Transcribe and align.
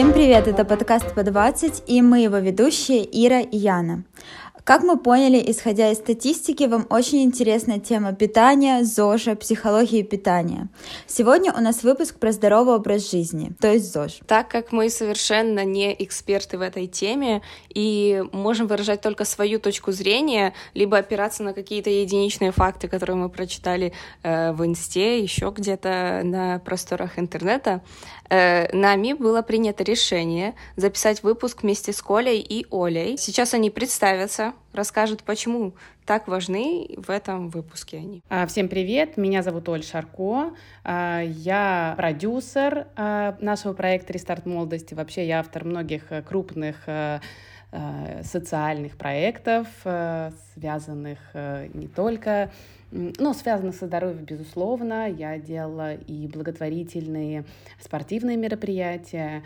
Всем 0.00 0.14
привет, 0.14 0.48
это 0.48 0.64
подкаст 0.64 1.14
по 1.14 1.22
20 1.22 1.82
и 1.86 2.00
мы 2.00 2.20
его 2.20 2.38
ведущие 2.38 3.04
Ира 3.04 3.40
и 3.40 3.58
Яна. 3.58 4.04
Как 4.64 4.82
мы 4.82 4.98
поняли, 4.98 5.42
исходя 5.50 5.90
из 5.90 5.98
статистики, 5.98 6.64
вам 6.64 6.86
очень 6.90 7.22
интересна 7.22 7.80
тема 7.80 8.12
питания, 8.12 8.84
ЗОЖа, 8.84 9.34
психологии 9.34 10.02
питания. 10.02 10.68
Сегодня 11.06 11.52
у 11.52 11.60
нас 11.60 11.82
выпуск 11.82 12.18
про 12.18 12.30
здоровый 12.32 12.76
образ 12.76 13.10
жизни, 13.10 13.52
то 13.60 13.72
есть 13.72 13.92
ЗОЖ. 13.92 14.20
Так 14.26 14.48
как 14.48 14.70
мы 14.70 14.88
совершенно 14.90 15.64
не 15.64 15.92
эксперты 16.02 16.56
в 16.56 16.60
этой 16.60 16.86
теме 16.86 17.42
и 17.68 18.22
можем 18.32 18.68
выражать 18.68 19.00
только 19.00 19.24
свою 19.24 19.58
точку 19.58 19.92
зрения, 19.92 20.54
либо 20.74 20.98
опираться 20.98 21.42
на 21.42 21.52
какие-то 21.52 21.90
единичные 21.90 22.52
факты, 22.52 22.86
которые 22.86 23.16
мы 23.16 23.28
прочитали 23.28 23.92
э, 24.22 24.52
в 24.52 24.64
Инсте, 24.64 25.20
еще 25.20 25.52
где-то 25.54 26.20
на 26.24 26.58
просторах 26.60 27.18
интернета, 27.18 27.82
нами 28.30 29.12
было 29.12 29.42
принято 29.42 29.82
решение 29.82 30.54
записать 30.76 31.22
выпуск 31.22 31.62
вместе 31.62 31.92
с 31.92 32.00
Колей 32.00 32.40
и 32.40 32.66
Олей. 32.70 33.18
Сейчас 33.18 33.54
они 33.54 33.70
представятся, 33.70 34.54
расскажут, 34.72 35.24
почему 35.24 35.74
так 36.10 36.26
важны 36.26 36.88
в 36.96 37.08
этом 37.08 37.50
выпуске 37.50 37.98
они. 37.98 38.20
А, 38.28 38.44
всем 38.46 38.68
привет, 38.68 39.16
меня 39.16 39.44
зовут 39.44 39.68
Оль 39.68 39.84
Шарко, 39.84 40.50
а, 40.82 41.20
я 41.22 41.94
продюсер 41.96 42.88
а, 42.96 43.36
нашего 43.40 43.74
проекта 43.74 44.12
«Рестарт 44.14 44.44
молодости». 44.44 44.94
Вообще 44.94 45.24
я 45.28 45.38
автор 45.38 45.64
многих 45.64 46.10
э, 46.10 46.22
крупных 46.22 46.76
э, 46.86 47.20
э, 47.70 48.22
социальных 48.24 48.96
проектов, 48.96 49.68
связанных 50.54 51.18
не 51.32 51.86
только 51.86 52.50
ну, 52.90 53.34
связанных 53.34 53.74
со 53.74 53.86
здоровьем, 53.86 54.24
безусловно. 54.24 55.08
Я 55.08 55.38
делала 55.38 55.94
и 55.94 56.26
благотворительные 56.26 57.44
спортивные 57.80 58.36
мероприятия, 58.36 59.44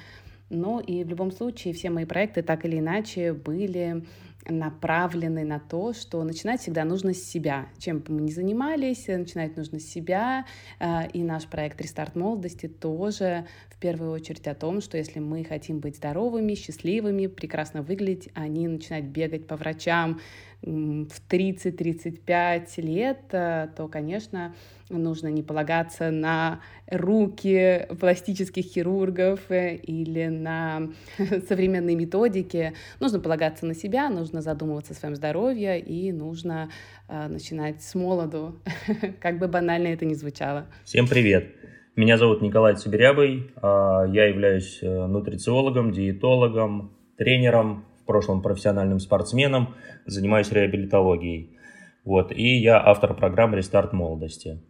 но 0.50 0.80
и 0.80 1.04
в 1.04 1.08
любом 1.08 1.30
случае 1.30 1.74
все 1.74 1.90
мои 1.90 2.04
проекты 2.04 2.42
так 2.42 2.64
или 2.64 2.78
иначе 2.78 3.32
были 3.32 4.04
направлены 4.46 5.44
на 5.44 5.58
то, 5.58 5.92
что 5.92 6.22
начинать 6.22 6.60
всегда 6.60 6.84
нужно 6.84 7.14
с 7.14 7.22
себя. 7.22 7.66
Чем 7.78 8.00
бы 8.00 8.12
мы 8.12 8.20
ни 8.22 8.30
занимались, 8.30 9.06
начинать 9.08 9.56
нужно 9.56 9.80
с 9.80 9.84
себя. 9.84 10.44
А, 10.78 11.08
и 11.12 11.22
наш 11.22 11.46
проект 11.46 11.80
«Рестарт 11.80 12.14
молодости» 12.14 12.66
тоже 12.66 13.46
в 13.70 13.78
первую 13.78 14.12
очередь 14.12 14.46
о 14.46 14.54
том, 14.54 14.80
что 14.80 14.98
если 14.98 15.18
мы 15.18 15.44
хотим 15.44 15.80
быть 15.80 15.96
здоровыми, 15.96 16.54
счастливыми, 16.54 17.26
прекрасно 17.26 17.82
выглядеть, 17.82 18.28
а 18.34 18.46
не 18.46 18.68
начинать 18.68 19.04
бегать 19.04 19.46
по 19.46 19.56
врачам, 19.56 20.20
в 20.64 21.20
30-35 21.30 22.80
лет, 22.80 23.18
э, 23.32 23.68
то, 23.76 23.86
конечно, 23.88 24.54
нужно 24.88 25.28
не 25.28 25.42
полагаться 25.42 26.10
на 26.10 26.60
руки 26.90 27.86
пластических 28.00 28.64
хирургов 28.64 29.40
э, 29.50 29.76
или 29.76 30.26
на 30.28 30.88
современные 31.48 31.96
методики. 31.96 32.72
Нужно 32.98 33.20
полагаться 33.20 33.66
на 33.66 33.74
себя, 33.74 34.08
нужно 34.08 34.40
задумываться 34.40 34.94
о 34.94 34.96
своем 34.96 35.16
здоровье 35.16 35.78
и 35.78 36.12
нужно 36.12 36.70
э, 37.08 37.28
начинать 37.28 37.82
с 37.82 37.94
молоду, 37.94 38.58
как 39.20 39.38
бы 39.38 39.48
банально 39.48 39.88
это 39.88 40.06
ни 40.06 40.14
звучало. 40.14 40.66
Всем 40.84 41.06
привет! 41.06 41.54
Меня 41.96 42.16
зовут 42.18 42.42
Николай 42.42 42.76
Сибирябый, 42.76 43.52
а, 43.62 44.04
я 44.06 44.26
являюсь 44.26 44.80
нутрициологом, 44.82 45.92
диетологом, 45.92 46.90
тренером, 47.16 47.84
в 48.04 48.06
прошлом 48.06 48.42
профессиональным 48.42 49.00
спортсменом, 49.00 49.74
занимаюсь 50.04 50.52
реабилитологией. 50.52 51.56
Вот, 52.04 52.32
и 52.32 52.56
я 52.58 52.80
автор 52.84 53.14
программы 53.14 53.56
«Рестарт 53.56 53.94
молодости». 53.94 54.60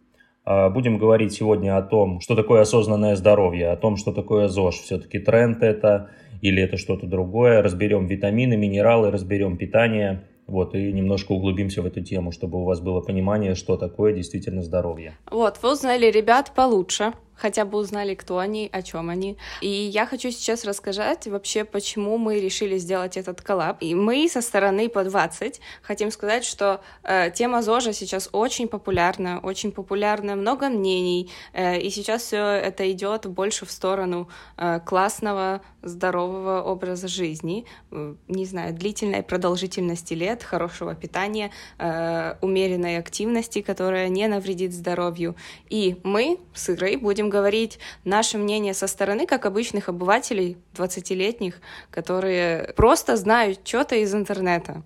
А, 0.45 0.69
будем 0.69 0.97
говорить 0.97 1.33
сегодня 1.33 1.75
о 1.77 1.81
том, 1.81 2.21
что 2.21 2.35
такое 2.35 2.61
осознанное 2.61 3.17
здоровье, 3.17 3.71
о 3.71 3.75
том, 3.75 3.97
что 3.97 4.13
такое 4.13 4.47
ЗОЖ. 4.47 4.75
Все-таки 4.75 5.19
тренд 5.19 5.61
это 5.63 6.11
или 6.41 6.63
это 6.63 6.77
что-то 6.77 7.07
другое. 7.07 7.61
Разберем 7.61 8.05
витамины, 8.05 8.55
минералы, 8.55 9.11
разберем 9.11 9.57
питание. 9.57 10.23
Вот, 10.47 10.75
и 10.75 10.93
немножко 10.93 11.31
углубимся 11.31 11.81
в 11.81 11.87
эту 11.87 12.01
тему, 12.01 12.31
чтобы 12.31 12.61
у 12.61 12.63
вас 12.63 12.79
было 12.79 13.01
понимание, 13.01 13.55
что 13.55 13.77
такое 13.77 14.13
действительно 14.13 14.61
здоровье. 14.61 15.13
Вот, 15.29 15.57
вы 15.61 15.73
узнали 15.73 16.09
ребят 16.11 16.51
получше 16.55 17.13
хотя 17.35 17.65
бы 17.65 17.77
узнали, 17.77 18.15
кто 18.15 18.37
они, 18.37 18.69
о 18.71 18.81
чем 18.81 19.09
они. 19.09 19.37
И 19.61 19.67
я 19.67 20.05
хочу 20.05 20.31
сейчас 20.31 20.65
рассказать 20.65 21.27
вообще, 21.27 21.65
почему 21.65 22.17
мы 22.17 22.39
решили 22.39 22.77
сделать 22.77 23.17
этот 23.17 23.41
коллаб. 23.41 23.77
И 23.81 23.95
мы 23.95 24.27
со 24.29 24.41
стороны 24.41 24.89
по 24.89 25.03
20 25.03 25.61
хотим 25.81 26.11
сказать, 26.11 26.45
что 26.45 26.81
э, 27.03 27.31
тема 27.31 27.61
ЗОЖа 27.61 27.93
сейчас 27.93 28.29
очень 28.31 28.67
популярна, 28.67 29.39
очень 29.41 29.71
популярна, 29.71 30.35
много 30.35 30.69
мнений, 30.69 31.31
э, 31.53 31.79
и 31.79 31.89
сейчас 31.89 32.23
все 32.23 32.37
это 32.37 32.91
идет 32.91 33.25
больше 33.25 33.65
в 33.65 33.71
сторону 33.71 34.29
э, 34.57 34.79
классного, 34.85 35.61
здорового 35.85 36.61
образа 36.63 37.07
жизни, 37.07 37.65
э, 37.91 38.15
не 38.27 38.45
знаю, 38.45 38.73
длительной 38.73 39.23
продолжительности 39.23 40.13
лет, 40.13 40.43
хорошего 40.43 40.95
питания, 40.95 41.51
э, 41.77 42.35
умеренной 42.41 42.97
активности, 42.97 43.61
которая 43.61 44.09
не 44.09 44.27
навредит 44.27 44.73
здоровью. 44.73 45.35
И 45.69 45.97
мы 46.03 46.39
с 46.53 46.69
Ирой 46.69 46.97
будем 46.97 47.24
будем 47.25 47.29
говорить 47.29 47.79
наше 48.03 48.37
мнение 48.37 48.73
со 48.73 48.87
стороны, 48.87 49.25
как 49.25 49.45
обычных 49.45 49.89
обывателей 49.89 50.57
20-летних, 50.75 51.55
которые 51.91 52.73
просто 52.75 53.17
знают 53.17 53.59
что-то 53.63 53.95
из 53.95 54.13
интернета. 54.13 54.83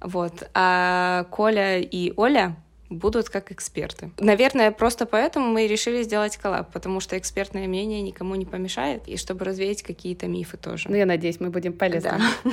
Вот. 0.00 0.32
А 0.54 1.24
Коля 1.30 1.80
и 1.80 2.12
Оля 2.16 2.56
будут 2.90 3.28
как 3.30 3.52
эксперты. 3.52 4.10
Наверное, 4.18 4.70
просто 4.70 5.06
поэтому 5.06 5.46
мы 5.46 5.66
решили 5.66 6.02
сделать 6.02 6.36
коллаб, 6.36 6.72
потому 6.72 7.00
что 7.00 7.16
экспертное 7.16 7.66
мнение 7.66 8.02
никому 8.02 8.34
не 8.34 8.44
помешает, 8.44 9.08
и 9.08 9.16
чтобы 9.16 9.44
развеять 9.44 9.82
какие-то 9.82 10.26
мифы 10.26 10.56
тоже. 10.56 10.90
Ну, 10.90 10.96
я 10.96 11.06
надеюсь, 11.06 11.40
мы 11.40 11.50
будем 11.50 11.72
полезны. 11.72 12.18
Да. 12.44 12.50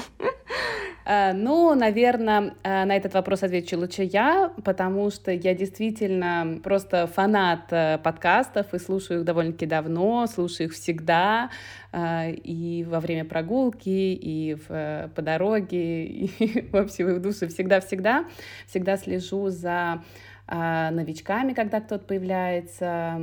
Э, 1.10 1.34
ну, 1.34 1.74
наверное, 1.74 2.54
э, 2.64 2.86
на 2.86 2.96
этот 2.96 3.16
вопрос 3.16 3.42
отвечу 3.42 3.80
лучше 3.80 4.04
я, 4.04 4.52
потому 4.64 5.10
что 5.10 5.32
я 5.32 5.56
действительно 5.56 6.60
просто 6.64 7.08
фанат 7.08 7.62
э, 7.72 7.98
подкастов 7.98 8.76
и 8.76 8.80
слушаю 8.80 9.22
их 9.22 9.26
довольно-таки 9.26 9.66
давно, 9.66 10.28
слушаю 10.28 10.68
их 10.68 10.74
всегда, 10.74 11.50
и 11.92 12.86
во 12.88 13.00
время 13.00 13.26
прогулки, 13.26 13.90
и 13.90 14.56
в, 14.68 15.10
по 15.16 15.22
дороге, 15.24 16.06
и 16.06 16.70
вообще 16.72 17.06
в 17.06 17.20
душе 17.20 17.48
всегда-всегда, 17.48 18.26
всегда 18.68 18.96
слежу 18.96 19.50
за 19.50 20.04
новичками, 20.50 21.54
когда 21.54 21.80
кто-то 21.80 22.04
появляется, 22.06 23.22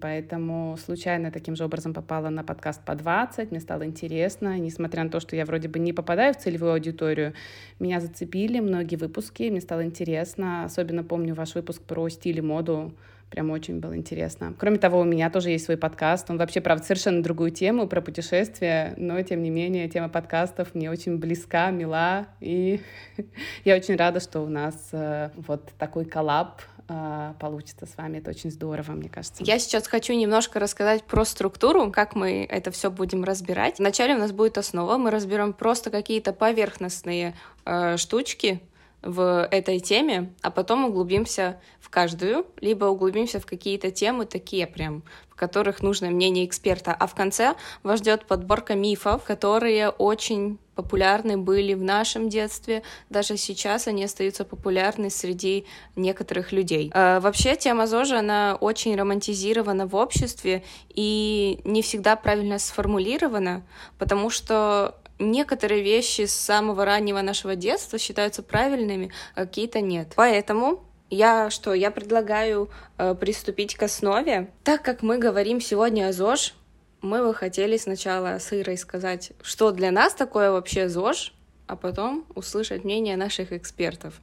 поэтому 0.00 0.76
случайно 0.76 1.30
таким 1.30 1.56
же 1.56 1.64
образом 1.64 1.94
попала 1.94 2.28
на 2.28 2.44
подкаст 2.44 2.84
по 2.84 2.94
20, 2.94 3.50
мне 3.50 3.60
стало 3.60 3.86
интересно, 3.86 4.58
несмотря 4.58 5.04
на 5.04 5.10
то, 5.10 5.18
что 5.18 5.36
я 5.36 5.46
вроде 5.46 5.68
бы 5.68 5.78
не 5.78 5.92
попадаю 5.92 6.34
в 6.34 6.36
целевую 6.36 6.72
аудиторию, 6.72 7.32
меня 7.78 8.00
зацепили 8.00 8.60
многие 8.60 8.96
выпуски, 8.96 9.44
мне 9.44 9.60
стало 9.60 9.84
интересно, 9.84 10.64
особенно 10.64 11.02
помню 11.02 11.34
ваш 11.34 11.54
выпуск 11.54 11.82
про 11.82 12.08
стиль 12.10 12.38
и 12.38 12.42
моду, 12.42 12.92
Прям 13.30 13.50
очень 13.50 13.80
было 13.80 13.96
интересно. 13.96 14.54
Кроме 14.56 14.78
того, 14.78 15.00
у 15.00 15.04
меня 15.04 15.30
тоже 15.30 15.50
есть 15.50 15.64
свой 15.64 15.76
подкаст. 15.76 16.30
Он 16.30 16.38
вообще, 16.38 16.60
правда, 16.60 16.84
совершенно 16.84 17.22
другую 17.22 17.50
тему, 17.50 17.88
про 17.88 18.00
путешествия, 18.00 18.94
но, 18.96 19.20
тем 19.22 19.42
не 19.42 19.50
менее, 19.50 19.88
тема 19.88 20.08
подкастов 20.08 20.74
мне 20.74 20.90
очень 20.90 21.18
близка, 21.18 21.70
мила, 21.70 22.28
и 22.40 22.80
я 23.64 23.74
очень 23.74 23.96
рада, 23.96 24.20
что 24.20 24.40
у 24.40 24.48
нас 24.48 24.90
э, 24.92 25.30
вот 25.36 25.72
такой 25.76 26.04
коллаб 26.04 26.62
э, 26.88 27.32
получится 27.40 27.86
с 27.86 27.96
вами. 27.96 28.18
Это 28.18 28.30
очень 28.30 28.52
здорово, 28.52 28.92
мне 28.92 29.08
кажется. 29.08 29.42
Я 29.42 29.58
сейчас 29.58 29.88
хочу 29.88 30.12
немножко 30.12 30.60
рассказать 30.60 31.02
про 31.02 31.24
структуру, 31.24 31.90
как 31.90 32.14
мы 32.14 32.46
это 32.48 32.70
все 32.70 32.92
будем 32.92 33.24
разбирать. 33.24 33.80
Вначале 33.80 34.14
у 34.14 34.18
нас 34.18 34.30
будет 34.30 34.56
основа, 34.56 34.98
мы 34.98 35.10
разберем 35.10 35.52
просто 35.52 35.90
какие-то 35.90 36.32
поверхностные 36.32 37.34
э, 37.64 37.96
штучки, 37.96 38.60
в 39.06 39.48
этой 39.50 39.78
теме, 39.78 40.34
а 40.42 40.50
потом 40.50 40.84
углубимся 40.84 41.60
в 41.80 41.88
каждую, 41.88 42.46
либо 42.60 42.86
углубимся 42.86 43.40
в 43.40 43.46
какие-то 43.46 43.90
темы 43.90 44.26
такие 44.26 44.66
прям, 44.66 45.04
в 45.30 45.36
которых 45.36 45.82
нужно 45.82 46.10
мнение 46.10 46.44
эксперта. 46.44 46.92
А 46.92 47.06
в 47.06 47.14
конце 47.14 47.54
вас 47.82 48.00
ждет 48.00 48.26
подборка 48.26 48.74
мифов, 48.74 49.22
которые 49.24 49.90
очень 49.90 50.58
популярны 50.74 51.38
были 51.38 51.74
в 51.74 51.82
нашем 51.82 52.28
детстве, 52.28 52.82
даже 53.08 53.36
сейчас 53.36 53.88
они 53.88 54.04
остаются 54.04 54.44
популярны 54.44 55.08
среди 55.08 55.64
некоторых 55.96 56.52
людей. 56.52 56.90
Э, 56.94 57.18
вообще 57.20 57.56
тема 57.56 57.86
ЗОЖа, 57.86 58.18
она 58.18 58.58
очень 58.60 58.94
романтизирована 58.94 59.86
в 59.86 59.96
обществе 59.96 60.62
и 60.90 61.60
не 61.64 61.80
всегда 61.80 62.14
правильно 62.16 62.58
сформулирована, 62.58 63.64
потому 63.98 64.28
что 64.28 64.96
некоторые 65.18 65.82
вещи 65.82 66.26
с 66.26 66.34
самого 66.34 66.84
раннего 66.84 67.20
нашего 67.22 67.56
детства 67.56 67.98
считаются 67.98 68.42
правильными, 68.42 69.12
а 69.34 69.46
какие-то 69.46 69.80
нет. 69.80 70.12
Поэтому 70.16 70.84
я 71.10 71.50
что, 71.50 71.72
я 71.72 71.90
предлагаю 71.90 72.68
э, 72.98 73.14
приступить 73.14 73.76
к 73.76 73.82
основе. 73.82 74.50
Так 74.64 74.82
как 74.82 75.02
мы 75.02 75.18
говорим 75.18 75.60
сегодня 75.60 76.08
о 76.08 76.12
ЗОЖ, 76.12 76.54
мы 77.00 77.24
бы 77.24 77.32
хотели 77.34 77.76
сначала 77.76 78.38
с 78.38 78.52
Ирой 78.52 78.76
сказать, 78.76 79.32
что 79.42 79.70
для 79.70 79.90
нас 79.90 80.14
такое 80.14 80.50
вообще 80.50 80.88
ЗОЖ, 80.88 81.32
а 81.66 81.76
потом 81.76 82.24
услышать 82.34 82.84
мнение 82.84 83.16
наших 83.16 83.52
экспертов. 83.52 84.20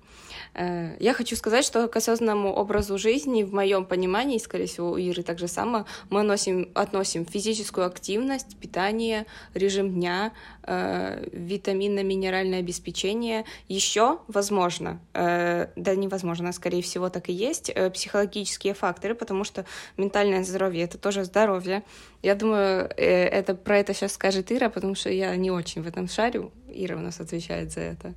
Э, 0.53 0.95
я 0.99 1.13
хочу 1.13 1.35
сказать, 1.35 1.65
что 1.65 1.87
к 1.87 1.95
осознанному 1.95 2.53
образу 2.53 2.97
жизни, 2.97 3.43
в 3.43 3.53
моем 3.53 3.85
понимании, 3.85 4.37
скорее 4.37 4.67
всего, 4.67 4.91
у 4.91 4.97
Иры 4.97 5.23
так 5.23 5.39
же 5.39 5.47
само, 5.47 5.85
мы 6.09 6.23
носим, 6.23 6.69
относим 6.73 7.25
физическую 7.25 7.85
активность, 7.85 8.57
питание, 8.57 9.25
режим 9.53 9.93
дня, 9.93 10.31
э, 10.63 11.27
витаминно-минеральное 11.31 12.59
обеспечение. 12.59 13.45
Еще, 13.67 14.19
возможно, 14.27 14.99
э, 15.13 15.67
да 15.75 15.95
невозможно, 15.95 16.51
скорее 16.53 16.81
всего, 16.81 17.09
так 17.09 17.29
и 17.29 17.33
есть, 17.33 17.73
психологические 17.93 18.73
факторы, 18.73 19.15
потому 19.15 19.43
что 19.43 19.65
ментальное 19.97 20.43
здоровье— 20.43 20.83
это 20.85 20.97
тоже 20.97 21.23
здоровье. 21.23 21.83
Я 22.21 22.35
думаю, 22.35 22.89
это, 22.95 23.55
про 23.55 23.79
это 23.79 23.93
сейчас 23.93 24.13
скажет 24.13 24.51
Ира, 24.51 24.69
потому 24.69 24.95
что 24.95 25.09
я 25.09 25.35
не 25.35 25.51
очень 25.51 25.81
в 25.81 25.87
этом 25.87 26.07
шарю. 26.07 26.51
Ира 26.67 26.95
у 26.95 26.99
нас 26.99 27.19
отвечает 27.19 27.71
за 27.71 27.81
это. 27.81 28.13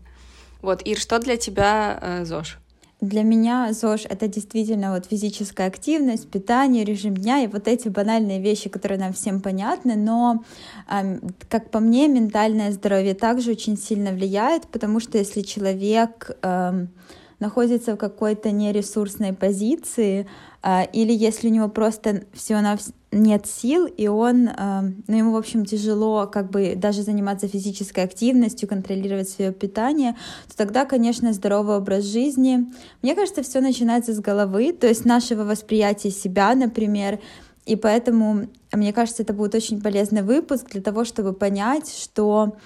Вот, 0.62 0.82
Ир, 0.82 0.98
что 0.98 1.18
для 1.18 1.36
тебя 1.36 1.98
э, 2.00 2.24
ЗОЖ? 2.24 2.58
Для 3.02 3.22
меня 3.22 3.72
ЗОЖ— 3.72 4.06
это 4.08 4.26
действительно 4.26 4.94
вот 4.94 5.04
физическая 5.04 5.66
активность, 5.66 6.30
питание, 6.30 6.82
режим 6.82 7.14
дня 7.14 7.40
и 7.40 7.46
вот 7.46 7.68
эти 7.68 7.88
банальные 7.88 8.40
вещи, 8.40 8.70
которые 8.70 8.98
нам 8.98 9.12
всем 9.12 9.40
понятны, 9.42 9.96
но, 9.96 10.42
э, 10.90 11.18
как 11.50 11.70
по 11.70 11.80
мне, 11.80 12.08
ментальное 12.08 12.72
здоровье 12.72 13.14
также 13.14 13.50
очень 13.50 13.76
сильно 13.76 14.12
влияет, 14.12 14.66
потому 14.68 14.98
что 15.00 15.18
если 15.18 15.42
человек 15.42 16.30
э, 16.42 16.86
находится 17.38 17.94
в 17.94 17.98
какой-то 17.98 18.50
нересурсной 18.50 19.32
позиции, 19.32 20.26
э, 20.62 20.86
или 20.92 21.12
если 21.12 21.48
у 21.48 21.52
него 21.52 21.68
просто 21.68 22.24
все 22.32 22.60
на 22.60 22.78
нет 23.12 23.46
сил, 23.46 23.86
и 23.86 24.08
он, 24.08 24.48
э, 24.48 24.80
ну, 25.06 25.16
ему, 25.16 25.32
в 25.32 25.36
общем, 25.36 25.64
тяжело 25.64 26.26
как 26.26 26.50
бы 26.50 26.74
даже 26.76 27.02
заниматься 27.02 27.48
физической 27.48 28.04
активностью, 28.04 28.68
контролировать 28.68 29.28
свое 29.28 29.52
питание, 29.52 30.16
то 30.48 30.56
тогда, 30.56 30.84
конечно, 30.84 31.32
здоровый 31.32 31.76
образ 31.76 32.04
жизни. 32.04 32.66
Мне 33.02 33.14
кажется, 33.14 33.42
все 33.42 33.60
начинается 33.60 34.12
с 34.12 34.20
головы, 34.20 34.72
то 34.72 34.86
есть 34.86 35.04
нашего 35.04 35.44
восприятия 35.44 36.10
себя, 36.10 36.54
например, 36.54 37.20
и 37.64 37.74
поэтому, 37.74 38.46
мне 38.72 38.92
кажется, 38.92 39.22
это 39.22 39.32
будет 39.32 39.54
очень 39.54 39.80
полезный 39.82 40.22
выпуск 40.22 40.70
для 40.70 40.80
того, 40.80 41.04
чтобы 41.04 41.32
понять, 41.32 41.92
что 41.92 42.56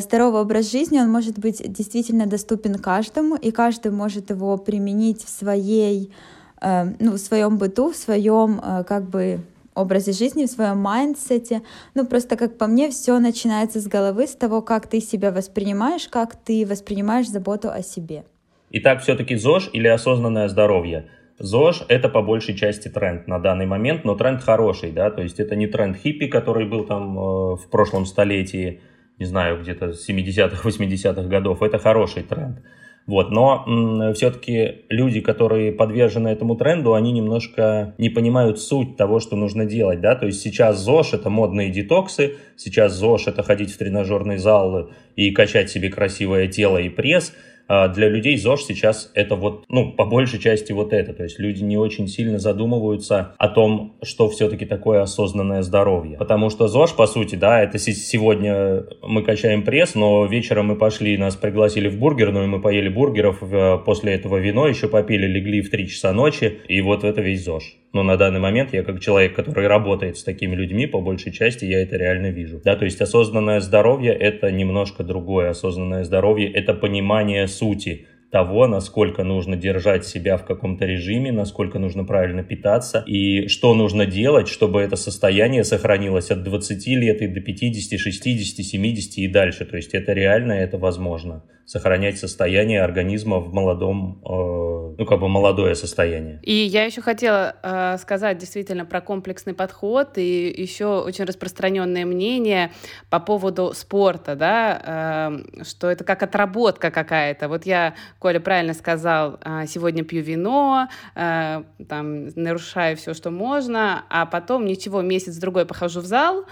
здоровый 0.00 0.40
образ 0.40 0.70
жизни, 0.70 0.98
он 0.98 1.10
может 1.10 1.38
быть 1.38 1.62
действительно 1.72 2.26
доступен 2.26 2.74
каждому, 2.74 3.36
и 3.36 3.50
каждый 3.50 3.92
может 3.92 4.30
его 4.30 4.56
применить 4.56 5.24
в 5.24 5.28
своей, 5.28 6.12
э, 6.60 6.84
ну, 6.98 7.12
в 7.12 7.18
своем 7.18 7.58
быту, 7.58 7.92
в 7.92 7.96
своем, 7.96 8.60
как 8.86 9.08
бы, 9.08 9.40
образе 9.76 10.12
жизни, 10.12 10.46
в 10.46 10.50
своем 10.50 10.78
mindset 10.78 11.43
е. 11.43 11.62
Ну, 11.94 12.06
просто, 12.06 12.36
как 12.36 12.58
по 12.58 12.66
мне, 12.66 12.88
все 12.90 13.18
начинается 13.18 13.80
с 13.80 13.86
головы, 13.86 14.26
с 14.26 14.34
того, 14.34 14.62
как 14.62 14.86
ты 14.86 15.00
себя 15.00 15.30
воспринимаешь, 15.30 16.08
как 16.08 16.34
ты 16.34 16.66
воспринимаешь 16.66 17.28
заботу 17.28 17.70
о 17.70 17.82
себе. 17.82 18.24
Итак, 18.70 19.02
все-таки 19.02 19.36
ЗОЖ 19.36 19.70
или 19.72 19.86
осознанное 19.86 20.48
здоровье? 20.48 21.08
ЗОЖ— 21.38 21.84
это 21.88 22.08
по 22.08 22.22
большей 22.22 22.56
части 22.56 22.88
тренд 22.88 23.28
на 23.28 23.38
данный 23.38 23.66
момент, 23.66 24.04
но 24.04 24.14
тренд 24.14 24.42
хороший, 24.42 24.90
да, 24.90 25.10
то 25.10 25.22
есть 25.22 25.38
это 25.38 25.54
не 25.54 25.66
тренд 25.66 25.96
хиппи, 25.96 26.26
который 26.28 26.66
был 26.66 26.84
там 26.84 27.18
э, 27.18 27.22
в 27.56 27.68
прошлом 27.70 28.06
столетии, 28.06 28.80
не 29.18 29.26
знаю, 29.26 29.60
где-то 29.62 29.90
70-х, 29.90 30.68
80-х 30.68 31.22
годов, 31.22 31.62
это 31.62 31.78
хороший 31.78 32.22
тренд. 32.22 32.58
Вот, 33.06 33.30
но 33.30 34.12
все-таки 34.14 34.84
люди, 34.88 35.20
которые 35.20 35.70
подвержены 35.70 36.26
этому 36.26 36.56
тренду, 36.56 36.94
они 36.94 37.12
немножко 37.12 37.94
не 37.98 38.08
понимают 38.08 38.58
суть 38.58 38.96
того, 38.96 39.20
что 39.20 39.36
нужно 39.36 39.64
делать, 39.64 40.00
да, 40.00 40.16
то 40.16 40.26
есть 40.26 40.40
сейчас 40.40 40.78
ЗОЖ 40.80 41.14
это 41.14 41.30
модные 41.30 41.70
детоксы, 41.70 42.34
сейчас 42.56 42.94
ЗОЖ 42.94 43.28
это 43.28 43.44
ходить 43.44 43.70
в 43.70 43.78
тренажерный 43.78 44.38
зал 44.38 44.90
и 45.14 45.30
качать 45.30 45.70
себе 45.70 45.88
красивое 45.88 46.48
тело 46.48 46.78
и 46.78 46.88
пресс, 46.88 47.32
а 47.68 47.88
для 47.88 48.08
людей 48.08 48.36
ЗОЖ 48.36 48.62
сейчас 48.62 49.10
это 49.14 49.36
вот, 49.36 49.64
ну, 49.68 49.92
по 49.92 50.04
большей 50.04 50.38
части 50.38 50.72
вот 50.72 50.92
это. 50.92 51.12
То 51.12 51.24
есть 51.24 51.38
люди 51.38 51.62
не 51.62 51.76
очень 51.76 52.08
сильно 52.08 52.38
задумываются 52.38 53.34
о 53.38 53.48
том, 53.48 53.96
что 54.02 54.28
все-таки 54.28 54.66
такое 54.66 55.02
осознанное 55.02 55.62
здоровье. 55.62 56.18
Потому 56.18 56.50
что 56.50 56.68
ЗОЖ, 56.68 56.92
по 56.92 57.06
сути, 57.06 57.34
да, 57.34 57.62
это 57.62 57.78
сегодня 57.78 58.84
мы 59.02 59.22
качаем 59.22 59.62
пресс, 59.62 59.94
но 59.94 60.26
вечером 60.26 60.66
мы 60.66 60.76
пошли, 60.76 61.16
нас 61.18 61.36
пригласили 61.36 61.88
в 61.88 61.98
бургерную, 61.98 62.48
мы 62.48 62.60
поели 62.60 62.88
бургеров, 62.88 63.42
после 63.84 64.14
этого 64.14 64.36
вино 64.36 64.66
еще 64.68 64.88
попили, 64.88 65.26
легли 65.26 65.60
в 65.60 65.70
3 65.70 65.88
часа 65.88 66.12
ночи, 66.12 66.58
и 66.68 66.80
вот 66.80 67.04
это 67.04 67.20
весь 67.20 67.44
ЗОЖ. 67.44 67.76
Но 67.96 68.02
на 68.02 68.18
данный 68.18 68.40
момент 68.40 68.74
я 68.74 68.82
как 68.82 69.00
человек, 69.00 69.34
который 69.34 69.68
работает 69.68 70.18
с 70.18 70.22
такими 70.22 70.54
людьми, 70.54 70.86
по 70.86 71.00
большей 71.00 71.32
части 71.32 71.64
я 71.64 71.80
это 71.80 71.96
реально 71.96 72.26
вижу. 72.26 72.60
Да, 72.62 72.76
то 72.76 72.84
есть 72.84 73.00
осознанное 73.00 73.60
здоровье— 73.60 74.12
это 74.28 74.52
немножко 74.52 75.02
другое. 75.02 75.48
Осознанное 75.48 76.04
здоровье— 76.04 76.52
это 76.52 76.74
понимание 76.74 77.48
сути 77.48 78.06
того, 78.30 78.66
насколько 78.66 79.24
нужно 79.24 79.56
держать 79.56 80.04
себя 80.04 80.36
в 80.36 80.44
каком-то 80.44 80.84
режиме, 80.84 81.32
насколько 81.32 81.78
нужно 81.78 82.04
правильно 82.04 82.42
питаться 82.42 83.02
и 83.06 83.48
что 83.48 83.72
нужно 83.72 84.04
делать, 84.04 84.48
чтобы 84.48 84.82
это 84.82 84.96
состояние 84.96 85.64
сохранилось 85.64 86.30
от 86.30 86.42
20 86.42 86.86
лет 86.88 87.22
и 87.22 87.28
до 87.28 87.40
50, 87.40 87.98
60, 87.98 88.62
70 88.62 89.18
и 89.18 89.28
дальше. 89.28 89.64
То 89.64 89.78
есть 89.78 89.94
это 89.94 90.12
реально, 90.12 90.52
это 90.52 90.76
возможно. 90.76 91.44
Сохранять 91.66 92.18
состояние 92.18 92.82
организма 92.82 93.40
в 93.40 93.52
молодом 93.52 94.22
э, 94.24 94.76
ну, 94.98 95.04
как 95.04 95.20
бы 95.20 95.28
молодое 95.28 95.74
состояние. 95.74 96.40
И 96.42 96.52
я 96.52 96.84
еще 96.84 97.02
хотела 97.02 97.56
э, 97.62 97.98
сказать 97.98 98.38
действительно 98.38 98.84
про 98.84 99.00
комплексный 99.00 99.52
подход 99.52 100.16
и 100.16 100.48
еще 100.56 101.02
очень 101.02 101.24
распространенное 101.24 102.06
мнение 102.06 102.72
по 103.10 103.20
поводу 103.20 103.72
спорта, 103.74 104.34
да, 104.36 105.32
э, 105.58 105.64
что 105.64 105.90
это 105.90 106.04
как 106.04 106.22
отработка 106.22 106.90
какая-то. 106.90 107.48
Вот 107.48 107.66
я, 107.66 107.94
Коля 108.18 108.40
правильно 108.40 108.74
сказал, 108.74 109.38
э, 109.44 109.66
сегодня 109.66 110.04
пью 110.04 110.22
вино, 110.22 110.88
э, 111.14 111.62
там, 111.88 112.28
нарушаю 112.28 112.96
все, 112.96 113.12
что 113.12 113.30
можно, 113.30 114.04
а 114.08 114.24
потом 114.24 114.66
ничего, 114.66 115.02
месяц-другой 115.02 115.66
похожу 115.66 116.00
в 116.00 116.06
зал, 116.06 116.46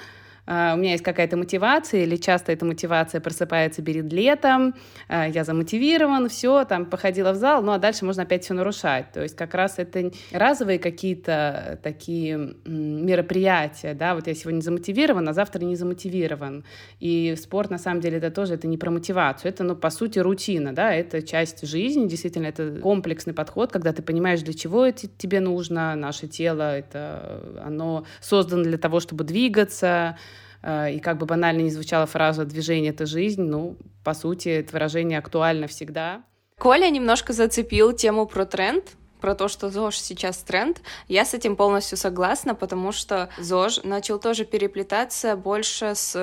у 0.46 0.76
меня 0.76 0.92
есть 0.92 1.02
какая-то 1.02 1.36
мотивация, 1.36 2.02
или 2.02 2.16
часто 2.16 2.52
эта 2.52 2.64
мотивация 2.66 3.20
просыпается 3.20 3.82
перед 3.82 4.12
летом, 4.12 4.74
а, 5.08 5.26
я 5.26 5.42
замотивирован, 5.44 6.28
все, 6.28 6.64
там, 6.64 6.86
походила 6.86 7.32
в 7.32 7.36
зал, 7.36 7.62
ну, 7.62 7.72
а 7.72 7.78
дальше 7.78 8.04
можно 8.04 8.24
опять 8.24 8.44
все 8.44 8.52
нарушать. 8.52 9.10
То 9.12 9.22
есть 9.22 9.36
как 9.36 9.54
раз 9.54 9.78
это 9.78 10.10
разовые 10.32 10.78
какие-то 10.78 11.78
такие 11.82 12.54
мероприятия, 12.66 13.94
да, 13.94 14.14
вот 14.14 14.26
я 14.26 14.34
сегодня 14.34 14.60
замотивирован, 14.60 15.26
а 15.28 15.32
завтра 15.32 15.64
не 15.64 15.76
замотивирован. 15.76 16.64
И 17.00 17.34
спорт, 17.40 17.70
на 17.70 17.78
самом 17.78 18.00
деле, 18.00 18.18
это 18.18 18.30
тоже, 18.30 18.54
это 18.54 18.66
не 18.66 18.76
про 18.76 18.90
мотивацию, 18.90 19.50
это, 19.50 19.64
ну, 19.64 19.76
по 19.76 19.90
сути, 19.90 20.18
рутина, 20.18 20.74
да, 20.74 20.92
это 20.92 21.22
часть 21.22 21.66
жизни, 21.66 22.06
действительно, 22.06 22.46
это 22.46 22.80
комплексный 22.82 23.32
подход, 23.32 23.72
когда 23.72 23.92
ты 23.92 24.02
понимаешь, 24.02 24.42
для 24.42 24.52
чего 24.54 24.84
это 24.84 25.08
тебе 25.08 25.40
нужно, 25.40 25.94
наше 25.94 26.28
тело, 26.28 26.76
это, 26.76 27.60
оно 27.64 28.04
создано 28.20 28.64
для 28.64 28.78
того, 28.78 29.00
чтобы 29.00 29.24
двигаться, 29.24 30.18
и 30.64 30.98
как 31.00 31.18
бы 31.18 31.26
банально 31.26 31.60
не 31.60 31.70
звучала 31.70 32.06
фраза 32.06 32.44
«движение— 32.44 32.90
это 32.92 33.06
жизнь», 33.06 33.42
ну, 33.42 33.76
по 34.02 34.14
сути, 34.14 34.48
это 34.48 34.72
выражение 34.72 35.18
актуально 35.18 35.66
всегда. 35.66 36.22
Коля 36.58 36.88
немножко 36.88 37.32
зацепил 37.32 37.92
тему 37.92 38.26
про 38.26 38.46
тренд, 38.46 38.96
про 39.24 39.34
то, 39.34 39.48
что 39.48 39.70
ЗОЖ 39.70 39.96
сейчас 39.96 40.36
тренд, 40.42 40.82
я 41.08 41.24
с 41.24 41.32
этим 41.32 41.56
полностью 41.56 41.96
согласна, 41.96 42.54
потому 42.54 42.92
что 42.92 43.30
ЗОЖ 43.38 43.82
начал 43.82 44.18
тоже 44.18 44.44
переплетаться 44.44 45.34
больше 45.34 45.94
с 45.94 46.14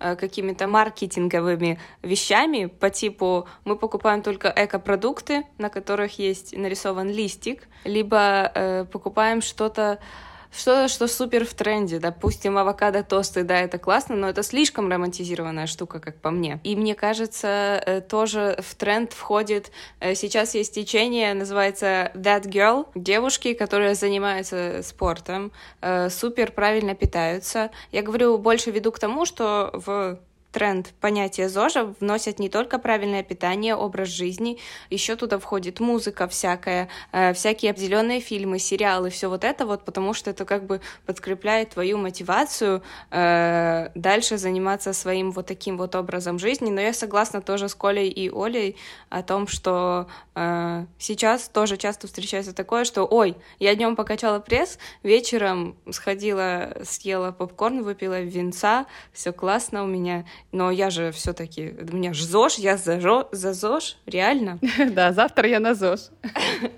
э, 0.00 0.16
какими-то 0.16 0.66
маркетинговыми 0.66 1.78
вещами 2.02 2.66
по 2.66 2.90
типу 2.90 3.46
мы 3.64 3.76
покупаем 3.76 4.22
только 4.22 4.52
экопродукты, 4.54 5.44
на 5.58 5.68
которых 5.70 6.18
есть 6.18 6.56
нарисован 6.56 7.08
листик, 7.08 7.68
либо 7.84 8.50
э, 8.52 8.84
покупаем 8.84 9.42
что-то 9.42 10.00
что-то, 10.52 10.88
что 10.88 11.06
супер 11.06 11.44
в 11.44 11.54
тренде. 11.54 11.98
Допустим, 11.98 12.58
авокадо 12.58 13.02
тосты, 13.02 13.42
да, 13.42 13.60
это 13.60 13.78
классно, 13.78 14.16
но 14.16 14.28
это 14.28 14.42
слишком 14.42 14.90
романтизированная 14.90 15.66
штука, 15.66 16.00
как 16.00 16.16
по 16.16 16.30
мне. 16.30 16.60
И 16.64 16.76
мне 16.76 16.94
кажется, 16.94 17.82
э, 17.84 18.00
тоже 18.00 18.58
в 18.60 18.74
тренд 18.74 19.12
входит... 19.12 19.70
Э, 20.00 20.14
сейчас 20.14 20.54
есть 20.54 20.74
течение, 20.74 21.34
называется 21.34 22.10
That 22.14 22.42
Girl. 22.42 22.86
Девушки, 22.94 23.54
которые 23.54 23.94
занимаются 23.94 24.82
спортом, 24.82 25.52
э, 25.80 26.10
супер 26.10 26.52
правильно 26.52 26.94
питаются. 26.94 27.70
Я 27.92 28.02
говорю, 28.02 28.38
больше 28.38 28.70
веду 28.70 28.92
к 28.92 28.98
тому, 28.98 29.24
что 29.24 29.70
в 29.72 30.18
тренд 30.52 30.92
понятия 31.00 31.48
ЗОЖа 31.48 31.94
вносят 32.00 32.38
не 32.38 32.48
только 32.48 32.78
правильное 32.78 33.22
питание, 33.22 33.74
образ 33.74 34.08
жизни, 34.08 34.58
еще 34.90 35.16
туда 35.16 35.38
входит 35.38 35.80
музыка 35.80 36.28
всякая, 36.28 36.88
э, 37.12 37.32
всякие 37.32 37.70
определенные 37.70 38.20
фильмы, 38.20 38.58
сериалы, 38.58 39.10
все 39.10 39.28
вот 39.28 39.44
это 39.44 39.66
вот, 39.66 39.84
потому 39.84 40.14
что 40.14 40.30
это 40.30 40.44
как 40.44 40.64
бы 40.64 40.80
подкрепляет 41.06 41.70
твою 41.70 41.98
мотивацию 41.98 42.82
э, 43.10 43.90
дальше 43.94 44.38
заниматься 44.38 44.92
своим 44.92 45.30
вот 45.30 45.46
таким 45.46 45.76
вот 45.76 45.94
образом 45.94 46.38
жизни. 46.38 46.70
Но 46.70 46.80
я 46.80 46.92
согласна 46.92 47.40
тоже 47.40 47.68
с 47.68 47.74
Колей 47.74 48.08
и 48.08 48.30
Олей 48.30 48.76
о 49.08 49.22
том, 49.22 49.46
что 49.46 50.08
э, 50.34 50.86
сейчас 50.98 51.48
тоже 51.48 51.76
часто 51.76 52.06
встречается 52.06 52.52
такое, 52.52 52.84
что 52.84 53.04
ой, 53.04 53.36
я 53.58 53.74
днем 53.74 53.96
покачала 53.96 54.40
пресс, 54.40 54.78
вечером 55.02 55.76
сходила, 55.90 56.76
съела 56.84 57.32
попкорн, 57.32 57.82
выпила 57.82 58.20
винца, 58.20 58.86
все 59.12 59.32
классно 59.32 59.84
у 59.84 59.86
меня 59.86 60.24
но 60.52 60.70
я 60.70 60.90
же 60.90 61.12
все-таки, 61.12 61.74
у 61.90 61.96
меня 61.96 62.12
же 62.12 62.24
ЗОЖ, 62.24 62.58
я 62.58 62.76
за, 62.76 63.00
жо, 63.00 63.28
за 63.32 63.52
ЗОЖ, 63.52 63.96
реально. 64.06 64.58
Да, 64.90 65.12
завтра 65.12 65.48
я 65.48 65.60
на 65.60 65.74
ЗОЖ. 65.74 66.10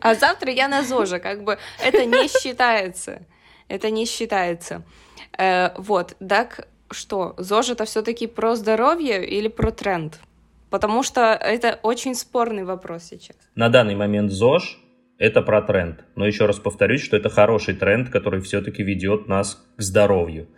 А 0.00 0.14
завтра 0.14 0.52
я 0.52 0.68
на 0.68 0.82
ЗОЖе, 0.82 1.18
как 1.18 1.44
бы 1.44 1.58
это 1.84 2.04
не 2.04 2.28
считается. 2.28 3.22
Это 3.68 3.90
не 3.90 4.06
считается. 4.06 4.82
Э, 5.38 5.70
вот, 5.76 6.16
так 6.28 6.68
что, 6.90 7.34
ЗОЖ 7.38 7.70
это 7.70 7.84
все-таки 7.84 8.26
про 8.26 8.54
здоровье 8.54 9.26
или 9.26 9.48
про 9.48 9.70
тренд? 9.70 10.20
Потому 10.70 11.02
что 11.02 11.20
это 11.20 11.78
очень 11.82 12.14
спорный 12.14 12.64
вопрос 12.64 13.04
сейчас. 13.04 13.36
На 13.54 13.68
данный 13.68 13.94
момент 13.94 14.30
ЗОЖ 14.30 14.78
это 15.18 15.42
про 15.42 15.62
тренд. 15.62 16.04
Но 16.16 16.26
еще 16.26 16.46
раз 16.46 16.58
повторюсь, 16.58 17.02
что 17.02 17.16
это 17.16 17.28
хороший 17.28 17.74
тренд, 17.74 18.08
который 18.10 18.40
все-таки 18.40 18.82
ведет 18.82 19.28
нас 19.28 19.62
к 19.76 19.82
здоровью. 19.82 20.48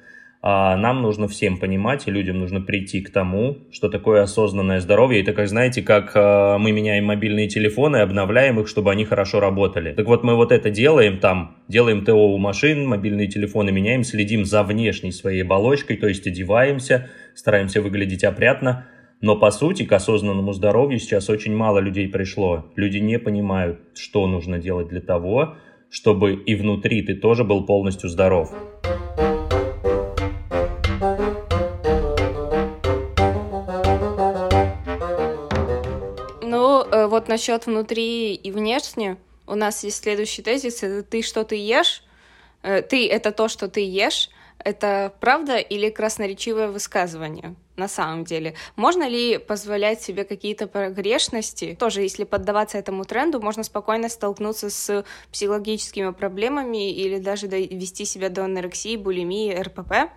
А 0.47 0.77
нам 0.77 1.01
нужно 1.01 1.27
всем 1.27 1.57
понимать, 1.57 2.07
и 2.07 2.11
людям 2.11 2.39
нужно 2.39 2.61
прийти 2.61 3.01
к 3.01 3.11
тому, 3.11 3.61
что 3.73 3.89
такое 3.89 4.21
осознанное 4.21 4.79
здоровье. 4.79 5.23
Это 5.23 5.33
как, 5.33 5.49
знаете, 5.49 5.81
как 5.81 6.15
э, 6.15 6.59
мы 6.59 6.71
меняем 6.71 7.07
мобильные 7.07 7.49
телефоны, 7.49 7.97
обновляем 7.97 8.61
их, 8.61 8.69
чтобы 8.69 8.93
они 8.93 9.07
хорошо 9.07 9.41
работали. 9.41 9.95
Так 9.95 10.05
вот, 10.05 10.23
мы 10.23 10.35
вот 10.35 10.53
это 10.53 10.69
делаем 10.69 11.19
там, 11.19 11.57
делаем 11.67 12.05
ТО 12.05 12.13
у 12.13 12.37
машин, 12.37 12.87
мобильные 12.87 13.27
телефоны 13.27 13.73
меняем, 13.73 14.05
следим 14.05 14.45
за 14.45 14.65
внешней 14.65 15.13
своей 15.13 15.45
оболочкой, 15.45 15.97
то 15.97 16.09
есть 16.09 16.27
одеваемся, 16.27 17.09
стараемся 17.35 17.81
выглядеть 17.81 18.23
опрятно. 18.23 18.87
Но 19.23 19.37
по 19.37 19.51
сути 19.51 19.85
к 19.87 19.93
осознанному 19.93 20.53
здоровью 20.53 20.99
сейчас 20.99 21.31
очень 21.31 21.57
мало 21.57 21.79
людей 21.79 22.07
пришло. 22.07 22.71
Люди 22.77 22.99
не 22.99 23.19
понимают, 23.19 23.81
что 23.95 24.27
нужно 24.27 24.59
делать 24.59 24.89
для 24.89 25.01
того, 25.01 25.55
чтобы 25.89 26.35
и 26.35 26.55
внутри 26.55 27.01
ты 27.01 27.15
тоже 27.15 27.45
был 27.45 27.65
полностью 27.65 28.11
здоров. 28.11 28.53
Вот 37.25 37.29
насчет 37.31 37.65
внутри 37.65 38.35
и 38.35 38.51
внешне, 38.51 39.17
у 39.47 39.55
нас 39.55 39.83
есть 39.83 40.03
следующий 40.03 40.43
тезис, 40.43 40.83
это 40.83 41.03
ты 41.03 41.23
что 41.23 41.43
ты 41.45 41.57
ешь, 41.57 42.03
э, 42.63 42.83
ты 42.83 43.09
это 43.09 43.33
то, 43.33 43.49
что 43.49 43.67
ты 43.67 43.81
ешь, 43.81 44.29
это 44.59 45.11
правда 45.21 45.57
или 45.57 45.89
красноречивое 45.89 46.69
высказывание 46.69 47.55
на 47.77 47.89
самом 47.89 48.25
деле? 48.25 48.55
Можно 48.77 49.09
ли 49.09 49.39
позволять 49.39 50.03
себе 50.03 50.25
какие-то 50.25 50.67
погрешности? 50.67 51.75
Тоже, 51.81 52.03
если 52.03 52.25
поддаваться 52.25 52.77
этому 52.77 53.07
тренду, 53.07 53.41
можно 53.41 53.63
спокойно 53.63 54.11
столкнуться 54.11 54.69
с 54.69 55.05
психологическими 55.33 56.13
проблемами 56.13 56.93
или 56.93 57.19
даже 57.19 57.47
довести 57.49 58.05
себя 58.05 58.29
до 58.29 58.45
анорексии, 58.45 58.97
булимии, 58.97 59.55
РПП. 59.55 60.13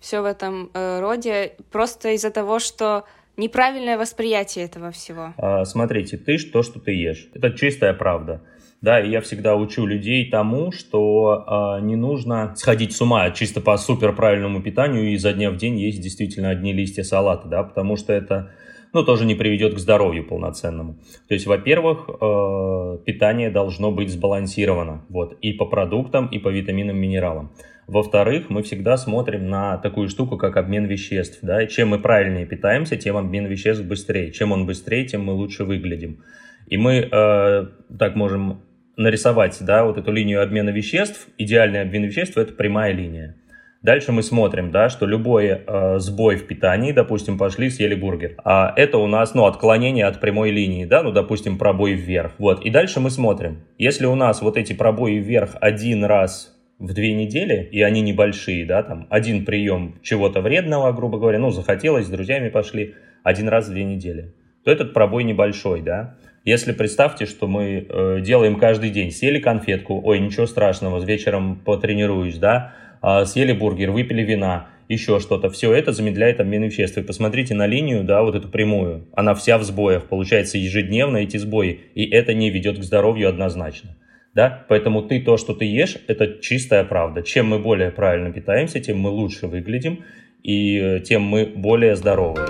Все 0.00 0.20
в 0.20 0.24
этом 0.24 0.70
э, 0.74 0.98
роде 1.00 1.56
просто 1.70 2.10
из-за 2.10 2.30
того, 2.30 2.58
что 2.58 3.04
неправильное 3.36 3.98
восприятие 3.98 4.64
этого 4.64 4.90
всего. 4.90 5.34
А, 5.36 5.64
смотрите, 5.64 6.16
ты 6.16 6.38
то, 6.38 6.62
что 6.62 6.80
ты 6.80 6.92
ешь. 6.92 7.28
Это 7.34 7.50
чистая 7.50 7.94
правда. 7.94 8.42
Да, 8.82 8.98
и 8.98 9.10
я 9.10 9.20
всегда 9.20 9.56
учу 9.56 9.84
людей 9.84 10.30
тому, 10.30 10.72
что 10.72 11.78
э, 11.80 11.84
не 11.84 11.96
нужно 11.96 12.54
сходить 12.56 12.96
с 12.96 13.00
ума 13.02 13.30
чисто 13.30 13.60
по 13.60 13.76
супер 13.76 14.14
правильному 14.14 14.62
питанию 14.62 15.10
и 15.10 15.14
изо 15.14 15.34
дня 15.34 15.50
в 15.50 15.58
день 15.58 15.78
есть 15.78 16.00
действительно 16.00 16.48
одни 16.48 16.72
листья 16.72 17.02
салата, 17.02 17.46
да, 17.46 17.62
потому 17.62 17.96
что 17.96 18.14
это 18.14 18.52
ну, 18.94 19.04
тоже 19.04 19.26
не 19.26 19.34
приведет 19.34 19.74
к 19.74 19.78
здоровью 19.78 20.26
полноценному. 20.26 20.96
То 21.28 21.34
есть, 21.34 21.46
во-первых, 21.46 22.08
э, 22.08 22.98
питание 23.04 23.50
должно 23.50 23.90
быть 23.90 24.10
сбалансировано, 24.10 25.04
вот, 25.10 25.36
и 25.42 25.52
по 25.52 25.66
продуктам, 25.66 26.26
и 26.26 26.38
по 26.38 26.48
витаминам, 26.48 26.96
минералам. 26.96 27.52
Во-вторых, 27.90 28.50
мы 28.50 28.62
всегда 28.62 28.96
смотрим 28.96 29.50
на 29.50 29.76
такую 29.76 30.08
штуку, 30.08 30.36
как 30.36 30.56
обмен 30.56 30.84
веществ. 30.84 31.40
Да? 31.42 31.66
Чем 31.66 31.88
мы 31.88 31.98
правильнее 31.98 32.46
питаемся, 32.46 32.96
тем 32.96 33.16
обмен 33.16 33.46
веществ 33.46 33.84
быстрее. 33.84 34.30
Чем 34.30 34.52
он 34.52 34.64
быстрее, 34.64 35.06
тем 35.06 35.24
мы 35.24 35.32
лучше 35.32 35.64
выглядим. 35.64 36.22
И 36.68 36.76
мы 36.76 37.08
э, 37.10 37.66
так 37.98 38.14
можем 38.14 38.62
нарисовать 38.96 39.58
да, 39.60 39.84
вот 39.84 39.98
эту 39.98 40.12
линию 40.12 40.40
обмена 40.40 40.70
веществ. 40.70 41.26
Идеальный 41.36 41.80
обмен 41.80 42.04
веществ– 42.04 42.36
это 42.38 42.52
прямая 42.52 42.92
линия. 42.92 43.34
Дальше 43.82 44.12
мы 44.12 44.22
смотрим, 44.22 44.70
да, 44.70 44.88
что 44.88 45.04
любой 45.04 45.46
э, 45.46 45.98
сбой 45.98 46.36
в 46.36 46.46
питании, 46.46 46.92
допустим, 46.92 47.38
пошли, 47.38 47.70
съели 47.70 47.96
бургер, 47.96 48.36
а 48.44 48.72
это 48.76 48.98
у 48.98 49.08
нас, 49.08 49.34
ну, 49.34 49.46
отклонение 49.46 50.04
от 50.04 50.20
прямой 50.20 50.50
линии, 50.50 50.84
да, 50.84 51.02
ну, 51.02 51.10
допустим, 51.10 51.58
пробой 51.58 51.94
вверх. 51.94 52.34
Вот, 52.38 52.64
и 52.64 52.70
дальше 52.70 53.00
мы 53.00 53.10
смотрим, 53.10 53.64
если 53.78 54.06
у 54.06 54.14
нас 54.14 54.42
вот 54.42 54.58
эти 54.58 54.74
пробои 54.74 55.14
вверх 55.14 55.56
один 55.60 56.04
раз 56.04 56.59
в 56.80 56.94
две 56.94 57.12
недели, 57.12 57.68
и 57.70 57.82
они 57.82 58.00
небольшие, 58.00 58.64
да, 58.64 58.82
там 58.82 59.06
один 59.10 59.44
прием 59.44 59.96
чего-то 60.02 60.40
вредного, 60.40 60.90
грубо 60.92 61.18
говоря, 61.18 61.38
ну, 61.38 61.50
захотелось, 61.50 62.06
с 62.06 62.10
друзьями 62.10 62.48
пошли, 62.48 62.94
один 63.22 63.48
раз 63.48 63.68
в 63.68 63.70
две 63.70 63.84
недели, 63.84 64.32
то 64.64 64.72
этот 64.72 64.94
пробой 64.94 65.24
небольшой, 65.24 65.82
да. 65.82 66.16
Если 66.42 66.72
представьте, 66.72 67.26
что 67.26 67.46
мы 67.46 67.86
э, 67.86 68.20
делаем 68.22 68.56
каждый 68.56 68.88
день, 68.88 69.12
съели 69.12 69.38
конфетку, 69.38 70.00
ой, 70.02 70.20
ничего 70.20 70.46
страшного, 70.46 71.04
вечером 71.04 71.60
потренируюсь, 71.62 72.38
да, 72.38 72.72
э, 73.02 73.26
съели 73.26 73.52
бургер, 73.52 73.90
выпили 73.90 74.22
вина, 74.22 74.68
еще 74.88 75.20
что-то, 75.20 75.50
все 75.50 75.74
это 75.74 75.92
замедляет 75.92 76.40
обмен 76.40 76.64
веществ. 76.64 76.96
И 76.96 77.02
посмотрите 77.02 77.54
на 77.54 77.66
линию, 77.66 78.04
да, 78.04 78.22
вот 78.22 78.34
эту 78.34 78.48
прямую, 78.48 79.06
она 79.12 79.34
вся 79.34 79.58
в 79.58 79.64
сбоях, 79.64 80.06
получается 80.06 80.56
ежедневно 80.56 81.18
эти 81.18 81.36
сбои, 81.36 81.80
и 81.94 82.08
это 82.08 82.32
не 82.32 82.48
ведет 82.48 82.78
к 82.78 82.82
здоровью 82.82 83.28
однозначно 83.28 83.96
да, 84.34 84.64
поэтому 84.68 85.02
ты 85.02 85.20
то, 85.20 85.36
что 85.36 85.54
ты 85.54 85.64
ешь, 85.64 85.96
это 86.06 86.40
чистая 86.40 86.84
правда. 86.84 87.22
Чем 87.22 87.48
мы 87.48 87.58
более 87.58 87.90
правильно 87.90 88.32
питаемся, 88.32 88.80
тем 88.80 88.98
мы 88.98 89.10
лучше 89.10 89.46
выглядим, 89.46 90.04
и 90.42 90.78
э, 90.78 91.00
тем 91.00 91.22
мы 91.22 91.46
более 91.46 91.96
здоровые. 91.96 92.48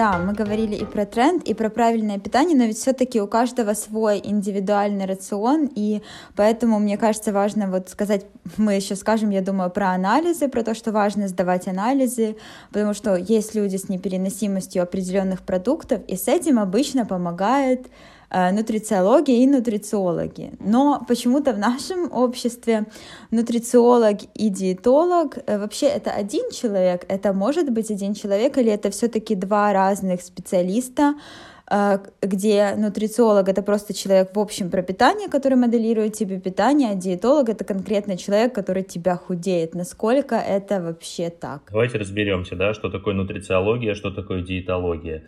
Да, 0.00 0.16
мы 0.16 0.32
говорили 0.32 0.76
и 0.76 0.86
про 0.86 1.04
тренд, 1.04 1.42
и 1.42 1.52
про 1.52 1.68
правильное 1.68 2.18
питание, 2.18 2.56
но 2.56 2.64
ведь 2.64 2.78
все-таки 2.78 3.20
у 3.20 3.26
каждого 3.26 3.74
свой 3.74 4.18
индивидуальный 4.24 5.04
рацион, 5.04 5.68
и 5.74 6.00
поэтому 6.36 6.78
мне 6.78 6.96
кажется 6.96 7.34
важно 7.34 7.70
вот 7.70 7.90
сказать, 7.90 8.24
мы 8.56 8.76
еще 8.76 8.96
скажем, 8.96 9.28
я 9.28 9.42
думаю, 9.42 9.68
про 9.68 9.90
анализы, 9.90 10.48
про 10.48 10.62
то, 10.62 10.74
что 10.74 10.90
важно 10.90 11.28
сдавать 11.28 11.68
анализы, 11.68 12.36
потому 12.72 12.94
что 12.94 13.14
есть 13.14 13.54
люди 13.54 13.76
с 13.76 13.90
непереносимостью 13.90 14.82
определенных 14.82 15.42
продуктов, 15.42 16.00
и 16.08 16.16
с 16.16 16.28
этим 16.28 16.58
обычно 16.58 17.04
помогает 17.04 17.86
нутрициология 18.30 19.42
и 19.42 19.46
нутрициологи. 19.46 20.52
Но 20.60 21.04
почему-то 21.08 21.52
в 21.52 21.58
нашем 21.58 22.12
обществе 22.12 22.86
нутрициолог 23.30 24.18
и 24.34 24.48
диетолог 24.48 25.38
э, 25.46 25.58
вообще 25.58 25.86
это 25.86 26.10
один 26.12 26.50
человек, 26.50 27.04
это 27.08 27.32
может 27.32 27.70
быть 27.70 27.90
один 27.90 28.14
человек 28.14 28.58
или 28.58 28.70
это 28.70 28.90
все-таки 28.90 29.34
два 29.34 29.72
разных 29.72 30.22
специалиста, 30.22 31.14
э, 31.68 31.98
где 32.22 32.74
нутрициолог 32.76 33.48
это 33.48 33.62
просто 33.62 33.94
человек 33.94 34.36
в 34.36 34.38
общем 34.38 34.70
про 34.70 34.82
питание, 34.82 35.28
который 35.28 35.56
моделирует 35.56 36.14
тебе 36.14 36.38
питание, 36.38 36.90
а 36.90 36.94
диетолог 36.94 37.48
это 37.48 37.64
конкретно 37.64 38.16
человек, 38.16 38.54
который 38.54 38.84
тебя 38.84 39.16
худеет. 39.16 39.74
Насколько 39.74 40.36
это 40.36 40.80
вообще 40.80 41.30
так? 41.30 41.62
Давайте 41.70 41.98
разберемся, 41.98 42.54
да, 42.54 42.74
что 42.74 42.90
такое 42.90 43.14
нутрициология, 43.14 43.94
что 43.94 44.10
такое 44.10 44.42
диетология. 44.42 45.22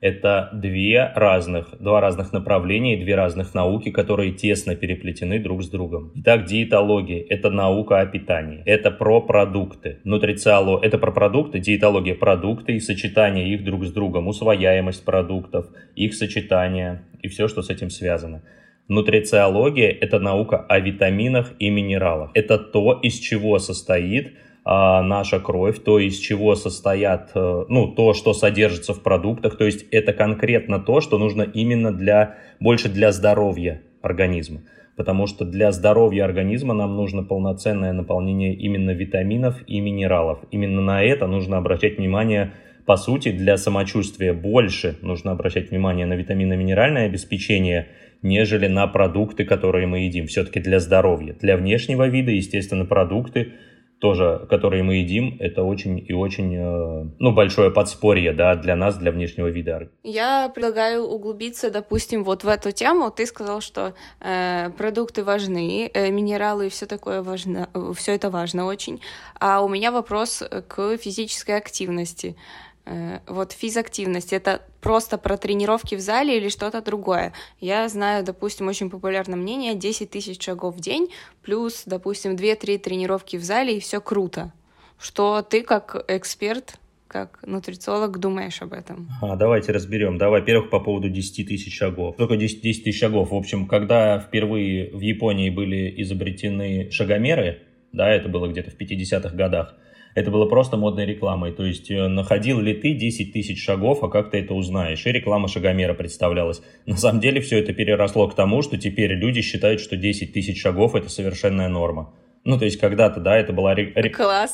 Это 0.00 0.50
две 0.52 1.10
разных, 1.16 1.74
два 1.80 2.00
разных 2.00 2.32
направления, 2.32 2.96
две 2.96 3.16
разных 3.16 3.52
науки, 3.52 3.90
которые 3.90 4.30
тесно 4.30 4.76
переплетены 4.76 5.40
друг 5.40 5.64
с 5.64 5.68
другом. 5.68 6.12
Итак, 6.14 6.44
диетология– 6.44 7.24
это 7.28 7.50
наука 7.50 8.00
о 8.00 8.06
питании. 8.06 8.62
Это 8.64 8.92
про 8.92 9.20
продукты. 9.20 9.98
Нутрициало– 10.04 10.78
это 10.82 10.98
про 10.98 11.10
продукты, 11.10 11.58
диетология– 11.58 12.14
продукты 12.16 12.76
и 12.76 12.80
сочетание 12.80 13.52
их 13.52 13.64
друг 13.64 13.84
с 13.84 13.90
другом, 13.90 14.28
усвояемость 14.28 15.04
продуктов, 15.04 15.66
их 15.96 16.14
сочетание 16.14 17.02
и 17.20 17.26
все, 17.26 17.48
что 17.48 17.62
с 17.62 17.70
этим 17.70 17.90
связано. 17.90 18.44
Нутрициология– 18.86 19.90
это 20.00 20.20
наука 20.20 20.64
о 20.68 20.78
витаминах 20.78 21.54
и 21.58 21.70
минералах. 21.70 22.30
Это 22.34 22.58
то, 22.58 23.00
из 23.02 23.18
чего 23.18 23.58
состоит– 23.58 24.34
наша 24.70 25.40
кровь, 25.40 25.82
то, 25.82 25.98
из 25.98 26.18
чего 26.18 26.54
состоят, 26.54 27.30
э, 27.34 27.64
ну, 27.68 27.88
то, 27.88 28.12
что 28.12 28.34
содержится 28.34 28.92
в 28.92 29.02
продуктах, 29.02 29.56
то 29.56 29.64
есть 29.64 29.86
это 29.90 30.12
конкретно 30.12 30.78
то, 30.78 31.00
что 31.00 31.18
нужно 31.18 31.42
именно 31.42 31.90
для, 31.90 32.36
больше 32.60 32.88
для 32.88 33.12
здоровья 33.12 33.80
организма. 34.02 34.60
Потому 34.96 35.26
что 35.26 35.44
для 35.44 35.72
здоровья 35.72 36.24
организма 36.24 36.74
нам 36.74 36.96
нужно 36.96 37.22
полноценное 37.22 37.92
наполнение 37.92 38.54
именно 38.54 38.90
витаминов 38.90 39.62
и 39.66 39.80
минералов. 39.80 40.40
Именно 40.50 40.82
на 40.82 41.02
это 41.02 41.26
нужно 41.26 41.56
обращать 41.56 41.98
внимание 41.98 42.52
по 42.88 42.96
сути, 42.96 43.32
для 43.32 43.58
самочувствия 43.58 44.32
больше 44.32 44.96
нужно 45.02 45.32
обращать 45.32 45.70
внимание 45.70 46.06
на 46.06 46.14
витаминно-минеральное 46.14 47.04
обеспечение, 47.04 47.88
нежели 48.22 48.66
на 48.66 48.86
продукты, 48.86 49.44
которые 49.44 49.86
мы 49.86 50.06
едим. 50.06 50.26
Все-таки 50.26 50.58
для 50.58 50.80
здоровья. 50.80 51.34
Для 51.34 51.58
внешнего 51.58 52.08
вида, 52.08 52.30
естественно, 52.30 52.86
продукты 52.86 53.52
тоже, 54.00 54.46
которые 54.48 54.82
мы 54.82 54.96
едим, 54.96 55.36
это 55.40 55.62
очень 55.62 55.98
и 55.98 56.12
очень, 56.12 56.54
э, 56.54 57.04
ну, 57.18 57.32
большое 57.32 57.70
подспорье, 57.70 58.32
да, 58.32 58.54
для 58.54 58.76
нас, 58.76 58.96
для 58.96 59.10
внешнего 59.10 59.48
вида. 59.48 59.88
Я 60.02 60.50
предлагаю 60.54 61.04
углубиться, 61.04 61.70
допустим, 61.70 62.24
вот 62.24 62.44
в 62.44 62.48
эту 62.48 62.70
тему. 62.70 63.10
Ты 63.10 63.26
сказал, 63.26 63.60
что 63.60 63.94
э, 64.20 64.70
продукты 64.78 65.24
важны, 65.24 65.90
э, 65.92 66.10
минералы 66.10 66.66
и 66.66 66.70
все 66.70 66.86
такое 66.86 67.22
важно, 67.22 67.68
все 67.94 68.14
это 68.14 68.30
важно 68.30 68.66
очень. 68.66 69.00
А 69.40 69.62
у 69.62 69.68
меня 69.68 69.90
вопрос 69.90 70.42
к 70.68 70.96
физической 70.98 71.56
активности. 71.56 72.36
Э, 72.88 73.18
вот 73.26 73.52
физактивность 73.52 74.32
это 74.32 74.62
просто 74.80 75.18
про 75.18 75.36
тренировки 75.36 75.94
в 75.94 76.00
зале 76.00 76.38
или 76.38 76.48
что-то 76.48 76.80
другое. 76.80 77.34
Я 77.60 77.86
знаю, 77.88 78.24
допустим, 78.24 78.68
очень 78.68 78.88
популярное 78.88 79.36
мнение 79.36 79.74
10 79.74 80.10
тысяч 80.10 80.42
шагов 80.42 80.76
в 80.76 80.80
день, 80.80 81.08
плюс, 81.42 81.82
допустим, 81.84 82.34
2-3 82.34 82.78
тренировки 82.78 83.36
в 83.36 83.44
зале, 83.44 83.76
и 83.76 83.80
все 83.80 84.00
круто. 84.00 84.52
Что 84.98 85.42
ты 85.42 85.62
как 85.62 86.04
эксперт 86.08 86.78
как 87.08 87.40
нутрициолог 87.46 88.18
думаешь 88.18 88.60
об 88.60 88.74
этом? 88.74 89.08
А, 89.22 89.36
давайте 89.36 89.72
разберем. 89.72 90.18
Да, 90.18 90.28
во-первых, 90.28 90.70
по 90.70 90.80
поводу 90.80 91.08
10 91.08 91.48
тысяч 91.48 91.76
шагов. 91.76 92.16
Только 92.16 92.36
10, 92.36 92.60
10 92.60 92.84
тысяч 92.84 93.00
шагов. 93.00 93.30
В 93.30 93.34
общем, 93.34 93.66
когда 93.66 94.18
впервые 94.18 94.90
в 94.94 95.00
Японии 95.00 95.48
были 95.48 95.94
изобретены 96.02 96.90
шагомеры, 96.90 97.62
да, 97.92 98.10
это 98.10 98.28
было 98.28 98.46
где-то 98.48 98.70
в 98.70 98.76
50-х 98.78 99.34
годах, 99.34 99.74
это 100.18 100.30
было 100.30 100.46
просто 100.46 100.76
модной 100.76 101.06
рекламой. 101.06 101.52
То 101.52 101.64
есть 101.64 101.90
э, 101.90 102.08
находил 102.08 102.60
ли 102.60 102.74
ты 102.74 102.92
10 102.94 103.32
тысяч 103.32 103.62
шагов, 103.64 104.02
а 104.02 104.08
как 104.08 104.30
ты 104.30 104.38
это 104.38 104.54
узнаешь? 104.54 105.06
И 105.06 105.12
реклама 105.12 105.48
шагомера 105.48 105.94
представлялась. 105.94 106.60
На 106.86 106.96
самом 106.96 107.20
деле 107.20 107.40
все 107.40 107.58
это 107.58 107.72
переросло 107.72 108.28
к 108.28 108.34
тому, 108.34 108.62
что 108.62 108.76
теперь 108.76 109.12
люди 109.12 109.40
считают, 109.42 109.80
что 109.80 109.96
10 109.96 110.32
тысяч 110.32 110.60
шагов 110.60 110.94
это 110.94 111.08
совершенная 111.08 111.68
норма. 111.68 112.14
Ну, 112.44 112.58
то 112.58 112.64
есть 112.64 112.78
когда-то, 112.78 113.20
да, 113.20 113.36
это 113.36 113.52
была, 113.52 113.74
ре... 113.74 113.92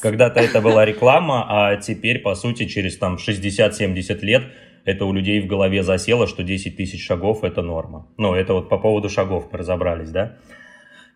когда-то 0.03 0.41
это 0.41 0.61
была 0.61 0.85
реклама, 0.85 1.47
а 1.49 1.77
теперь, 1.77 2.19
по 2.19 2.35
сути, 2.35 2.67
через 2.67 2.97
там 2.97 3.17
60-70 3.17 4.21
лет 4.21 4.43
это 4.85 5.07
у 5.07 5.13
людей 5.13 5.41
в 5.41 5.47
голове 5.47 5.83
засело, 5.83 6.27
что 6.27 6.43
10 6.43 6.77
тысяч 6.77 7.07
шагов 7.07 7.45
это 7.45 7.63
норма. 7.63 8.07
Ну, 8.19 8.35
это 8.35 8.55
вот 8.55 8.69
по 8.69 8.79
поводу 8.79 9.09
шагов 9.09 9.49
мы 9.51 9.59
разобрались, 9.59 10.11
да. 10.11 10.37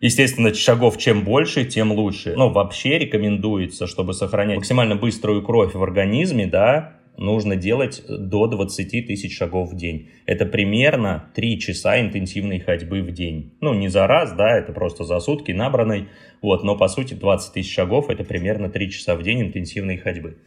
Естественно, 0.01 0.53
шагов 0.53 0.97
чем 0.97 1.23
больше, 1.23 1.65
тем 1.65 1.91
лучше. 1.91 2.33
Но 2.35 2.49
вообще 2.49 2.97
рекомендуется, 2.97 3.85
чтобы 3.85 4.13
сохранять 4.13 4.57
максимально 4.57 4.95
быструю 4.95 5.43
кровь 5.43 5.73
в 5.73 5.83
организме, 5.83 6.47
да, 6.47 6.99
нужно 7.17 7.57
делать 7.57 8.03
до 8.07 8.47
20 8.47 9.07
тысяч 9.07 9.37
шагов 9.37 9.71
в 9.71 9.75
день. 9.75 10.09
Это 10.25 10.45
примерно 10.45 11.29
3 11.35 11.59
часа 11.59 11.99
интенсивной 11.99 12.59
ходьбы 12.59 13.01
в 13.01 13.11
день. 13.11 13.51
Ну, 13.59 13.73
не 13.73 13.89
за 13.89 14.07
раз, 14.07 14.31
да, 14.33 14.57
это 14.57 14.71
просто 14.71 15.03
за 15.03 15.19
сутки 15.19 15.51
набранной. 15.51 16.07
Вот, 16.41 16.63
но 16.63 16.77
по 16.77 16.87
сути 16.87 17.13
20 17.13 17.53
тысяч 17.53 17.73
шагов 17.73 18.09
это 18.09 18.23
примерно 18.23 18.69
3 18.69 18.91
часа 18.91 19.15
в 19.15 19.23
день 19.23 19.41
интенсивной 19.41 19.97
ходьбы. 19.97 20.37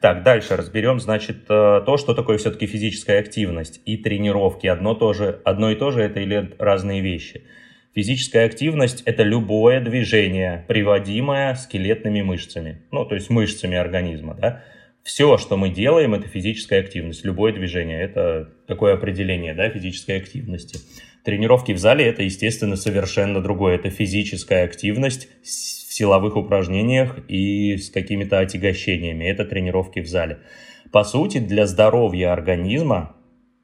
Так, 0.00 0.24
дальше 0.24 0.56
разберем, 0.56 0.98
значит, 0.98 1.44
э, 1.48 1.82
то, 1.86 1.96
что 1.96 2.14
такое 2.14 2.36
все-таки 2.36 2.66
физическая 2.66 3.20
активность 3.20 3.80
и 3.84 3.96
тренировки. 3.96 4.66
Одно, 4.66 4.94
то 4.94 5.12
же, 5.12 5.40
одно 5.44 5.70
и 5.70 5.76
то 5.76 5.92
же 5.92 6.02
это 6.02 6.18
или 6.18 6.52
разные 6.58 7.00
вещи. 7.00 7.42
Физическая 7.94 8.46
активность– 8.46 9.02
это 9.04 9.22
любое 9.22 9.80
движение, 9.80 10.64
приводимое 10.66 11.54
скелетными 11.54 12.22
мышцами, 12.22 12.78
ну, 12.90 13.04
то 13.04 13.14
есть 13.14 13.28
мышцами 13.28 13.76
организма, 13.76 14.34
да. 14.34 14.64
Все, 15.02 15.36
что 15.36 15.56
мы 15.58 15.68
делаем, 15.68 16.14
это 16.14 16.26
физическая 16.26 16.80
активность, 16.80 17.24
любое 17.24 17.52
движение, 17.52 18.00
это 18.00 18.48
такое 18.66 18.94
определение, 18.94 19.52
да, 19.52 19.68
физической 19.68 20.16
активности. 20.16 20.78
Тренировки 21.22 21.72
в 21.72 21.78
зале– 21.78 22.06
это, 22.06 22.22
естественно, 22.22 22.76
совершенно 22.76 23.42
другое, 23.42 23.74
это 23.74 23.90
физическая 23.90 24.64
активность 24.64 25.28
в 25.42 25.92
силовых 25.92 26.36
упражнениях 26.36 27.18
и 27.28 27.76
с 27.76 27.90
какими-то 27.90 28.38
отягощениями, 28.38 29.24
это 29.26 29.44
тренировки 29.44 30.00
в 30.00 30.08
зале. 30.08 30.38
По 30.90 31.04
сути, 31.04 31.38
для 31.38 31.66
здоровья 31.66 32.32
организма 32.32 33.16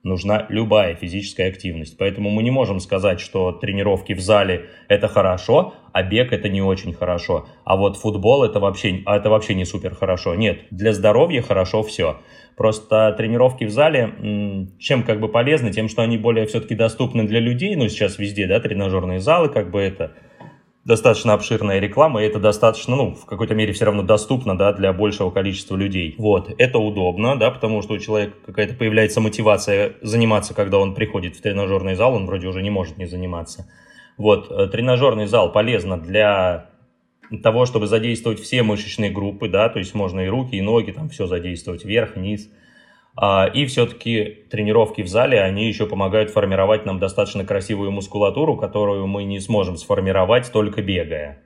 нужна 0.02 0.47
любая 0.49 0.95
физическая 0.95 1.49
активность. 1.49 1.97
Поэтому 1.99 2.31
мы 2.31 2.43
не 2.43 2.50
можем 2.50 2.81
сказать, 2.81 3.21
что 3.21 3.52
тренировки 3.52 4.12
в 4.12 4.21
зале 4.21 4.67
это 4.88 5.09
хорошо, 5.09 5.75
а 5.93 6.02
бег 6.02 6.33
это 6.33 6.49
не 6.49 6.62
очень 6.62 6.93
хорошо. 6.93 7.47
А 7.64 7.76
вот 7.76 7.97
футбол 7.97 8.45
это 8.45 8.61
вообще, 8.61 9.02
а 9.07 9.17
это 9.17 9.31
вообще 9.31 9.55
не 9.55 9.64
супер 9.64 9.95
хорошо. 9.95 10.35
Нет, 10.35 10.61
для 10.71 10.93
здоровья 10.93 11.43
хорошо 11.43 11.83
все. 11.83 12.19
Просто 12.57 13.14
тренировки 13.17 13.65
в 13.65 13.71
зале 13.71 14.69
чем 14.78 15.02
как 15.04 15.21
бы 15.21 15.28
полезны? 15.28 15.71
Тем, 15.73 15.89
что 15.89 16.02
они 16.02 16.19
более 16.19 16.47
все-таки 16.47 16.75
доступны 16.75 17.25
для 17.25 17.41
людей. 17.41 17.76
Ну, 17.76 17.89
сейчас 17.89 18.19
везде, 18.19 18.47
да, 18.47 18.61
тренажерные 18.61 19.21
залы, 19.21 19.49
как 19.49 19.71
бы 19.71 19.80
это 19.80 20.13
достаточно 20.89 21.35
обширная 21.35 21.81
реклама, 21.81 22.23
и 22.23 22.27
это 22.27 22.41
достаточно, 22.41 22.97
ну, 22.97 23.15
в 23.15 23.27
какой-то 23.27 23.55
мере 23.55 23.75
все 23.75 23.85
равно 23.85 24.03
доступно, 24.03 24.57
да, 24.57 24.73
для 24.73 24.95
большего 24.95 25.31
количества 25.31 25.77
людей. 25.77 26.15
Вот, 26.17 26.51
это 26.57 26.79
удобно, 26.79 27.39
да, 27.39 27.51
потому 27.51 27.83
что 27.83 27.93
у 27.93 27.99
человека 27.99 28.33
какая-то 28.47 28.75
появляется 28.75 29.21
мотивация 29.21 29.97
заниматься, 30.01 30.55
когда 30.55 30.79
он 30.79 30.95
приходит 30.95 31.37
в 31.37 31.43
тренажерный 31.43 31.95
зал, 31.95 32.15
он 32.15 32.25
вроде 32.25 32.47
уже 32.47 32.63
не 32.63 32.71
может 32.71 32.97
не 32.97 33.05
заниматься. 33.05 33.71
Вот, 34.17 34.51
э, 34.51 34.67
тренажерный 34.69 35.27
зал 35.27 35.53
полезно 35.53 35.99
для 35.99 36.71
того, 37.43 37.67
чтобы 37.67 37.87
задействовать 37.87 38.41
все 38.41 38.63
мышечные 38.63 39.11
группы, 39.11 39.51
да, 39.51 39.69
то 39.69 39.79
есть 39.79 39.95
можно 39.95 40.21
и 40.21 40.29
руки, 40.29 40.57
и 40.57 40.63
ноги, 40.63 40.93
там 40.93 41.11
все 41.11 41.27
задействовать, 41.27 41.85
вверх, 41.85 42.17
вниз, 42.17 42.49
и 43.52 43.67
все-таки 43.67 44.47
тренировки 44.49 45.02
в 45.02 45.09
зале, 45.09 45.41
они 45.41 45.67
еще 45.67 45.87
помогают 45.87 46.31
формировать 46.31 46.87
нам 46.87 47.00
достаточно 47.00 47.45
красивую 47.45 47.91
мускулатуру, 47.91 48.57
которую 48.57 49.07
мы 49.09 49.25
не 49.25 49.41
сможем 49.41 49.76
сформировать 49.76 50.52
только 50.52 50.83
бегая. 50.83 51.43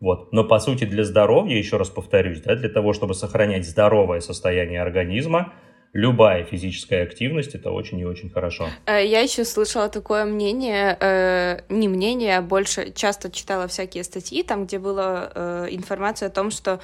Вот. 0.00 0.32
Но 0.32 0.44
по 0.44 0.58
сути 0.58 0.84
для 0.84 1.04
здоровья, 1.04 1.56
еще 1.56 1.76
раз 1.76 1.90
повторюсь, 1.90 2.40
да, 2.40 2.56
для 2.56 2.70
того, 2.70 2.94
чтобы 2.94 3.12
сохранять 3.14 3.66
здоровое 3.66 4.20
состояние 4.20 4.80
организма, 4.80 5.52
любая 5.92 6.44
физическая 6.44 7.02
активность 7.02 7.54
это 7.54 7.70
очень 7.70 7.98
и 7.98 8.04
очень 8.04 8.30
хорошо. 8.30 8.68
Э, 8.86 9.04
я 9.04 9.20
еще 9.20 9.44
слышала 9.44 9.88
такое 9.88 10.24
мнение, 10.24 10.96
э, 11.00 11.60
не 11.68 11.88
мнение, 11.88 12.38
а 12.38 12.42
больше 12.42 12.92
часто 12.92 13.30
читала 13.30 13.66
всякие 13.66 14.04
статьи, 14.04 14.42
там, 14.42 14.66
где 14.66 14.78
была 14.78 15.30
э, 15.34 15.68
информация 15.70 16.28
о 16.28 16.30
том, 16.30 16.50
что 16.50 16.80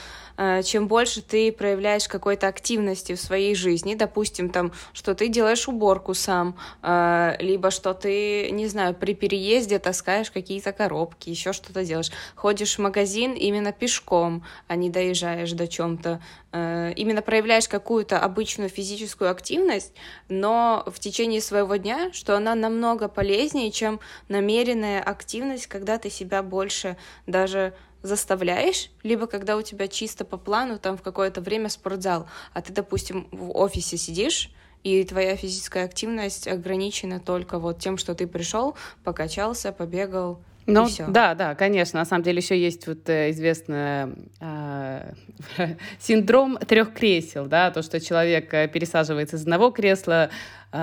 чем 0.65 0.87
больше 0.87 1.23
ты 1.23 1.51
проявляешь 1.51 2.09
какой-то 2.09 2.47
активности 2.47 3.15
в 3.15 3.21
своей 3.21 3.55
жизни, 3.55 3.95
допустим, 3.95 4.51
там, 4.51 4.71
что 4.93 5.15
ты 5.15 5.29
делаешь 5.29 5.67
уборку 5.67 6.13
сам, 6.13 6.59
либо 6.83 7.71
что 7.71 7.95
ты, 7.95 8.51
не 8.51 8.67
знаю, 8.67 8.95
при 8.95 9.15
переезде 9.15 9.79
таскаешь 9.79 10.31
какие-то 10.31 10.73
коробки, 10.73 11.31
еще 11.31 11.55
что-то 11.55 11.87
делаешь, 11.87 12.11
ходишь 12.35 12.77
в 12.77 12.81
магазин 12.81 13.33
именно 13.33 13.73
пешком, 13.73 14.45
а 14.69 14.77
не 14.77 14.91
доезжаешь 14.91 15.53
до 15.53 15.67
чем-то, 15.67 16.21
именно 16.53 17.23
проявляешь 17.23 17.67
какую-то 17.67 18.19
обычную 18.19 18.69
физическую 18.69 18.96
физическую 18.97 19.31
активность, 19.31 19.93
но 20.29 20.83
в 20.87 20.99
течение 20.99 21.43
своего 21.43 21.77
дня, 21.77 22.13
что 22.13 22.35
она 22.37 22.55
намного 22.55 23.09
полезнее, 23.09 23.71
чем 23.71 24.01
намеренная 24.29 25.03
активность, 25.03 25.67
когда 25.67 25.99
ты 25.99 26.09
себя 26.09 26.43
больше 26.43 26.97
даже 27.27 27.75
заставляешь, 28.03 28.91
либо 29.03 29.27
когда 29.27 29.57
у 29.57 29.63
тебя 29.63 29.87
чисто 29.89 30.25
по 30.25 30.39
плану 30.39 30.79
там 30.79 30.97
в 30.97 31.03
какое-то 31.03 31.41
время 31.43 31.69
спортзал, 31.69 32.27
а 32.55 32.63
ты, 32.63 32.73
допустим, 32.73 33.29
в 33.33 33.57
офисе 33.57 33.99
сидишь, 33.99 34.51
и 34.83 35.05
твоя 35.05 35.37
физическая 35.37 35.85
активность 35.85 36.49
ограничена 36.49 37.21
только 37.21 37.59
вот 37.59 37.79
тем, 37.79 37.99
что 37.99 38.15
ты 38.15 38.27
пришел, 38.27 38.77
покачался, 39.05 39.73
побегал, 39.73 40.41
ну, 40.67 40.89
да, 41.09 41.35
да, 41.35 41.55
конечно. 41.55 42.01
На 42.01 42.05
самом 42.05 42.25
деле 42.25 42.39
еще 42.39 42.59
есть 42.59 42.87
вот 42.87 43.09
известный 43.09 44.15
э, 44.41 45.13
синдром 45.99 46.59
трех 46.59 46.93
кресел, 46.93 47.47
да, 47.47 47.71
то, 47.71 47.83
что 47.83 48.01
человек 48.01 48.53
э, 48.53 48.69
пересаживается 48.69 49.37
из 49.37 49.43
одного 49.43 49.71
кресла, 49.71 50.31
э, 50.73 50.79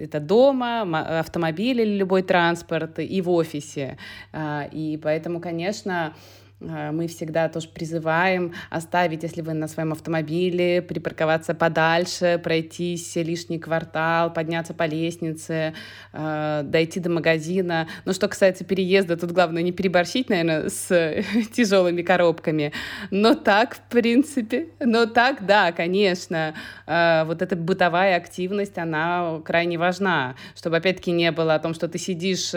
это 0.00 0.20
дома, 0.20 1.18
автомобиль 1.20 1.80
или 1.80 1.96
любой 1.96 2.22
транспорт, 2.22 2.98
и 2.98 3.20
в 3.20 3.30
офисе. 3.30 3.98
Э, 4.32 4.68
и 4.72 4.98
поэтому, 5.02 5.40
конечно, 5.40 6.14
Э, 6.14 6.37
мы 6.60 7.06
всегда 7.06 7.48
тоже 7.48 7.68
призываем 7.68 8.52
оставить, 8.68 9.22
если 9.22 9.42
вы 9.42 9.52
на 9.54 9.68
своем 9.68 9.92
автомобиле, 9.92 10.82
припарковаться 10.82 11.54
подальше, 11.54 12.40
пройтись 12.42 13.14
лишний 13.14 13.60
квартал, 13.60 14.32
подняться 14.32 14.74
по 14.74 14.84
лестнице, 14.84 15.74
э, 16.12 16.62
дойти 16.64 16.98
до 16.98 17.10
магазина. 17.10 17.88
Но 18.04 18.12
что 18.12 18.26
касается 18.26 18.64
переезда, 18.64 19.16
тут 19.16 19.30
главное 19.30 19.62
не 19.62 19.70
переборщить, 19.70 20.28
наверное, 20.30 20.68
с 20.68 20.88
тяжелыми 21.52 22.02
коробками. 22.02 22.72
Но 23.12 23.34
так, 23.34 23.76
в 23.76 23.80
принципе, 23.82 24.68
но 24.80 25.06
так, 25.06 25.46
да, 25.46 25.70
конечно, 25.70 26.54
э, 26.86 27.22
вот 27.24 27.40
эта 27.40 27.54
бытовая 27.54 28.16
активность, 28.16 28.78
она 28.78 29.40
крайне 29.44 29.78
важна, 29.78 30.34
чтобы 30.56 30.78
опять-таки 30.78 31.12
не 31.12 31.30
было 31.30 31.54
о 31.54 31.60
том, 31.60 31.72
что 31.72 31.86
ты 31.86 31.98
сидишь 31.98 32.52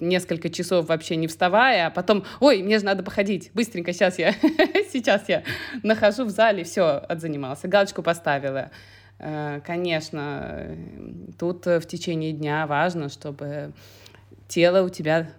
несколько 0.00 0.50
часов 0.50 0.88
вообще 0.88 1.16
не 1.16 1.28
вставая, 1.28 1.86
а 1.86 1.90
потом, 1.90 2.24
ой, 2.40 2.62
мне 2.62 2.78
же 2.78 2.84
надо 2.84 3.02
походить 3.02 3.21
ходить. 3.22 3.52
Быстренько, 3.54 3.92
сейчас 3.92 4.18
я, 4.18 4.32
сейчас 4.92 5.28
я 5.28 5.44
нахожу 5.84 6.24
в 6.24 6.30
зале, 6.30 6.64
все, 6.64 7.04
отзанимался, 7.08 7.68
галочку 7.68 8.02
поставила. 8.02 8.72
Э, 9.20 9.60
конечно, 9.64 10.76
тут 11.38 11.66
в 11.66 11.82
течение 11.82 12.32
дня 12.32 12.66
важно, 12.66 13.08
чтобы 13.08 13.72
тело 14.48 14.84
у 14.84 14.88
тебя 14.88 15.30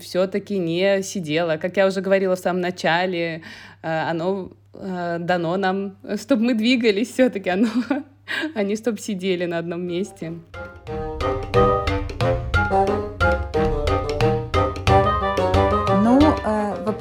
все-таки 0.00 0.58
не 0.58 1.02
сидело. 1.02 1.56
Как 1.56 1.76
я 1.76 1.88
уже 1.88 2.00
говорила 2.00 2.36
в 2.36 2.38
самом 2.38 2.60
начале, 2.60 3.42
э, 3.82 4.10
оно 4.10 4.52
э, 4.74 5.16
дано 5.18 5.56
нам, 5.56 5.96
чтобы 6.16 6.44
мы 6.44 6.54
двигались 6.54 7.10
все-таки, 7.10 7.50
оно, 7.50 7.68
а 8.54 8.62
не 8.62 8.76
чтобы 8.76 8.98
сидели 8.98 9.44
на 9.44 9.58
одном 9.58 9.84
месте. 9.84 10.34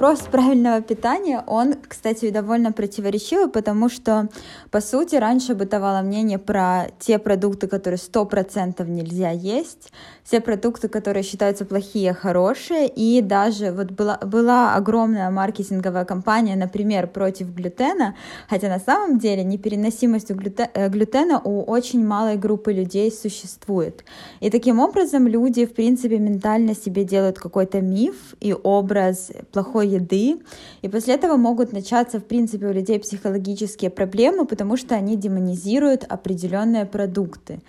Вопрос 0.03 0.19
правильного 0.31 0.81
питания, 0.81 1.43
он, 1.47 1.72
кстати, 1.93 2.31
довольно 2.31 2.71
противоречивый, 2.71 3.49
потому 3.49 3.87
что, 3.87 4.27
по 4.71 4.81
сути, 4.81 5.15
раньше 5.15 5.53
бытовало 5.53 6.01
мнение 6.01 6.39
про 6.39 6.87
те 6.99 7.19
продукты, 7.19 7.67
которые 7.67 7.99
сто 7.99 8.25
процентов 8.25 8.87
нельзя 8.87 9.29
есть, 9.29 9.93
все 10.23 10.41
продукты, 10.41 10.87
которые 10.87 11.21
считаются 11.21 11.65
плохие, 11.65 12.13
хорошие, 12.13 12.87
и 12.87 13.21
даже 13.21 13.71
вот 13.71 13.91
была, 13.91 14.17
была 14.17 14.73
огромная 14.73 15.29
маркетинговая 15.29 16.03
кампания, 16.05 16.55
например, 16.55 17.07
против 17.07 17.53
глютена, 17.53 18.15
хотя 18.49 18.69
на 18.69 18.79
самом 18.79 19.19
деле 19.19 19.43
непереносимость 19.43 20.31
э, 20.31 20.89
глютена 20.89 21.41
у 21.43 21.61
очень 21.61 22.03
малой 22.03 22.37
группы 22.37 22.73
людей 22.73 23.11
существует. 23.11 24.03
И 24.39 24.49
таким 24.49 24.79
образом 24.79 25.27
люди, 25.27 25.67
в 25.67 25.75
принципе, 25.75 26.17
ментально 26.17 26.73
себе 26.73 27.03
делают 27.03 27.37
какой-то 27.37 27.81
миф 27.81 28.15
и 28.39 28.55
образ 28.63 29.31
плохой 29.51 29.89
еды, 29.89 30.39
и 30.81 30.89
после 30.89 31.13
этого 31.13 31.37
могут 31.37 31.71
начаться, 31.83 32.19
в 32.19 32.23
принципе, 32.23 32.67
у 32.67 32.73
людей 32.73 32.99
психологические 32.99 33.89
проблемы, 33.89 34.45
потому 34.45 34.77
что 34.77 34.95
они 34.95 35.17
демонизируют 35.17 36.05
определенные 36.09 36.85
продукты. 36.85 37.59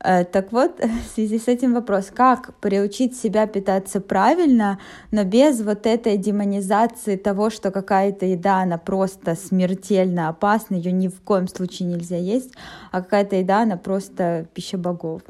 Э, 0.00 0.24
так 0.24 0.52
вот, 0.52 0.72
в 1.06 1.14
связи 1.14 1.38
с 1.38 1.48
этим 1.48 1.72
вопрос, 1.72 2.10
как 2.14 2.54
приучить 2.60 3.16
себя 3.16 3.46
питаться 3.46 4.00
правильно, 4.00 4.78
но 5.12 5.24
без 5.24 5.62
вот 5.62 5.86
этой 5.86 6.18
демонизации 6.18 7.16
того, 7.16 7.50
что 7.50 7.70
какая-то 7.70 8.26
еда, 8.26 8.58
она 8.58 8.76
просто 8.76 9.34
смертельно 9.34 10.28
опасна, 10.28 10.74
ее 10.76 10.92
ни 10.92 11.08
в 11.08 11.20
коем 11.22 11.48
случае 11.48 11.88
нельзя 11.88 12.18
есть, 12.18 12.52
а 12.92 13.00
какая-то 13.00 13.36
еда, 13.36 13.62
она 13.62 13.76
просто 13.76 14.46
пища 14.52 14.76
богов. 14.76 15.22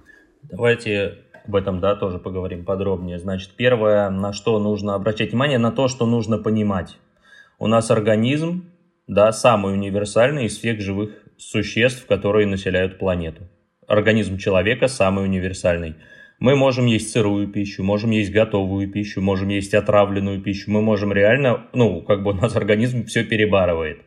Давайте 0.42 1.18
об 1.46 1.54
этом, 1.54 1.78
да, 1.80 1.94
тоже 1.94 2.18
поговорим 2.18 2.64
подробнее. 2.64 3.18
Значит, 3.18 3.50
первое, 3.56 4.10
на 4.10 4.32
что 4.32 4.58
нужно 4.58 4.94
обращать 4.94 5.30
внимание, 5.30 5.58
на 5.58 5.70
то, 5.70 5.88
что 5.88 6.06
нужно 6.06 6.38
понимать. 6.38 6.96
У 7.58 7.66
нас 7.68 7.90
организм, 7.90 8.70
да, 9.06 9.30
самый 9.32 9.74
универсальный 9.74 10.46
из 10.46 10.58
всех 10.58 10.80
живых 10.80 11.10
существ, 11.36 12.06
которые 12.06 12.46
населяют 12.46 12.98
планету. 12.98 13.48
Организм 13.86 14.38
человека 14.38 14.88
самый 14.88 15.24
универсальный. 15.24 15.94
Мы 16.40 16.56
можем 16.56 16.86
есть 16.86 17.12
сырую 17.12 17.48
пищу, 17.48 17.84
можем 17.84 18.10
есть 18.10 18.32
готовую 18.32 18.90
пищу, 18.90 19.20
можем 19.20 19.48
есть 19.48 19.72
отравленную 19.72 20.40
пищу, 20.42 20.70
мы 20.70 20.82
можем 20.82 21.12
реально, 21.12 21.66
ну, 21.72 22.02
как 22.02 22.24
бы 22.24 22.32
у 22.32 22.34
нас 22.34 22.56
организм 22.56 23.06
все 23.06 23.24
перебарывает. 23.24 23.98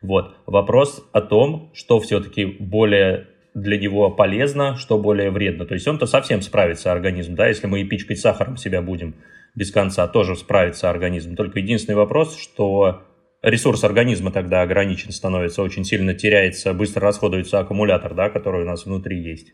Вот. 0.00 0.36
Вопрос 0.46 1.06
о 1.12 1.20
том, 1.20 1.70
что 1.74 2.00
все-таки 2.00 2.46
более 2.46 3.26
для 3.54 3.78
него 3.78 4.10
полезно, 4.10 4.76
что 4.76 4.98
более 4.98 5.30
вредно. 5.30 5.66
То 5.66 5.74
есть 5.74 5.86
он-то 5.86 6.06
совсем 6.06 6.40
справится, 6.42 6.92
организм, 6.92 7.34
да, 7.34 7.48
если 7.48 7.66
мы 7.66 7.82
и 7.82 7.84
пичкать 7.84 8.18
сахаром 8.18 8.56
себя 8.56 8.80
будем 8.80 9.16
без 9.58 9.72
конца, 9.72 10.06
тоже 10.06 10.36
справится 10.36 10.88
организм. 10.88 11.34
Только 11.34 11.58
единственный 11.58 11.96
вопрос, 11.96 12.38
что 12.38 13.02
ресурс 13.42 13.82
организма 13.82 14.30
тогда 14.30 14.62
ограничен 14.62 15.10
становится, 15.10 15.62
очень 15.62 15.84
сильно 15.84 16.14
теряется, 16.14 16.72
быстро 16.72 17.02
расходуется 17.02 17.58
аккумулятор, 17.58 18.14
да, 18.14 18.30
который 18.30 18.62
у 18.62 18.64
нас 18.64 18.86
внутри 18.86 19.20
есть. 19.20 19.52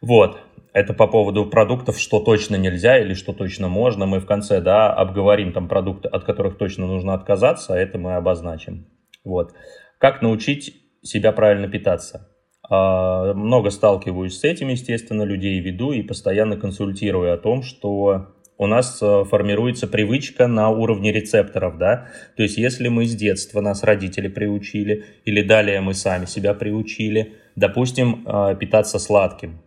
Вот, 0.00 0.40
это 0.72 0.94
по 0.94 1.06
поводу 1.06 1.44
продуктов, 1.44 1.98
что 1.98 2.20
точно 2.20 2.56
нельзя 2.56 2.98
или 2.98 3.12
что 3.12 3.34
точно 3.34 3.68
можно. 3.68 4.06
Мы 4.06 4.20
в 4.20 4.26
конце, 4.26 4.62
да, 4.62 4.90
обговорим 4.90 5.52
там 5.52 5.68
продукты, 5.68 6.08
от 6.08 6.24
которых 6.24 6.56
точно 6.56 6.86
нужно 6.86 7.12
отказаться, 7.12 7.74
а 7.74 7.78
это 7.78 7.98
мы 7.98 8.14
обозначим. 8.14 8.86
Вот. 9.22 9.52
Как 9.98 10.22
научить 10.22 10.76
себя 11.02 11.32
правильно 11.32 11.68
питаться? 11.68 12.30
А, 12.70 13.34
много 13.34 13.68
сталкиваюсь 13.68 14.38
с 14.38 14.44
этим, 14.44 14.68
естественно, 14.68 15.24
людей 15.24 15.60
веду 15.60 15.92
и 15.92 16.00
постоянно 16.00 16.56
консультирую 16.56 17.34
о 17.34 17.36
том, 17.36 17.62
что 17.62 18.39
у 18.60 18.66
нас 18.66 18.98
э, 19.00 19.24
формируется 19.24 19.88
привычка 19.88 20.46
на 20.46 20.68
уровне 20.68 21.12
рецепторов, 21.12 21.78
да, 21.78 22.08
то 22.36 22.42
есть 22.42 22.58
если 22.58 22.88
мы 22.88 23.06
с 23.06 23.14
детства, 23.14 23.62
нас 23.62 23.82
родители 23.82 24.28
приучили, 24.28 25.06
или 25.24 25.40
далее 25.40 25.80
мы 25.80 25.94
сами 25.94 26.26
себя 26.26 26.52
приучили, 26.52 27.32
допустим, 27.56 28.22
э, 28.26 28.56
питаться 28.60 28.98
сладким, 28.98 29.62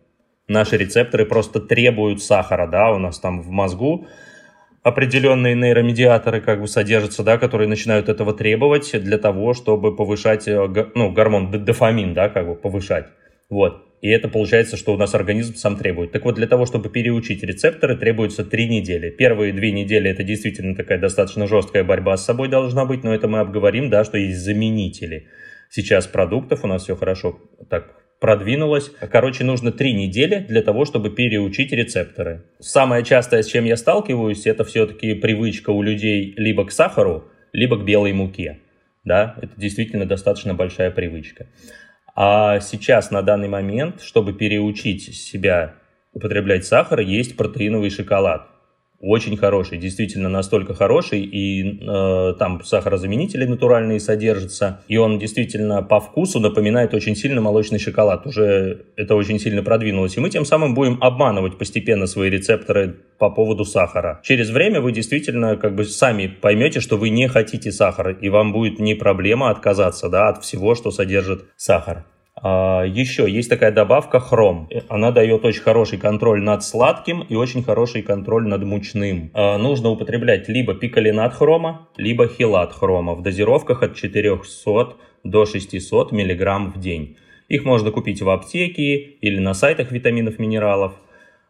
наши 0.46 0.76
рецепторы 0.76 1.26
просто 1.26 1.58
требуют 1.58 2.22
сахара, 2.22 2.68
да, 2.68 2.92
у 2.92 2.98
нас 2.98 3.18
там 3.18 3.42
в 3.42 3.50
мозгу 3.50 4.06
определенные 4.84 5.56
нейромедиаторы 5.56 6.40
как 6.40 6.60
бы 6.60 6.68
содержатся, 6.68 7.24
да, 7.24 7.36
которые 7.36 7.66
начинают 7.66 8.08
этого 8.08 8.32
требовать 8.32 8.92
для 8.92 9.18
того, 9.18 9.54
чтобы 9.54 9.96
повышать, 9.96 10.46
э, 10.46 10.86
ну, 10.94 11.10
гормон 11.10 11.50
дофамин, 11.64 12.14
да, 12.14 12.28
как 12.28 12.46
бы 12.46 12.54
повышать. 12.54 13.06
Вот. 13.50 13.93
И 14.04 14.08
это 14.10 14.28
получается, 14.28 14.76
что 14.76 14.92
у 14.92 14.98
нас 14.98 15.14
организм 15.14 15.54
сам 15.54 15.78
требует. 15.78 16.12
Так 16.12 16.26
вот, 16.26 16.34
для 16.34 16.46
того, 16.46 16.66
чтобы 16.66 16.90
переучить 16.90 17.42
рецепторы, 17.42 17.96
требуется 17.96 18.44
три 18.44 18.68
недели. 18.68 19.08
Первые 19.08 19.54
две 19.54 19.72
недели 19.72 20.10
это 20.10 20.22
действительно 20.22 20.76
такая 20.76 20.98
достаточно 20.98 21.46
жесткая 21.46 21.84
борьба 21.84 22.18
с 22.18 22.24
собой 22.26 22.48
должна 22.48 22.84
быть, 22.84 23.02
но 23.02 23.14
это 23.14 23.28
мы 23.28 23.38
обговорим, 23.38 23.88
да, 23.88 24.04
что 24.04 24.18
есть 24.18 24.40
заменители. 24.40 25.28
Сейчас 25.70 26.06
продуктов 26.06 26.64
у 26.64 26.66
нас 26.66 26.82
все 26.82 26.96
хорошо 26.96 27.40
так 27.70 27.96
продвинулось. 28.20 28.92
Короче, 29.10 29.42
нужно 29.42 29.72
три 29.72 29.94
недели 29.94 30.36
для 30.36 30.60
того, 30.60 30.84
чтобы 30.84 31.08
переучить 31.08 31.72
рецепторы. 31.72 32.42
Самое 32.60 33.04
частое, 33.04 33.42
с 33.42 33.46
чем 33.46 33.64
я 33.64 33.78
сталкиваюсь, 33.78 34.46
это 34.46 34.64
все-таки 34.64 35.14
привычка 35.14 35.70
у 35.70 35.80
людей 35.80 36.34
либо 36.36 36.66
к 36.66 36.72
сахару, 36.72 37.30
либо 37.54 37.78
к 37.78 37.86
белой 37.86 38.12
муке. 38.12 38.58
Да, 39.02 39.36
это 39.40 39.58
действительно 39.58 40.04
достаточно 40.04 40.52
большая 40.52 40.90
привычка. 40.90 41.46
А 42.14 42.60
сейчас, 42.60 43.10
на 43.10 43.22
данный 43.22 43.48
момент, 43.48 44.00
чтобы 44.00 44.32
переучить 44.32 45.14
себя 45.14 45.74
употреблять 46.12 46.64
сахар, 46.64 47.00
есть 47.00 47.36
протеиновый 47.36 47.90
шоколад 47.90 48.53
очень 49.06 49.36
хороший, 49.36 49.78
действительно 49.78 50.28
настолько 50.28 50.74
хороший, 50.74 51.20
и 51.20 51.80
э, 51.80 52.34
там 52.38 52.62
сахарозаменители 52.64 53.44
натуральные 53.44 54.00
содержатся, 54.00 54.80
и 54.88 54.96
он 54.96 55.18
действительно 55.18 55.82
по 55.82 56.00
вкусу 56.00 56.40
напоминает 56.40 56.94
очень 56.94 57.14
сильно 57.14 57.40
молочный 57.40 57.78
шоколад, 57.78 58.26
уже 58.26 58.86
это 58.96 59.14
очень 59.14 59.38
сильно 59.38 59.62
продвинулось, 59.62 60.16
и 60.16 60.20
мы 60.20 60.30
тем 60.30 60.44
самым 60.44 60.74
будем 60.74 60.98
обманывать 61.00 61.58
постепенно 61.58 62.06
свои 62.06 62.30
рецепторы 62.30 62.96
по 63.18 63.30
поводу 63.30 63.64
сахара. 63.64 64.20
Через 64.22 64.50
время 64.50 64.80
вы 64.80 64.92
действительно 64.92 65.56
как 65.56 65.74
бы 65.74 65.84
сами 65.84 66.26
поймете, 66.26 66.80
что 66.80 66.96
вы 66.96 67.10
не 67.10 67.28
хотите 67.28 67.72
сахара, 67.72 68.12
и 68.12 68.28
вам 68.28 68.52
будет 68.52 68.78
не 68.78 68.94
проблема 68.94 69.50
отказаться 69.50 70.08
да, 70.08 70.28
от 70.28 70.42
всего, 70.42 70.74
что 70.74 70.90
содержит 70.90 71.44
сахар. 71.56 72.04
А, 72.46 72.82
еще 72.84 73.28
есть 73.30 73.48
такая 73.48 73.72
добавка 73.72 74.20
хром. 74.20 74.68
Она 74.90 75.12
дает 75.12 75.46
очень 75.46 75.62
хороший 75.62 75.98
контроль 75.98 76.42
над 76.42 76.62
сладким 76.62 77.22
и 77.22 77.34
очень 77.34 77.64
хороший 77.64 78.02
контроль 78.02 78.46
над 78.46 78.62
мучным. 78.64 79.30
А, 79.32 79.56
нужно 79.56 79.88
употреблять 79.88 80.46
либо 80.46 80.74
пикалинат 80.74 81.32
хрома, 81.34 81.88
либо 81.96 82.28
хилат 82.28 82.74
хрома 82.74 83.14
в 83.14 83.22
дозировках 83.22 83.82
от 83.82 83.96
400 83.96 84.96
до 85.24 85.46
600 85.46 86.12
мг 86.12 86.74
в 86.74 86.78
день. 86.78 87.16
Их 87.48 87.64
можно 87.64 87.90
купить 87.90 88.20
в 88.20 88.28
аптеке 88.28 88.96
или 88.96 89.38
на 89.38 89.54
сайтах 89.54 89.90
витаминов, 89.90 90.38
минералов. 90.38 90.92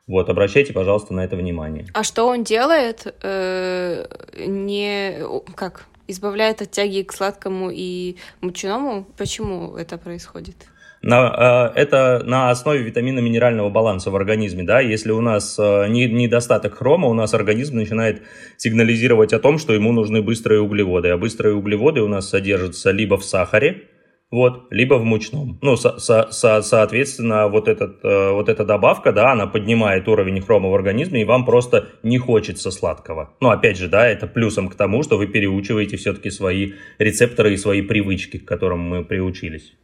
Вот, 0.06 0.28
обращайте, 0.28 0.72
пожалуйста, 0.72 1.12
на 1.12 1.24
это 1.24 1.34
внимание. 1.34 1.86
А 1.92 2.04
что 2.04 2.28
он 2.28 2.44
делает? 2.44 3.12
Э, 3.22 4.06
не 4.46 5.18
как 5.56 5.86
избавляет 6.06 6.62
от 6.62 6.70
тяги 6.70 7.02
к 7.02 7.12
сладкому 7.12 7.70
и 7.72 8.16
мучному? 8.40 9.06
Почему 9.16 9.76
это 9.76 9.98
происходит? 9.98 10.68
На, 11.04 11.72
э, 11.74 11.80
это 11.80 12.22
на 12.24 12.50
основе 12.50 12.82
витаминно-минерального 12.82 13.68
баланса 13.68 14.10
в 14.10 14.16
организме. 14.16 14.64
Да? 14.64 14.80
Если 14.80 15.12
у 15.12 15.20
нас 15.20 15.58
э, 15.58 15.86
недостаток 15.88 16.78
хрома, 16.78 17.08
у 17.08 17.14
нас 17.14 17.34
организм 17.34 17.76
начинает 17.76 18.22
сигнализировать 18.56 19.32
о 19.34 19.38
том, 19.38 19.58
что 19.58 19.74
ему 19.74 19.92
нужны 19.92 20.22
быстрые 20.22 20.60
углеводы. 20.60 21.10
А 21.10 21.18
быстрые 21.18 21.54
углеводы 21.54 22.00
у 22.00 22.08
нас 22.08 22.30
содержатся 22.30 22.90
либо 22.90 23.18
в 23.18 23.24
сахаре, 23.24 23.82
вот, 24.30 24.66
либо 24.70 24.94
в 24.94 25.04
мучном. 25.04 25.58
Ну, 25.60 25.76
со, 25.76 25.98
со, 25.98 26.28
со, 26.30 26.62
соответственно, 26.62 27.48
вот, 27.48 27.68
этот, 27.68 28.02
э, 28.02 28.30
вот 28.30 28.48
эта 28.48 28.64
добавка, 28.64 29.12
да, 29.12 29.32
она 29.32 29.46
поднимает 29.46 30.08
уровень 30.08 30.40
хрома 30.40 30.70
в 30.70 30.74
организме, 30.74 31.20
и 31.20 31.24
вам 31.24 31.44
просто 31.44 31.88
не 32.02 32.16
хочется 32.16 32.70
сладкого. 32.70 33.34
Ну, 33.40 33.50
опять 33.50 33.76
же, 33.76 33.88
да, 33.88 34.08
это 34.08 34.26
плюсом 34.26 34.70
к 34.70 34.74
тому, 34.74 35.02
что 35.02 35.18
вы 35.18 35.26
переучиваете 35.26 35.98
все-таки 35.98 36.30
свои 36.30 36.72
рецепторы 36.98 37.52
и 37.52 37.58
свои 37.58 37.82
привычки, 37.82 38.38
к 38.38 38.48
которым 38.48 38.80
мы 38.80 39.04
приучились. 39.04 39.74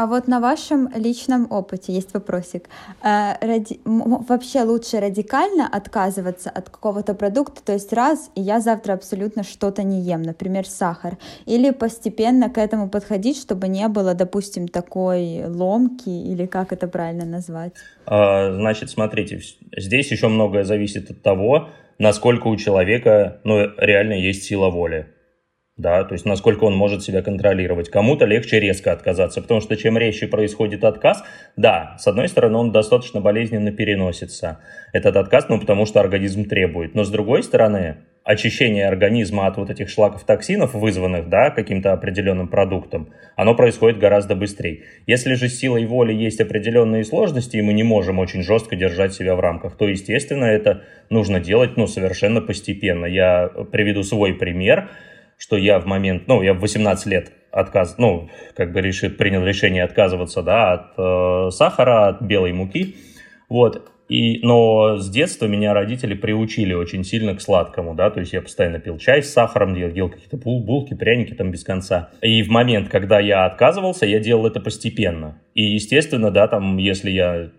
А 0.00 0.06
вот 0.06 0.28
на 0.28 0.40
вашем 0.40 0.88
личном 0.94 1.46
опыте 1.50 1.92
есть 1.92 2.14
вопросик. 2.14 2.70
Э, 3.02 3.34
ради... 3.42 3.80
Вообще 3.84 4.62
лучше 4.62 4.98
радикально 4.98 5.68
отказываться 5.70 6.48
от 6.48 6.70
какого-то 6.70 7.12
продукта, 7.14 7.60
то 7.62 7.74
есть 7.74 7.92
раз, 7.92 8.30
и 8.34 8.40
я 8.40 8.60
завтра 8.60 8.94
абсолютно 8.94 9.42
что-то 9.42 9.82
не 9.82 10.00
ем, 10.00 10.22
например, 10.22 10.66
сахар, 10.66 11.18
или 11.44 11.70
постепенно 11.70 12.48
к 12.48 12.56
этому 12.56 12.88
подходить, 12.88 13.36
чтобы 13.36 13.68
не 13.68 13.88
было, 13.88 14.14
допустим, 14.14 14.68
такой 14.68 15.44
ломки, 15.44 16.08
или 16.08 16.46
как 16.46 16.72
это 16.72 16.88
правильно 16.88 17.26
назвать? 17.26 17.74
А, 18.06 18.54
значит, 18.54 18.88
смотрите, 18.88 19.38
здесь 19.76 20.10
еще 20.10 20.28
многое 20.28 20.64
зависит 20.64 21.10
от 21.10 21.20
того, 21.20 21.68
насколько 21.98 22.46
у 22.46 22.56
человека 22.56 23.42
ну, 23.44 23.68
реально 23.76 24.14
есть 24.14 24.44
сила 24.44 24.70
воли 24.70 25.08
да, 25.80 26.04
то 26.04 26.12
есть 26.12 26.26
насколько 26.26 26.64
он 26.64 26.74
может 26.74 27.02
себя 27.02 27.22
контролировать. 27.22 27.88
Кому-то 27.90 28.24
легче 28.26 28.60
резко 28.60 28.92
отказаться, 28.92 29.40
потому 29.40 29.60
что 29.60 29.76
чем 29.76 29.96
резче 29.96 30.28
происходит 30.28 30.84
отказ, 30.84 31.22
да, 31.56 31.96
с 31.98 32.06
одной 32.06 32.28
стороны, 32.28 32.58
он 32.58 32.72
достаточно 32.72 33.20
болезненно 33.20 33.72
переносится, 33.72 34.58
этот 34.92 35.16
отказ, 35.16 35.48
ну, 35.48 35.58
потому 35.58 35.86
что 35.86 36.00
организм 36.00 36.44
требует, 36.44 36.94
но 36.94 37.04
с 37.04 37.10
другой 37.10 37.42
стороны, 37.42 37.96
очищение 38.22 38.86
организма 38.86 39.46
от 39.46 39.56
вот 39.56 39.70
этих 39.70 39.88
шлаков 39.88 40.24
токсинов, 40.24 40.74
вызванных, 40.74 41.28
да, 41.28 41.50
каким-то 41.50 41.92
определенным 41.92 42.48
продуктом, 42.48 43.12
оно 43.34 43.54
происходит 43.54 43.98
гораздо 43.98 44.36
быстрее. 44.36 44.82
Если 45.06 45.34
же 45.34 45.48
силой 45.48 45.86
воли 45.86 46.12
есть 46.12 46.40
определенные 46.40 47.04
сложности, 47.04 47.56
и 47.56 47.62
мы 47.62 47.72
не 47.72 47.82
можем 47.82 48.18
очень 48.18 48.42
жестко 48.42 48.76
держать 48.76 49.14
себя 49.14 49.34
в 49.34 49.40
рамках, 49.40 49.76
то, 49.76 49.88
естественно, 49.88 50.44
это 50.44 50.82
нужно 51.08 51.40
делать, 51.40 51.76
ну, 51.76 51.86
совершенно 51.86 52.42
постепенно. 52.42 53.06
Я 53.06 53.50
приведу 53.72 54.02
свой 54.02 54.34
пример– 54.34 54.90
что 55.40 55.56
я 55.56 55.80
в 55.80 55.86
момент, 55.86 56.28
ну, 56.28 56.42
я 56.42 56.52
в 56.52 56.60
18 56.60 57.06
лет 57.06 57.32
отказ, 57.50 57.96
ну, 57.98 58.28
как 58.54 58.72
бы 58.72 58.82
решил, 58.82 59.10
принял 59.10 59.44
решение 59.44 59.82
отказываться, 59.82 60.42
да, 60.42 60.72
от 60.72 60.92
э, 60.98 61.50
сахара, 61.50 62.08
от 62.08 62.20
белой 62.20 62.52
муки, 62.52 62.94
вот, 63.48 63.90
и, 64.10 64.40
но 64.42 64.98
с 64.98 65.08
детства 65.08 65.46
меня 65.46 65.72
родители 65.72 66.14
приучили 66.14 66.74
очень 66.74 67.04
сильно 67.04 67.34
к 67.34 67.40
сладкому, 67.40 67.94
да, 67.94 68.10
то 68.10 68.20
есть 68.20 68.34
я 68.34 68.42
постоянно 68.42 68.80
пил 68.80 68.98
чай 68.98 69.22
с 69.22 69.32
сахаром, 69.32 69.74
ел, 69.74 69.88
ел 69.88 70.10
какие-то 70.10 70.36
бул, 70.36 70.62
булки, 70.62 70.94
пряники 70.94 71.32
там 71.32 71.50
без 71.50 71.64
конца. 71.64 72.10
И 72.20 72.42
в 72.42 72.48
момент, 72.48 72.90
когда 72.90 73.18
я 73.18 73.46
отказывался, 73.46 74.04
я 74.04 74.20
делал 74.20 74.46
это 74.46 74.60
постепенно. 74.60 75.40
И, 75.54 75.62
естественно, 75.62 76.30
да, 76.30 76.48
там, 76.48 76.76
если 76.76 77.10
я 77.10 77.50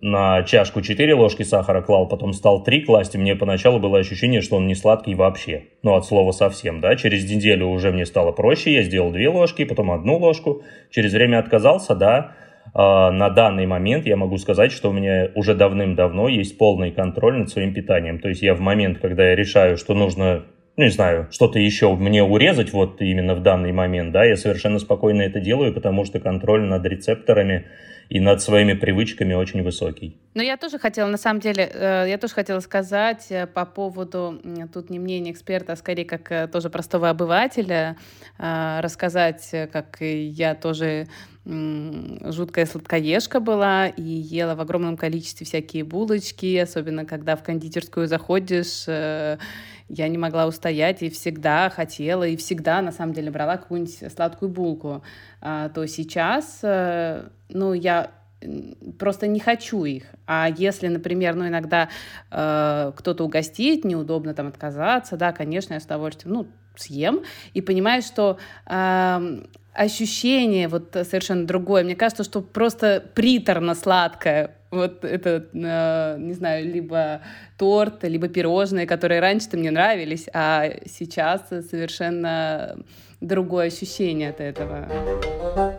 на 0.00 0.42
чашку 0.42 0.82
4 0.82 1.14
ложки 1.14 1.42
сахара 1.42 1.80
клал, 1.80 2.06
потом 2.06 2.32
стал 2.32 2.62
3 2.62 2.82
класть, 2.82 3.14
и 3.14 3.18
мне 3.18 3.34
поначалу 3.34 3.80
было 3.80 3.98
ощущение, 3.98 4.42
что 4.42 4.56
он 4.56 4.66
не 4.66 4.74
сладкий 4.74 5.14
вообще. 5.14 5.64
Ну, 5.82 5.94
от 5.94 6.04
слова 6.04 6.32
совсем, 6.32 6.80
да. 6.80 6.96
Через 6.96 7.30
неделю 7.30 7.68
уже 7.68 7.90
мне 7.92 8.04
стало 8.06 8.32
проще, 8.32 8.72
я 8.74 8.82
сделал 8.82 9.10
2 9.10 9.30
ложки, 9.30 9.64
потом 9.64 9.90
одну 9.90 10.18
ложку. 10.18 10.62
Через 10.90 11.12
время 11.12 11.38
отказался, 11.38 11.94
да. 11.94 12.32
А, 12.74 13.10
на 13.10 13.30
данный 13.30 13.66
момент 13.66 14.06
я 14.06 14.16
могу 14.16 14.36
сказать, 14.38 14.72
что 14.72 14.90
у 14.90 14.92
меня 14.92 15.30
уже 15.34 15.54
давным-давно 15.54 16.28
есть 16.28 16.58
полный 16.58 16.90
контроль 16.90 17.38
над 17.38 17.48
своим 17.48 17.72
питанием. 17.72 18.18
То 18.18 18.28
есть 18.28 18.42
я 18.42 18.54
в 18.54 18.60
момент, 18.60 18.98
когда 18.98 19.28
я 19.30 19.36
решаю, 19.36 19.76
что 19.76 19.94
нужно 19.94 20.44
ну, 20.76 20.84
не 20.84 20.90
знаю, 20.90 21.28
что-то 21.30 21.58
еще 21.58 21.94
мне 21.94 22.22
урезать 22.22 22.74
вот 22.74 23.00
именно 23.00 23.34
в 23.34 23.40
данный 23.40 23.72
момент, 23.72 24.12
да, 24.12 24.24
я 24.24 24.36
совершенно 24.36 24.78
спокойно 24.78 25.22
это 25.22 25.40
делаю, 25.40 25.72
потому 25.72 26.04
что 26.04 26.20
контроль 26.20 26.66
над 26.66 26.84
рецепторами 26.84 27.64
и 28.08 28.20
над 28.20 28.40
своими 28.40 28.74
привычками 28.74 29.34
очень 29.34 29.62
высокий. 29.62 30.16
Но 30.34 30.42
я 30.42 30.56
тоже 30.56 30.78
хотела, 30.78 31.08
на 31.08 31.16
самом 31.16 31.40
деле, 31.40 31.70
э, 31.72 32.06
я 32.08 32.18
тоже 32.18 32.34
хотела 32.34 32.60
сказать 32.60 33.26
э, 33.30 33.46
по 33.46 33.64
поводу, 33.64 34.40
тут 34.72 34.90
не 34.90 34.98
мнение 34.98 35.32
эксперта, 35.32 35.72
а 35.72 35.76
скорее 35.76 36.04
как 36.04 36.30
э, 36.30 36.46
тоже 36.46 36.68
простого 36.68 37.08
обывателя, 37.08 37.96
рассказать, 38.38 39.50
как 39.72 39.96
я 40.00 40.54
тоже 40.54 41.06
жуткая 41.46 42.66
сладкоежка 42.66 43.40
была 43.40 43.86
и 43.86 44.02
ела 44.02 44.54
в 44.56 44.60
огромном 44.60 44.96
количестве 44.96 45.46
всякие 45.46 45.84
булочки, 45.84 46.56
особенно 46.56 47.06
когда 47.06 47.36
в 47.36 47.42
кондитерскую 47.42 48.08
заходишь, 48.08 48.86
я 48.86 49.38
не 50.08 50.18
могла 50.18 50.46
устоять 50.46 51.02
и 51.02 51.08
всегда 51.08 51.70
хотела, 51.70 52.24
и 52.24 52.36
всегда, 52.36 52.82
на 52.82 52.92
самом 52.92 53.14
деле, 53.14 53.30
брала 53.30 53.56
какую-нибудь 53.56 54.12
сладкую 54.12 54.50
булку, 54.50 55.02
а, 55.40 55.68
то 55.68 55.86
сейчас, 55.86 56.60
ну, 57.48 57.72
я 57.72 58.10
просто 58.98 59.26
не 59.26 59.40
хочу 59.40 59.84
их. 59.84 60.04
А 60.26 60.48
если, 60.48 60.88
например, 60.88 61.34
ну, 61.34 61.48
иногда 61.48 61.88
э, 62.30 62.92
кто-то 62.96 63.24
угостит, 63.24 63.84
неудобно 63.84 64.34
там 64.34 64.48
отказаться, 64.48 65.16
да, 65.16 65.32
конечно, 65.32 65.74
я 65.74 65.80
с 65.80 65.84
удовольствием, 65.84 66.34
ну, 66.34 66.46
съем 66.76 67.22
и 67.54 67.62
понимаю, 67.62 68.02
что 68.02 68.38
э, 68.66 69.42
ощущение 69.72 70.68
вот 70.68 70.90
совершенно 70.92 71.46
другое. 71.46 71.84
Мне 71.84 71.96
кажется, 71.96 72.24
что 72.24 72.42
просто 72.42 73.02
приторно 73.14 73.74
сладкое 73.74 74.52
вот 74.70 75.04
это, 75.04 75.46
э, 75.52 76.16
не 76.18 76.34
знаю, 76.34 76.66
либо 76.66 77.22
торт, 77.56 78.04
либо 78.04 78.28
пирожные, 78.28 78.86
которые 78.86 79.20
раньше-то 79.20 79.56
мне 79.56 79.70
нравились, 79.70 80.28
а 80.32 80.70
сейчас 80.86 81.48
совершенно 81.48 82.76
другое 83.20 83.68
ощущение 83.68 84.30
от 84.30 84.40
этого. 84.40 85.75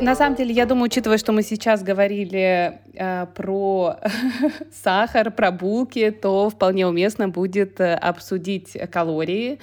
На 0.00 0.14
самом 0.14 0.36
деле, 0.36 0.52
я 0.52 0.66
думаю, 0.66 0.84
учитывая, 0.84 1.18
что 1.18 1.32
мы 1.32 1.42
сейчас 1.42 1.82
говорили 1.82 2.78
э, 2.94 3.26
про 3.34 3.96
сахар, 4.84 5.30
про 5.30 5.50
булки, 5.50 6.10
то 6.10 6.50
вполне 6.50 6.86
уместно 6.86 7.28
будет 7.28 7.80
э, 7.80 7.94
обсудить 7.94 8.76
калории, 8.90 9.58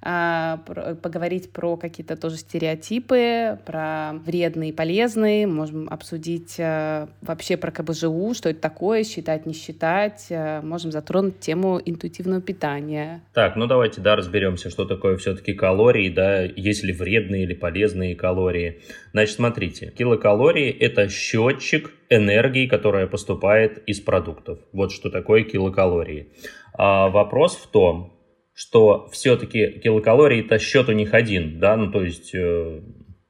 поговорить 0.00 1.52
про 1.52 1.76
какие-то 1.76 2.16
тоже 2.16 2.36
стереотипы, 2.36 3.58
про 3.66 4.12
вредные 4.24 4.70
и 4.70 4.72
полезные, 4.72 5.46
можем 5.46 5.88
обсудить 5.90 6.56
а, 6.58 7.08
вообще 7.20 7.58
про 7.58 7.70
КБЖУ, 7.70 8.32
что 8.34 8.48
это 8.48 8.60
такое, 8.60 9.04
считать, 9.04 9.44
не 9.44 9.52
считать, 9.52 10.28
а, 10.30 10.62
можем 10.62 10.90
затронуть 10.90 11.40
тему 11.40 11.80
интуитивного 11.84 12.40
питания. 12.40 13.22
Так, 13.34 13.56
ну 13.56 13.66
давайте, 13.66 14.00
да, 14.00 14.16
разберемся, 14.16 14.70
что 14.70 14.86
такое 14.86 15.18
все-таки 15.18 15.52
калории, 15.52 16.08
да, 16.08 16.42
есть 16.42 16.82
ли 16.82 16.92
вредные 16.92 17.42
или 17.42 17.54
полезные 17.54 18.14
калории. 18.14 18.80
Значит, 19.12 19.36
смотрите, 19.36 19.92
килокалории— 19.96 20.70
это 20.80 21.08
счетчик 21.10 21.92
энергии, 22.08 22.66
которая 22.66 23.06
поступает 23.06 23.82
из 23.86 24.00
продуктов. 24.00 24.58
Вот 24.72 24.92
что 24.92 25.10
такое 25.10 25.44
килокалории. 25.44 26.32
А 26.72 27.08
вопрос 27.08 27.56
в 27.56 27.66
том, 27.68 28.19
что 28.60 29.08
все-таки 29.10 29.80
килокалорий 29.82 30.42
это 30.42 30.58
счет 30.58 30.90
у 30.90 30.92
них 30.92 31.14
один, 31.14 31.58
да, 31.58 31.78
ну 31.78 31.90
то 31.90 32.02
есть 32.02 32.34
э, 32.34 32.80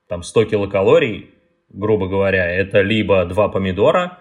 там 0.08 0.24
100 0.24 0.46
килокалорий, 0.46 1.30
грубо 1.68 2.08
говоря, 2.08 2.50
это 2.50 2.80
либо 2.80 3.24
два 3.26 3.48
помидора, 3.48 4.18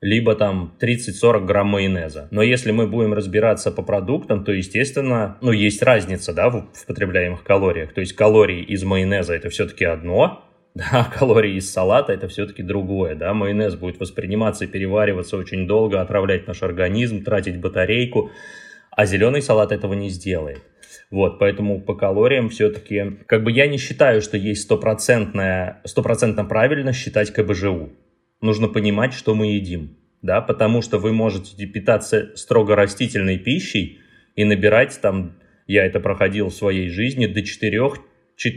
либо 0.00 0.34
там 0.34 0.74
30-40 0.80 1.44
грамм 1.44 1.66
майонеза. 1.66 2.28
Но 2.30 2.40
если 2.40 2.70
мы 2.70 2.86
будем 2.86 3.12
разбираться 3.12 3.70
по 3.70 3.82
продуктам, 3.82 4.44
то, 4.44 4.52
естественно, 4.52 5.36
ну, 5.42 5.52
есть 5.52 5.82
разница, 5.82 6.32
да, 6.32 6.48
в, 6.48 6.70
в 6.72 6.86
потребляемых 6.86 7.44
калориях. 7.44 7.92
То 7.92 8.00
есть 8.00 8.14
калории 8.14 8.62
из 8.62 8.82
майонеза 8.82 9.34
это 9.34 9.50
все-таки 9.50 9.84
одно, 9.84 10.42
да, 10.74 11.12
калории 11.18 11.56
из 11.56 11.70
салата 11.70 12.14
это 12.14 12.28
все-таки 12.28 12.62
другое, 12.62 13.14
да, 13.14 13.34
майонез 13.34 13.74
будет 13.74 14.00
восприниматься, 14.00 14.66
перевариваться 14.66 15.36
очень 15.36 15.66
долго, 15.66 16.00
отравлять 16.00 16.46
наш 16.46 16.62
организм, 16.62 17.24
тратить 17.24 17.60
батарейку, 17.60 18.30
а 18.96 19.04
зеленый 19.04 19.42
салат 19.42 19.70
этого 19.70 19.94
не 19.94 20.08
сделает. 20.08 20.62
Вот, 21.10 21.38
поэтому 21.38 21.80
по 21.80 21.94
калориям 21.94 22.48
все-таки, 22.48 23.18
как 23.26 23.44
бы 23.44 23.52
я 23.52 23.68
не 23.68 23.76
считаю, 23.76 24.20
что 24.22 24.36
есть 24.36 24.62
стопроцентное, 24.62 25.80
стопроцентно 25.84 26.44
правильно 26.44 26.92
считать 26.92 27.32
КБЖУ. 27.32 27.92
Нужно 28.40 28.68
понимать, 28.68 29.12
что 29.12 29.34
мы 29.34 29.52
едим, 29.52 29.96
да, 30.22 30.40
потому 30.40 30.82
что 30.82 30.98
вы 30.98 31.12
можете 31.12 31.66
питаться 31.66 32.32
строго 32.34 32.74
растительной 32.74 33.38
пищей 33.38 34.00
и 34.34 34.44
набирать 34.44 34.98
там, 35.00 35.36
я 35.66 35.84
это 35.84 36.00
проходил 36.00 36.48
в 36.48 36.54
своей 36.54 36.88
жизни, 36.88 37.26
до 37.26 37.42
4 37.42 37.80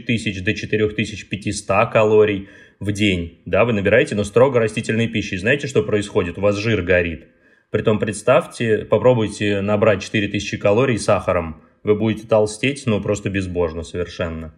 тысяч, 0.06 0.42
до 0.42 0.54
4500 0.54 1.92
калорий 1.92 2.48
в 2.80 2.92
день, 2.92 3.42
да, 3.44 3.64
вы 3.64 3.74
набираете, 3.74 4.14
но 4.14 4.24
строго 4.24 4.58
растительной 4.58 5.06
пищей. 5.06 5.36
Знаете, 5.36 5.66
что 5.66 5.82
происходит? 5.82 6.38
У 6.38 6.40
вас 6.40 6.56
жир 6.56 6.82
горит 6.82 7.26
Притом 7.70 8.00
представьте, 8.00 8.78
попробуйте 8.78 9.60
набрать 9.60 10.02
4000 10.02 10.56
калорий 10.56 10.98
сахаром, 10.98 11.62
вы 11.84 11.94
будете 11.94 12.26
толстеть, 12.26 12.82
ну 12.86 13.00
просто 13.00 13.30
безбожно 13.30 13.84
совершенно. 13.84 14.52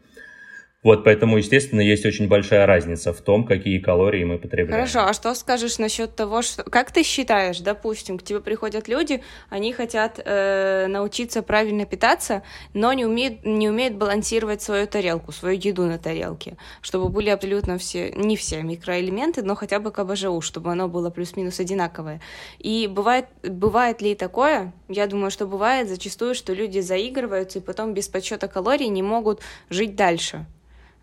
Вот, 0.83 1.05
поэтому, 1.05 1.38
естественно, 1.38 1.81
есть 1.81 2.05
очень 2.05 2.27
большая 2.27 2.66
разница 2.66 3.12
в 3.12 3.21
том, 3.21 3.45
какие 3.47 3.79
калории 3.79 4.25
мы 4.25 4.38
потребляем. 4.38 4.73
Хорошо, 4.73 5.09
а 5.09 5.12
что 5.12 5.33
скажешь 5.37 5.79
насчет 5.79 6.16
того, 6.16 6.42
что... 6.42 6.64
Как 6.64 6.90
ты 6.90 7.05
считаешь, 7.05 7.61
допустим, 7.61 8.18
к 8.18 8.25
тебе 8.25 8.40
приходят 8.40 8.88
люди, 8.88 9.23
они 9.49 9.73
хотят 9.73 10.21
э, 10.25 10.88
научиться 10.88 11.42
правильно 11.45 11.87
питаться, 11.87 12.42
но 12.75 12.92
не 12.95 13.05
умеют, 13.07 13.45
не 13.45 13.68
умеют 13.68 13.95
балансировать 13.95 14.61
свою 14.61 14.88
тарелку, 14.88 15.31
свою 15.31 15.57
еду 15.57 15.85
на 15.87 15.99
тарелке, 15.99 16.57
чтобы 16.81 17.11
были 17.11 17.29
абсолютно 17.29 17.79
все, 17.79 18.11
не 18.11 18.37
все 18.37 18.62
микроэлементы, 18.62 19.42
но 19.42 19.55
хотя 19.55 19.79
бы 19.79 19.92
КБЖУ, 19.92 20.40
чтобы 20.40 20.73
оно 20.73 20.88
было 20.88 21.11
плюс-минус 21.11 21.61
одинаковое. 21.61 22.21
И 22.59 22.88
бывает, 22.88 23.27
бывает 23.45 24.03
ли 24.03 24.16
такое? 24.16 24.73
Я 24.88 25.07
думаю, 25.07 25.31
что 25.31 25.47
бывает 25.47 25.88
зачастую, 25.88 26.35
что 26.35 26.53
люди 26.53 26.81
заигрываются 26.81 27.61
и 27.61 27.62
потом 27.62 27.95
без 27.95 28.09
подсчета 28.09 28.49
калорий 28.49 28.88
не 28.88 29.05
могут 29.05 29.42
жить 29.71 29.95
дальше. 29.95 30.45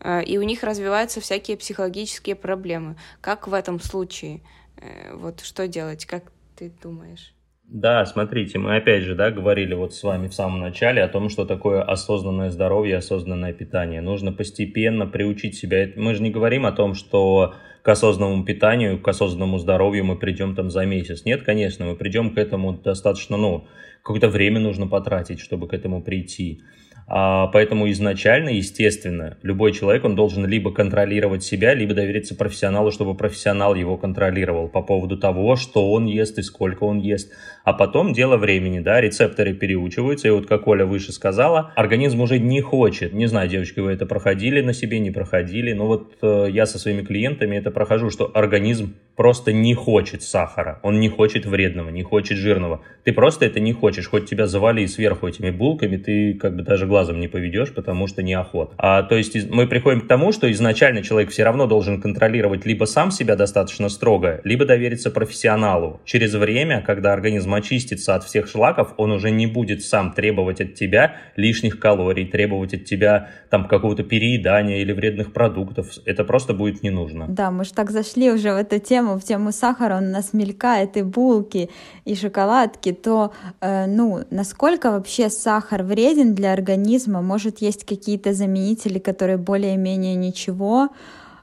Э, 0.02 0.24
и 0.24 0.38
у 0.38 0.44
них 0.44 0.64
развиваются 0.64 1.22
всякие 1.22 1.58
психологические 1.58 2.36
проблемы. 2.36 2.96
Как 3.22 3.48
в 3.48 3.54
этом 3.54 3.80
случае? 3.80 4.42
Э, 4.78 5.16
вот 5.16 5.42
что 5.42 5.68
делать? 5.68 6.06
Как 6.06 6.24
ты 6.56 6.72
думаешь? 6.82 7.34
Да, 7.72 8.04
смотрите, 8.08 8.58
мы 8.58 8.78
опять 8.78 9.04
же, 9.04 9.14
да, 9.14 9.30
говорили 9.30 9.76
вот 9.76 9.94
с 9.94 10.02
вами 10.02 10.28
в 10.28 10.34
самом 10.34 10.60
начале 10.60 11.04
о 11.04 11.08
том, 11.08 11.30
что 11.30 11.46
такое 11.46 11.84
осознанное 11.84 12.50
здоровье, 12.50 12.98
осознанное 12.98 13.54
питание. 13.54 14.02
Нужно 14.02 14.32
постепенно 14.32 15.06
приучить 15.06 15.56
себя. 15.56 15.88
Мы 15.96 16.16
же 16.16 16.24
не 16.24 16.32
говорим 16.32 16.66
о 16.66 16.72
том, 16.72 16.96
что 16.96 17.54
к 17.84 17.88
осознанному 17.88 18.44
питанию, 18.44 19.00
к 19.00 19.08
осознанному 19.08 19.60
здоровью 19.60 20.04
мы 20.04 20.18
придем 20.18 20.56
там 20.56 20.72
за 20.72 20.86
месяц. 20.86 21.26
Нет, 21.26 21.44
конечно, 21.44 21.86
мы 21.86 21.96
придем 21.96 22.34
к 22.34 22.40
этому 22.40 22.74
достаточно, 22.74 23.38
ну, 23.38 23.68
какое-то 24.02 24.30
время 24.30 24.60
нужно 24.60 24.88
потратить, 24.88 25.40
чтобы 25.40 25.68
к 25.68 25.74
этому 25.74 26.02
прийти. 26.02 26.64
А, 27.12 27.48
поэтому 27.48 27.90
изначально, 27.90 28.50
естественно, 28.50 29.38
любой 29.42 29.74
человек, 29.74 30.06
он 30.06 30.16
должен 30.16 30.46
либо 30.46 30.72
контролировать 30.72 31.44
себя, 31.44 31.74
либо 31.74 31.96
довериться 31.96 32.36
профессионалу, 32.36 32.92
чтобы 32.92 33.16
профессионал 33.16 33.74
его 33.74 33.98
контролировал 33.98 34.68
по 34.68 34.84
поводу 34.84 35.18
того, 35.18 35.56
что 35.56 35.92
он 35.92 36.06
ест 36.06 36.38
и 36.38 36.44
сколько 36.44 36.84
он 36.84 37.00
ест. 37.00 37.32
А 37.64 37.74
потом 37.74 38.14
дело 38.14 38.38
времени, 38.38 38.80
да, 38.80 39.02
рецепторы 39.02 39.54
переучиваются, 39.54 40.28
и 40.28 40.32
вот 40.32 40.46
как 40.46 40.68
Оля 40.68 40.86
выше 40.86 41.12
сказала, 41.12 41.72
организм 41.76 42.22
уже 42.22 42.38
не 42.38 42.62
хочет. 42.62 43.12
Не 43.12 43.26
знаю, 43.26 43.50
девочки, 43.50 43.80
вы 43.80 43.92
это 43.92 44.06
проходили 44.06 44.62
на 44.62 44.74
себе, 44.74 45.00
не 45.00 45.10
проходили, 45.10 45.74
но 45.74 45.88
вот 45.88 46.18
э, 46.22 46.48
я 46.52 46.68
со 46.68 46.78
своими 46.78 47.02
клиентами 47.02 47.56
это 47.56 47.72
прохожу, 47.72 48.12
что 48.12 48.30
организм 48.36 48.94
просто 49.20 49.52
не 49.52 49.74
хочет 49.74 50.24
сахара, 50.24 50.80
он 50.82 51.02
не 51.02 51.10
хочет 51.10 51.46
вредного, 51.46 51.90
не 51.90 52.04
хочет 52.04 52.38
жирного. 52.38 52.80
Ты 53.04 53.12
просто 53.12 53.44
это 53.46 53.60
не 53.60 53.74
хочешь, 53.74 54.08
хоть 54.08 54.30
тебя 54.30 54.48
завали 54.48 54.88
сверху 54.88 55.28
этими 55.28 55.50
булками, 55.50 55.98
ты 55.98 56.36
как 56.36 56.56
бы 56.56 56.64
даже 56.64 56.88
глазом 56.88 57.20
не 57.20 57.28
поведешь, 57.28 57.74
потому 57.74 58.08
что 58.08 58.24
неохота. 58.24 58.76
А, 58.78 59.04
то 59.04 59.18
есть 59.18 59.50
мы 59.50 59.68
приходим 59.68 60.00
к 60.00 60.08
тому, 60.08 60.32
что 60.32 60.50
изначально 60.50 61.04
человек 61.04 61.32
все 61.32 61.44
равно 61.44 61.68
должен 61.68 62.02
контролировать 62.02 62.66
либо 62.66 62.86
сам 62.86 63.12
себя 63.12 63.36
достаточно 63.36 63.90
строго, 63.90 64.40
либо 64.46 64.64
довериться 64.64 65.12
профессионалу. 65.12 66.00
Через 66.06 66.34
время, 66.36 66.82
когда 66.82 67.12
организм 67.12 67.54
очистится 67.54 68.16
от 68.16 68.24
всех 68.24 68.48
шлаков, 68.48 68.94
он 68.96 69.12
уже 69.12 69.32
не 69.32 69.48
будет 69.48 69.84
сам 69.84 70.14
требовать 70.14 70.62
от 70.62 70.76
тебя 70.76 71.18
лишних 71.36 71.78
калорий, 71.78 72.26
требовать 72.26 72.74
от 72.74 72.86
тебя 72.86 73.32
там 73.50 73.68
какого-то 73.68 74.04
переедания 74.04 74.78
или 74.78 74.94
вредных 74.94 75.34
продуктов. 75.34 75.88
Это 76.06 76.24
просто 76.24 76.54
будет 76.54 76.84
не 76.84 76.90
нужно. 76.90 77.26
Да, 77.28 77.52
мы 77.52 77.66
же 77.66 77.74
так 77.74 77.92
зашли 77.92 78.32
уже 78.32 78.54
в 78.54 78.56
эту 78.56 78.80
тему, 78.80 79.09
тему, 79.10 79.20
в 79.20 79.24
тему 79.24 79.52
сахара, 79.52 79.98
он 79.98 80.08
у 80.08 80.12
нас 80.12 80.34
мелькает, 80.34 80.98
и 80.98 81.04
булки, 81.04 81.70
и 82.06 82.16
шоколадки, 82.16 82.92
то, 82.92 83.32
э, 83.62 83.88
ну, 83.88 84.24
насколько 84.32 84.92
вообще 84.92 85.30
сахар 85.30 85.84
вреден 85.84 86.36
для 86.36 86.54
организма? 86.54 87.22
Может, 87.22 87.62
есть 87.62 87.86
какие-то 87.86 88.34
заменители, 88.34 89.00
которые 89.00 89.38
более-менее 89.38 90.16
ничего? 90.16 90.90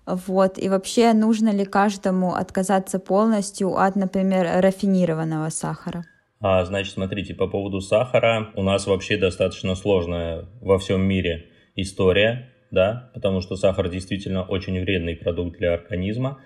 Вот, 0.07 0.59
и 0.59 0.69
вообще 0.69 1.13
нужно 1.15 1.51
ли 1.51 1.65
каждому 1.65 2.35
отказаться 2.35 2.99
полностью 2.99 3.77
от, 3.77 3.97
например, 3.97 4.47
рафинированного 4.63 5.51
сахара? 5.51 6.05
А, 6.41 6.65
значит, 6.65 6.95
смотрите, 6.95 7.35
по 7.35 7.49
поводу 7.49 7.81
сахара 7.81 8.51
у 8.55 8.63
нас 8.63 8.87
вообще 8.87 9.17
достаточно 9.17 9.75
сложная 9.75 10.45
во 10.61 10.79
всем 10.79 11.03
мире 11.03 11.47
история, 11.77 12.51
да, 12.71 13.11
потому 13.15 13.41
что 13.41 13.57
сахар 13.57 13.89
действительно 13.89 14.43
очень 14.43 14.81
вредный 14.81 15.17
продукт 15.17 15.59
для 15.59 15.75
организма. 15.75 16.39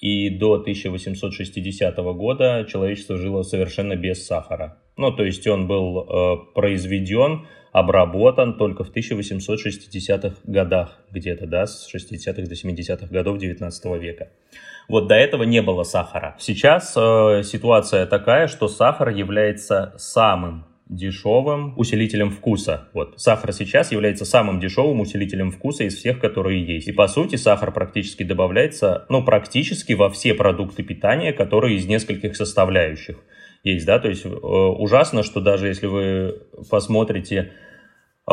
И 0.00 0.30
до 0.30 0.54
1860 0.54 1.96
года 1.96 2.64
человечество 2.68 3.16
жило 3.16 3.42
совершенно 3.42 3.96
без 3.96 4.24
сахара. 4.26 4.78
Ну, 4.96 5.10
то 5.10 5.24
есть 5.24 5.46
он 5.46 5.66
был 5.66 6.00
э, 6.00 6.36
произведен, 6.54 7.46
обработан 7.72 8.56
только 8.56 8.84
в 8.84 8.94
1860-х 8.94 10.36
годах, 10.44 11.00
где-то, 11.10 11.46
да, 11.46 11.66
с 11.66 11.92
60-х 11.92 12.42
до 12.42 12.54
70-х 12.54 13.06
годов 13.08 13.38
19 13.38 13.84
века. 14.00 14.30
Вот 14.88 15.06
до 15.08 15.14
этого 15.14 15.42
не 15.42 15.62
было 15.62 15.82
сахара. 15.82 16.36
Сейчас 16.38 16.96
э, 16.96 17.42
ситуация 17.44 18.06
такая, 18.06 18.46
что 18.46 18.68
сахар 18.68 19.10
является 19.10 19.94
самым 19.98 20.64
дешевым 20.88 21.74
усилителем 21.78 22.30
вкуса. 22.30 22.88
Вот. 22.94 23.20
Сахар 23.20 23.52
сейчас 23.52 23.92
является 23.92 24.24
самым 24.24 24.60
дешевым 24.60 25.00
усилителем 25.00 25.50
вкуса 25.50 25.84
из 25.84 25.96
всех, 25.96 26.20
которые 26.20 26.64
есть. 26.64 26.88
И 26.88 26.92
по 26.92 27.08
сути 27.08 27.36
сахар 27.36 27.72
практически 27.72 28.22
добавляется, 28.22 29.06
ну, 29.08 29.24
практически 29.24 29.92
во 29.92 30.08
все 30.10 30.34
продукты 30.34 30.82
питания, 30.82 31.32
которые 31.32 31.76
из 31.76 31.86
нескольких 31.86 32.36
составляющих 32.36 33.18
есть, 33.64 33.86
да, 33.86 33.98
то 33.98 34.08
есть 34.08 34.24
э, 34.24 34.28
ужасно, 34.28 35.22
что 35.22 35.40
даже 35.40 35.66
если 35.66 35.86
вы 35.86 36.42
посмотрите 36.70 37.52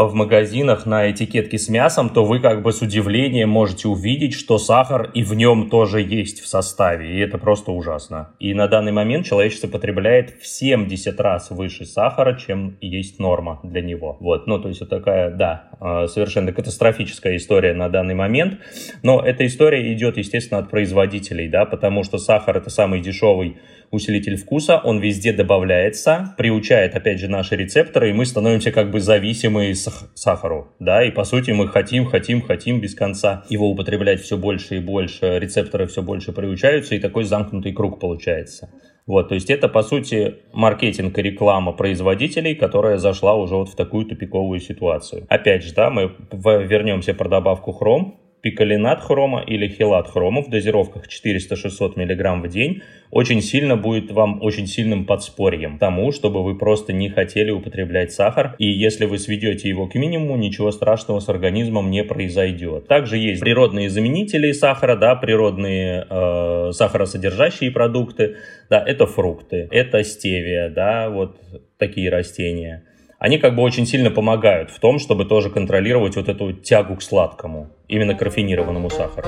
в 0.03 0.13
магазинах 0.13 0.85
на 0.85 1.09
этикетке 1.09 1.57
с 1.57 1.69
мясом, 1.69 2.09
то 2.09 2.25
вы 2.25 2.41
как 2.41 2.61
бы 2.61 2.73
с 2.73 2.81
удивлением 2.81 3.49
можете 3.49 3.87
увидеть, 3.87 4.33
что 4.33 4.57
сахар 4.57 5.09
и 5.13 5.23
в 5.23 5.33
нем 5.35 5.69
тоже 5.69 6.01
есть 6.01 6.41
в 6.41 6.47
составе. 6.47 7.15
И 7.15 7.19
это 7.19 7.37
просто 7.37 7.71
ужасно. 7.71 8.31
И 8.39 8.53
на 8.53 8.67
данный 8.67 8.91
момент 8.91 9.25
человечество 9.25 9.69
потребляет 9.69 10.35
в 10.41 10.47
70 10.47 11.17
раз 11.21 11.49
выше 11.49 11.85
сахара, 11.85 12.37
чем 12.37 12.77
есть 12.81 13.19
норма 13.19 13.61
для 13.63 13.81
него. 13.81 14.17
Вот, 14.19 14.47
ну 14.47 14.59
то 14.59 14.67
есть 14.67 14.81
вот 14.81 14.89
такая, 14.89 15.31
да, 15.31 15.69
а, 15.79 16.07
совершенно 16.07 16.51
катастрофическая 16.51 17.37
история 17.37 17.73
на 17.73 17.87
данный 17.87 18.15
момент. 18.15 18.59
Но 19.01 19.21
эта 19.21 19.45
история 19.45 19.93
идет, 19.93 20.17
естественно, 20.17 20.59
от 20.59 20.69
производителей, 20.69 21.47
да, 21.47 21.63
потому 21.65 22.03
что 22.03 22.17
сахар 22.17 22.57
это 22.57 22.69
самый 22.69 22.99
дешевый 22.99 23.57
усилитель 23.95 24.35
вкуса, 24.35 24.77
он 24.77 24.99
везде 24.99 25.33
добавляется, 25.33 26.35
приучает, 26.37 26.95
опять 26.95 27.19
же, 27.19 27.27
наши 27.27 27.55
рецепторы, 27.55 28.09
и 28.09 28.13
мы 28.13 28.25
становимся 28.25 28.71
как 28.71 28.91
бы 28.91 28.99
зависимы 28.99 29.71
сах- 29.71 30.09
сахару, 30.13 30.67
да, 30.79 31.03
и 31.03 31.11
по 31.11 31.23
сути 31.23 31.51
мы 31.51 31.67
хотим, 31.67 32.05
хотим, 32.05 32.41
хотим 32.41 32.81
без 32.81 32.93
конца 32.93 33.43
его 33.49 33.69
употреблять 33.69 34.21
все 34.21 34.37
больше 34.37 34.77
и 34.77 34.79
больше, 34.79 35.39
рецепторы 35.39 35.87
все 35.87 36.01
больше 36.01 36.31
приучаются, 36.31 36.95
и 36.95 36.99
такой 36.99 37.23
замкнутый 37.23 37.73
круг 37.73 37.99
получается. 37.99 38.69
Вот, 39.07 39.29
то 39.29 39.35
есть 39.35 39.51
это, 39.51 39.67
по 39.67 39.83
сути, 39.83 40.37
маркетинг 40.51 41.17
и 41.19 41.21
реклама 41.21 41.73
производителей, 41.73 42.55
которая 42.55 42.97
зашла 42.97 43.35
уже 43.35 43.55
вот 43.55 43.69
в 43.69 43.75
такую 43.75 44.05
тупиковую 44.05 44.59
ситуацию. 44.59 45.27
Опять 45.29 45.63
же, 45.63 45.73
да, 45.73 45.91
мы 45.91 46.11
вернемся 46.31 47.13
про 47.13 47.29
добавку 47.29 47.71
хром 47.71 48.24
пикалинат 48.45 49.01
хрома 49.01 49.41
или 49.41 49.67
хилат 49.67 50.07
хрома 50.07 50.43
в 50.43 50.51
дозировках 50.51 51.07
400-600 51.07 51.93
мг 51.95 52.43
в 52.43 52.47
день 52.47 52.83
очень 53.09 53.41
сильно 53.41 53.75
будет 53.75 54.11
вам 54.11 54.39
очень 54.43 54.67
сильным 54.67 55.05
подспорьем 55.07 55.79
тому, 55.79 56.11
чтобы 56.11 56.43
вы 56.43 56.55
просто 56.55 56.93
не 56.93 57.09
хотели 57.09 57.49
употреблять 57.49 58.11
сахар. 58.13 58.55
И 58.59 58.67
если 58.67 59.05
вы 59.05 59.17
сведете 59.17 59.67
его 59.67 59.87
к 59.87 59.95
минимуму, 59.95 60.37
ничего 60.37 60.69
страшного 60.69 61.21
с 61.21 61.29
организмом 61.29 61.89
не 61.89 62.03
произойдет. 62.03 62.87
Также 62.87 63.17
есть 63.17 63.41
природные 63.41 63.89
заменители 63.89 64.51
сахара, 64.51 64.95
да, 64.95 65.15
природные 65.15 66.05
э, 66.07 66.71
сахаросодержащие 66.71 67.71
продукты. 67.71 68.35
Да, 68.69 68.83
это 68.85 69.07
фрукты, 69.07 69.67
это 69.71 70.03
стевия, 70.03 70.69
да, 70.69 71.09
вот 71.09 71.39
такие 71.79 72.11
растения 72.11 72.84
они 73.19 73.37
как 73.37 73.55
бы 73.55 73.63
очень 73.63 73.85
сильно 73.85 74.11
помогают 74.11 74.69
в 74.69 74.79
том, 74.79 74.99
чтобы 74.99 75.25
тоже 75.25 75.49
контролировать 75.49 76.15
вот 76.15 76.29
эту 76.29 76.53
тягу 76.53 76.95
к 76.95 77.01
сладкому, 77.01 77.69
именно 77.87 78.13
к 78.15 78.21
рафинированному 78.21 78.89
сахару. 78.89 79.27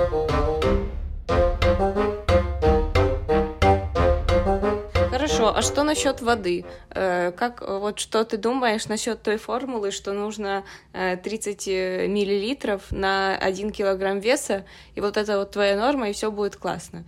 Хорошо, 5.11 5.53
а 5.55 5.61
что 5.61 5.83
насчет 5.83 6.21
воды? 6.21 6.65
Э, 6.89 7.31
как 7.31 7.61
вот 7.67 7.99
что 7.99 8.23
ты 8.23 8.37
думаешь 8.37 8.87
насчет 8.87 9.21
той 9.21 9.37
формулы, 9.37 9.91
что 9.91 10.13
нужно 10.13 10.63
30 10.93 11.67
э, 11.67 12.07
миллилитров 12.07 12.91
на 12.91 13.37
1 13.37 13.71
килограмм 13.71 14.19
веса, 14.19 14.65
и 14.95 15.01
вот 15.01 15.17
это 15.17 15.37
вот 15.37 15.51
твоя 15.51 15.77
норма, 15.77 16.09
и 16.09 16.13
все 16.13 16.31
будет 16.31 16.55
классно? 16.55 17.05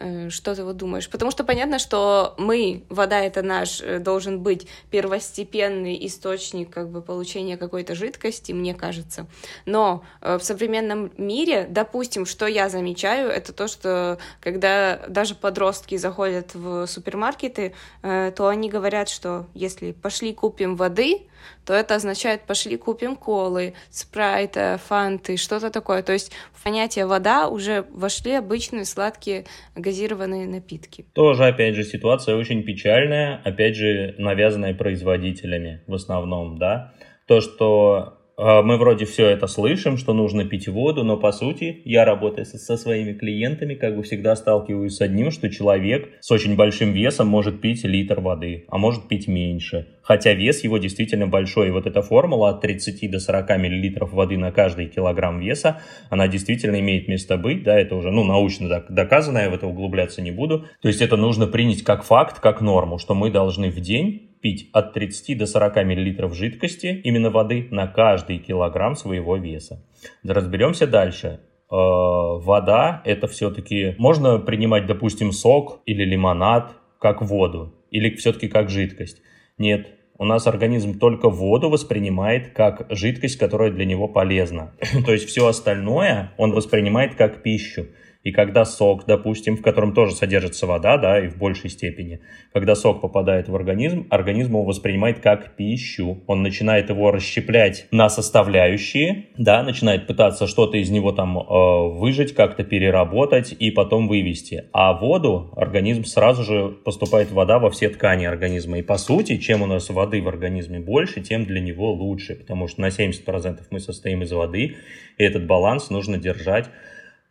Э, 0.00 0.30
что 0.30 0.54
ты 0.54 0.64
вот 0.64 0.76
думаешь? 0.76 1.08
Потому 1.08 1.30
что 1.30 1.44
понятно, 1.44 1.78
что 1.78 2.34
мы, 2.38 2.84
вода 2.88 3.20
это 3.20 3.42
наш, 3.42 3.80
э, 3.80 3.98
должен 3.98 4.40
быть 4.40 4.68
первостепенный 4.90 6.06
источник 6.06 6.70
как 6.70 6.88
бы 6.88 7.02
получения 7.02 7.56
какой-то 7.56 7.94
жидкости, 7.94 8.52
мне 8.52 8.74
кажется. 8.74 9.26
Но 9.66 10.04
э, 10.20 10.38
в 10.38 10.44
современном 10.44 11.10
мире, 11.16 11.66
допустим, 11.68 12.26
что 12.26 12.46
я 12.46 12.68
замечаю, 12.68 13.30
это 13.30 13.52
то, 13.52 13.66
что 13.66 14.18
когда 14.40 15.00
даже 15.08 15.34
подростки 15.34 15.96
заходят 15.96 16.54
в 16.54 16.86
супермаркеты, 16.86 17.74
то 18.02 18.48
они 18.48 18.70
говорят, 18.70 19.08
что 19.08 19.46
если 19.54 19.92
пошли 19.92 20.32
купим 20.32 20.76
воды, 20.76 21.28
то 21.64 21.74
это 21.74 21.94
означает 21.94 22.42
пошли 22.42 22.76
купим 22.76 23.16
колы, 23.16 23.74
спрайта, 23.90 24.80
фанты, 24.86 25.36
что-то 25.36 25.70
такое. 25.70 26.02
То 26.02 26.12
есть 26.12 26.32
в 26.52 26.64
понятие 26.64 27.06
вода 27.06 27.48
уже 27.48 27.84
вошли 27.90 28.32
обычные 28.32 28.84
сладкие 28.84 29.44
газированные 29.74 30.46
напитки. 30.46 31.06
Тоже, 31.12 31.46
опять 31.46 31.74
же, 31.74 31.84
ситуация 31.84 32.36
очень 32.36 32.62
печальная, 32.62 33.40
опять 33.44 33.76
же, 33.76 34.14
навязанная 34.18 34.74
производителями 34.74 35.82
в 35.86 35.94
основном, 35.94 36.58
да. 36.58 36.94
То, 37.26 37.40
что 37.40 38.17
мы 38.38 38.78
вроде 38.78 39.04
все 39.04 39.26
это 39.26 39.48
слышим, 39.48 39.96
что 39.96 40.14
нужно 40.14 40.44
пить 40.44 40.68
воду, 40.68 41.02
но 41.02 41.16
по 41.16 41.32
сути 41.32 41.82
я 41.84 42.04
работаю 42.04 42.46
со, 42.46 42.56
со 42.56 42.76
своими 42.76 43.12
клиентами, 43.12 43.74
как 43.74 43.96
бы 43.96 44.04
всегда 44.04 44.36
сталкиваюсь 44.36 44.94
с 44.94 45.00
одним, 45.00 45.32
что 45.32 45.50
человек 45.50 46.08
с 46.20 46.30
очень 46.30 46.54
большим 46.54 46.92
весом 46.92 47.26
может 47.26 47.60
пить 47.60 47.82
литр 47.82 48.20
воды, 48.20 48.64
а 48.68 48.78
может 48.78 49.08
пить 49.08 49.26
меньше. 49.26 49.88
Хотя 50.02 50.32
вес 50.34 50.62
его 50.64 50.78
действительно 50.78 51.26
большой. 51.26 51.68
И 51.68 51.70
вот 51.70 51.86
эта 51.86 52.00
формула 52.00 52.50
от 52.50 52.60
30 52.60 53.10
до 53.10 53.18
40 53.18 53.58
миллилитров 53.58 54.12
воды 54.12 54.38
на 54.38 54.52
каждый 54.52 54.86
килограмм 54.86 55.40
веса, 55.40 55.82
она 56.08 56.28
действительно 56.28 56.78
имеет 56.80 57.08
место 57.08 57.36
быть, 57.36 57.64
да, 57.64 57.78
это 57.78 57.96
уже, 57.96 58.10
ну, 58.10 58.24
научно 58.24 58.84
доказано, 58.88 59.38
я 59.38 59.50
в 59.50 59.54
это 59.54 59.66
углубляться 59.66 60.22
не 60.22 60.30
буду. 60.30 60.64
То 60.80 60.88
есть 60.88 61.02
это 61.02 61.16
нужно 61.16 61.46
принять 61.46 61.82
как 61.82 62.04
факт, 62.04 62.40
как 62.40 62.60
норму, 62.60 62.98
что 62.98 63.14
мы 63.14 63.30
должны 63.30 63.68
в 63.70 63.80
день 63.80 64.28
пить 64.40 64.70
от 64.72 64.92
30 64.92 65.38
до 65.38 65.46
40 65.46 65.76
мл 65.84 66.34
жидкости, 66.34 67.00
именно 67.04 67.30
воды, 67.30 67.68
на 67.70 67.86
каждый 67.86 68.38
килограмм 68.38 68.96
своего 68.96 69.36
веса. 69.36 69.84
Разберемся 70.24 70.86
дальше. 70.86 71.40
Э, 71.70 71.74
вода 71.74 73.02
это 73.04 73.26
все-таки 73.26 73.94
можно 73.98 74.38
принимать, 74.38 74.86
допустим, 74.86 75.32
сок 75.32 75.80
или 75.86 76.04
лимонад 76.04 76.72
как 76.98 77.22
воду, 77.22 77.74
или 77.90 78.14
все-таки 78.16 78.48
как 78.48 78.70
жидкость. 78.70 79.20
Нет, 79.58 79.88
у 80.18 80.24
нас 80.24 80.46
организм 80.46 80.98
только 80.98 81.28
воду 81.28 81.70
воспринимает 81.70 82.52
как 82.52 82.86
жидкость, 82.90 83.38
которая 83.38 83.70
для 83.70 83.84
него 83.84 84.08
полезна. 84.08 84.72
То 85.06 85.12
есть 85.12 85.28
все 85.28 85.46
остальное 85.46 86.32
он 86.36 86.52
воспринимает 86.52 87.14
как 87.14 87.42
пищу. 87.42 87.86
И 88.24 88.32
когда 88.32 88.64
сок, 88.64 89.06
допустим, 89.06 89.56
в 89.56 89.62
котором 89.62 89.94
тоже 89.94 90.14
содержится 90.14 90.66
вода, 90.66 90.98
да, 90.98 91.24
и 91.24 91.28
в 91.28 91.38
большей 91.38 91.70
степени, 91.70 92.20
когда 92.52 92.74
сок 92.74 93.00
попадает 93.00 93.48
в 93.48 93.54
организм, 93.54 94.08
организм 94.10 94.50
его 94.50 94.64
воспринимает 94.64 95.20
как 95.20 95.54
пищу. 95.54 96.22
Он 96.26 96.42
начинает 96.42 96.90
его 96.90 97.12
расщеплять 97.12 97.86
на 97.92 98.08
составляющие, 98.08 99.26
да, 99.38 99.62
начинает 99.62 100.08
пытаться 100.08 100.48
что-то 100.48 100.78
из 100.78 100.90
него 100.90 101.12
там 101.12 101.38
э, 101.38 101.98
выжать, 101.98 102.34
как-то 102.34 102.64
переработать 102.64 103.54
и 103.56 103.70
потом 103.70 104.08
вывести. 104.08 104.64
А 104.72 104.94
воду 104.94 105.52
организм 105.56 106.04
сразу 106.04 106.42
же 106.42 106.70
поступает 106.84 107.30
вода 107.30 107.60
во 107.60 107.70
все 107.70 107.88
ткани 107.88 108.24
организма. 108.24 108.78
И 108.78 108.82
по 108.82 108.98
сути, 108.98 109.36
чем 109.36 109.62
у 109.62 109.66
нас 109.66 109.90
воды 109.90 110.20
в 110.20 110.28
организме 110.28 110.80
больше, 110.80 111.20
тем 111.20 111.44
для 111.44 111.60
него 111.60 111.92
лучше, 111.92 112.34
потому 112.34 112.66
что 112.66 112.80
на 112.80 112.88
70% 112.88 113.60
мы 113.70 113.78
состоим 113.78 114.22
из 114.22 114.32
воды, 114.32 114.76
и 115.18 115.22
этот 115.22 115.46
баланс 115.46 115.90
нужно 115.90 116.18
держать 116.18 116.68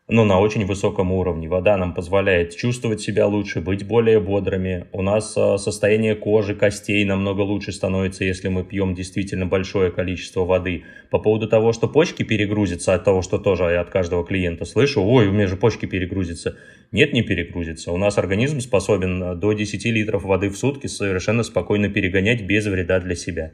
ну, 0.10 0.24
на 0.24 0.40
очень 0.40 0.66
высоком 0.66 1.12
уровне. 1.12 1.50
Вода 1.50 1.76
нам 1.76 1.94
позволяет 1.94 2.56
чувствовать 2.56 3.02
себя 3.02 3.28
лучше, 3.28 3.60
быть 3.60 3.86
более 3.86 4.22
бодрыми. 4.22 4.86
У 4.94 5.02
нас 5.02 5.36
а, 5.36 5.58
состояние 5.58 6.16
кожи, 6.16 6.56
костей 6.56 7.04
намного 7.04 7.42
лучше 7.42 7.74
становится, 7.74 8.24
если 8.24 8.48
мы 8.48 8.64
пьем 8.64 8.96
действительно 8.96 9.48
большое 9.48 9.92
количество 9.92 10.46
воды. 10.46 10.84
По 11.10 11.20
поводу 11.20 11.50
того, 11.50 11.74
что 11.74 11.90
почки 11.90 12.24
перегрузятся, 12.24 12.94
от 12.94 13.04
того, 13.04 13.22
что 13.22 13.38
тоже 13.38 13.66
я 13.66 13.82
от 13.82 13.90
каждого 13.90 14.26
клиента 14.26 14.64
слышу, 14.64 15.04
ой, 15.04 15.28
у 15.28 15.34
меня 15.34 15.48
же 15.48 15.58
почки 15.58 15.86
перегрузятся. 15.88 16.56
Нет, 16.94 17.12
не 17.12 17.22
перегрузится. 17.22 17.92
У 17.92 17.98
нас 17.98 18.18
организм 18.18 18.62
способен 18.62 19.22
а, 19.22 19.36
до 19.36 19.52
10 19.52 19.84
литров 19.88 20.24
воды 20.24 20.50
в 20.50 20.58
сутки 20.58 20.88
совершенно 20.88 21.44
спокойно 21.44 21.90
перегонять 21.90 22.44
без 22.44 22.66
вреда 22.66 23.02
для 23.02 23.16
себя. 23.16 23.52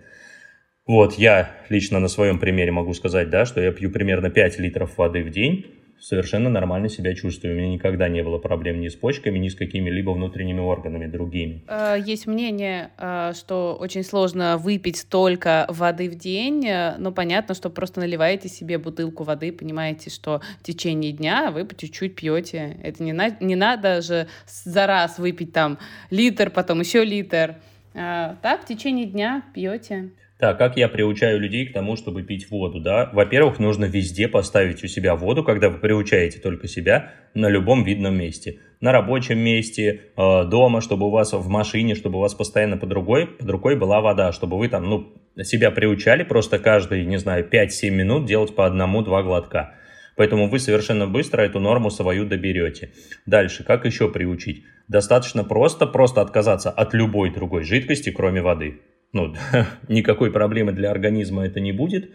Вот, 0.85 1.15
я 1.15 1.49
лично 1.69 1.99
на 1.99 2.09
своем 2.09 2.37
примере 2.37 2.71
могу 2.71 2.93
сказать, 2.93 3.31
да, 3.31 3.45
что 3.45 3.59
я 3.59 3.71
пью 3.71 3.89
примерно 3.89 4.29
5 4.29 4.59
литров 4.59 4.97
воды 4.99 5.23
в 5.23 5.31
день, 5.31 5.65
совершенно 6.03 6.49
нормально 6.49 6.89
себя 6.89 7.15
чувствую. 7.15 7.55
У 7.55 7.57
меня 7.57 7.69
никогда 7.69 8.09
не 8.09 8.21
было 8.23 8.37
проблем 8.37 8.81
ни 8.81 8.89
с 8.89 8.95
почками, 8.95 9.39
ни 9.39 9.47
с 9.47 9.55
какими-либо 9.55 10.11
внутренними 10.11 10.59
органами 10.59 11.07
другими. 11.07 11.63
Э, 11.67 11.95
есть 11.97 12.27
мнение, 12.27 12.91
э, 12.97 13.31
что 13.35 13.77
очень 13.79 14.03
сложно 14.03 14.57
выпить 14.57 14.97
столько 14.97 15.65
воды 15.69 16.09
в 16.09 16.15
день, 16.15 16.67
э, 16.67 16.95
но 16.97 17.13
понятно, 17.13 17.55
что 17.55 17.69
просто 17.69 18.01
наливаете 18.01 18.49
себе 18.49 18.77
бутылку 18.77 19.23
воды, 19.23 19.53
понимаете, 19.53 20.09
что 20.09 20.41
в 20.59 20.63
течение 20.63 21.13
дня 21.13 21.51
вы 21.51 21.63
по 21.63 21.73
чуть-чуть 21.73 22.15
пьете. 22.15 22.77
Это 22.83 23.01
не, 23.01 23.13
на... 23.13 23.29
не 23.39 23.55
надо 23.55 24.01
же 24.01 24.27
за 24.45 24.85
раз 24.85 25.17
выпить 25.17 25.53
там 25.53 25.77
литр, 26.09 26.49
потом 26.49 26.81
еще 26.81 27.05
литр. 27.05 27.55
Так, 27.93 28.63
в 28.63 28.65
течение 28.65 29.05
дня 29.05 29.43
пьете. 29.53 30.09
Так, 30.39 30.57
как 30.57 30.77
я 30.77 30.89
приучаю 30.89 31.39
людей 31.39 31.67
к 31.67 31.73
тому, 31.73 31.95
чтобы 31.95 32.23
пить 32.23 32.49
воду, 32.49 32.79
да? 32.79 33.09
Во-первых, 33.13 33.59
нужно 33.59 33.85
везде 33.85 34.27
поставить 34.27 34.83
у 34.83 34.87
себя 34.87 35.15
воду, 35.15 35.43
когда 35.43 35.69
вы 35.69 35.77
приучаете 35.77 36.39
только 36.39 36.67
себя 36.67 37.11
на 37.35 37.49
любом 37.49 37.83
видном 37.83 38.17
месте. 38.17 38.59
На 38.81 38.91
рабочем 38.91 39.37
месте, 39.37 40.01
э, 40.17 40.43
дома, 40.45 40.81
чтобы 40.81 41.05
у 41.05 41.11
вас 41.11 41.33
в 41.33 41.47
машине, 41.49 41.93
чтобы 41.93 42.17
у 42.17 42.21
вас 42.21 42.33
постоянно 42.33 42.77
под 42.77 42.91
рукой, 42.93 43.27
под 43.27 43.49
рукой 43.49 43.77
была 43.77 44.01
вода, 44.01 44.31
чтобы 44.31 44.57
вы 44.57 44.69
там, 44.69 44.89
ну, 44.89 45.13
себя 45.43 45.69
приучали 45.69 46.23
просто 46.23 46.57
каждые, 46.57 47.05
не 47.05 47.17
знаю, 47.17 47.47
5-7 47.47 47.91
минут 47.91 48.25
делать 48.25 48.55
по 48.55 48.65
одному-два 48.65 49.21
глотка. 49.21 49.75
Поэтому 50.17 50.49
вы 50.49 50.57
совершенно 50.59 51.07
быстро 51.07 51.41
эту 51.43 51.59
норму 51.59 51.91
свою 51.91 52.25
доберете. 52.25 52.91
Дальше, 53.27 53.63
как 53.63 53.85
еще 53.85 54.09
приучить? 54.09 54.63
Достаточно 54.87 55.43
просто, 55.43 55.85
просто 55.85 56.21
отказаться 56.21 56.71
от 56.71 56.93
любой 56.93 57.31
другой 57.31 57.63
жидкости, 57.63 58.09
кроме 58.09 58.41
воды 58.41 58.81
ну, 59.13 59.33
никакой 59.87 60.31
проблемы 60.31 60.73
для 60.73 60.91
организма 60.91 61.45
это 61.45 61.59
не 61.59 61.71
будет. 61.71 62.11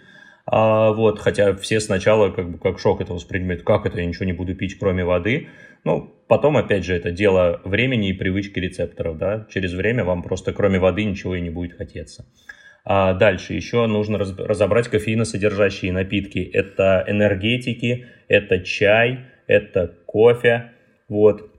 А, 0.50 0.92
вот, 0.92 1.18
хотя 1.18 1.54
все 1.56 1.78
сначала 1.80 2.30
как 2.30 2.50
бы 2.50 2.58
как 2.58 2.78
шок 2.78 3.00
это 3.00 3.12
воспринимают, 3.12 3.62
как 3.62 3.86
это, 3.86 4.00
я 4.00 4.06
ничего 4.06 4.24
не 4.24 4.32
буду 4.32 4.54
пить, 4.54 4.78
кроме 4.78 5.04
воды. 5.04 5.48
Ну, 5.84 6.14
потом, 6.26 6.56
опять 6.56 6.84
же, 6.84 6.94
это 6.94 7.10
дело 7.10 7.60
времени 7.64 8.10
и 8.10 8.14
привычки 8.14 8.58
рецепторов, 8.58 9.18
да. 9.18 9.46
Через 9.50 9.74
время 9.74 10.04
вам 10.04 10.22
просто 10.22 10.52
кроме 10.52 10.78
воды 10.78 11.04
ничего 11.04 11.36
и 11.36 11.40
не 11.40 11.50
будет 11.50 11.76
хотеться. 11.76 12.26
А 12.84 13.12
дальше 13.12 13.52
еще 13.52 13.86
нужно 13.86 14.18
раз, 14.18 14.34
разобрать 14.38 14.88
кофеиносодержащие 14.88 15.92
напитки. 15.92 16.38
Это 16.38 17.04
энергетики, 17.06 18.06
это 18.28 18.60
чай, 18.60 19.26
это 19.46 19.94
кофе, 20.06 20.72
вот 21.08 21.50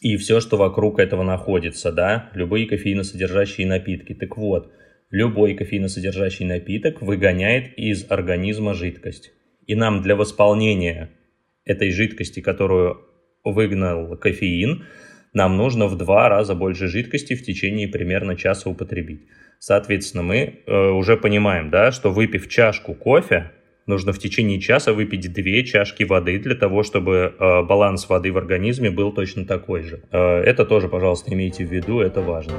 и 0.00 0.16
все, 0.16 0.40
что 0.40 0.56
вокруг 0.56 0.98
этого 0.98 1.22
находится, 1.22 1.92
да, 1.92 2.30
любые 2.34 2.66
кофеиносодержащие 2.66 3.66
напитки. 3.66 4.14
Так 4.14 4.36
вот, 4.36 4.72
любой 5.10 5.54
кофеиносодержащий 5.54 6.46
напиток 6.46 7.02
выгоняет 7.02 7.76
из 7.76 8.10
организма 8.10 8.74
жидкость. 8.74 9.32
И 9.66 9.74
нам 9.74 10.02
для 10.02 10.16
восполнения 10.16 11.10
этой 11.64 11.90
жидкости, 11.90 12.40
которую 12.40 13.00
выгнал 13.44 14.16
кофеин, 14.16 14.84
нам 15.34 15.56
нужно 15.56 15.86
в 15.86 15.96
два 15.96 16.28
раза 16.28 16.54
больше 16.54 16.88
жидкости 16.88 17.34
в 17.34 17.44
течение 17.44 17.88
примерно 17.88 18.36
часа 18.36 18.70
употребить. 18.70 19.26
Соответственно, 19.58 20.22
мы 20.22 20.62
э, 20.66 20.88
уже 20.90 21.16
понимаем, 21.16 21.70
да, 21.70 21.92
что 21.92 22.10
выпив 22.10 22.48
чашку 22.48 22.94
кофе, 22.94 23.52
нужно 23.88 24.12
в 24.12 24.18
течение 24.18 24.60
часа 24.60 24.92
выпить 24.92 25.32
две 25.32 25.64
чашки 25.64 26.04
воды 26.04 26.38
для 26.38 26.54
того, 26.54 26.82
чтобы 26.82 27.34
э, 27.38 27.62
баланс 27.62 28.08
воды 28.08 28.30
в 28.30 28.38
организме 28.38 28.90
был 28.90 29.12
точно 29.12 29.44
такой 29.44 29.82
же. 29.82 30.02
Э, 30.12 30.40
это 30.40 30.64
тоже, 30.64 30.88
пожалуйста, 30.88 31.34
имейте 31.34 31.64
в 31.64 31.72
виду, 31.72 32.00
это 32.00 32.20
важно. 32.20 32.54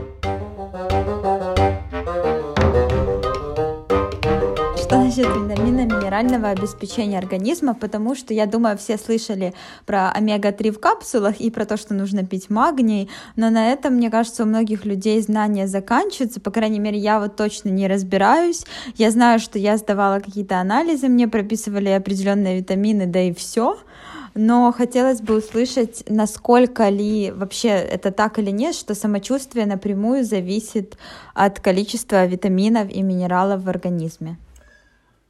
Насчет 5.20 5.36
витаминно-минерального 5.36 6.50
обеспечения 6.50 7.18
организма, 7.18 7.74
потому 7.74 8.16
что, 8.16 8.34
я 8.34 8.46
думаю, 8.46 8.78
все 8.78 8.98
слышали 8.98 9.54
про 9.86 10.12
омега-3 10.12 10.72
в 10.72 10.80
капсулах 10.80 11.42
и 11.42 11.50
про 11.50 11.66
то, 11.66 11.78
что 11.78 11.94
нужно 11.94 12.26
пить 12.26 12.50
магний, 12.50 13.10
но 13.36 13.50
на 13.50 13.72
этом, 13.72 13.96
мне 13.96 14.10
кажется, 14.10 14.44
у 14.44 14.46
многих 14.46 14.86
людей 14.86 15.22
знания 15.22 15.68
заканчиваются, 15.68 16.40
по 16.40 16.52
крайней 16.52 16.80
мере, 16.80 16.98
я 16.98 17.20
вот 17.20 17.36
точно 17.36 17.70
не 17.70 17.88
разбираюсь. 17.88 18.64
Я 18.96 19.12
знаю, 19.12 19.40
что 19.40 19.60
я 19.60 19.78
сдавала 19.78 20.20
какие-то 20.20 20.60
анализы, 20.60 21.10
мне 21.10 21.28
прописывали 21.28 21.90
определенные 21.90 22.60
витамины, 22.60 23.06
да 23.06 23.20
и 23.22 23.34
все, 23.34 23.78
но 24.36 24.72
хотелось 24.72 25.22
бы 25.22 25.38
услышать, 25.38 26.04
насколько 26.08 26.88
ли 26.88 27.32
вообще 27.32 27.70
это 27.70 28.12
так 28.12 28.40
или 28.40 28.52
нет, 28.52 28.74
что 28.74 28.96
самочувствие 28.96 29.66
напрямую 29.66 30.24
зависит 30.24 30.98
от 31.34 31.60
количества 31.60 32.26
витаминов 32.26 32.90
и 32.90 33.02
минералов 33.02 33.64
в 33.64 33.70
организме. 33.70 34.38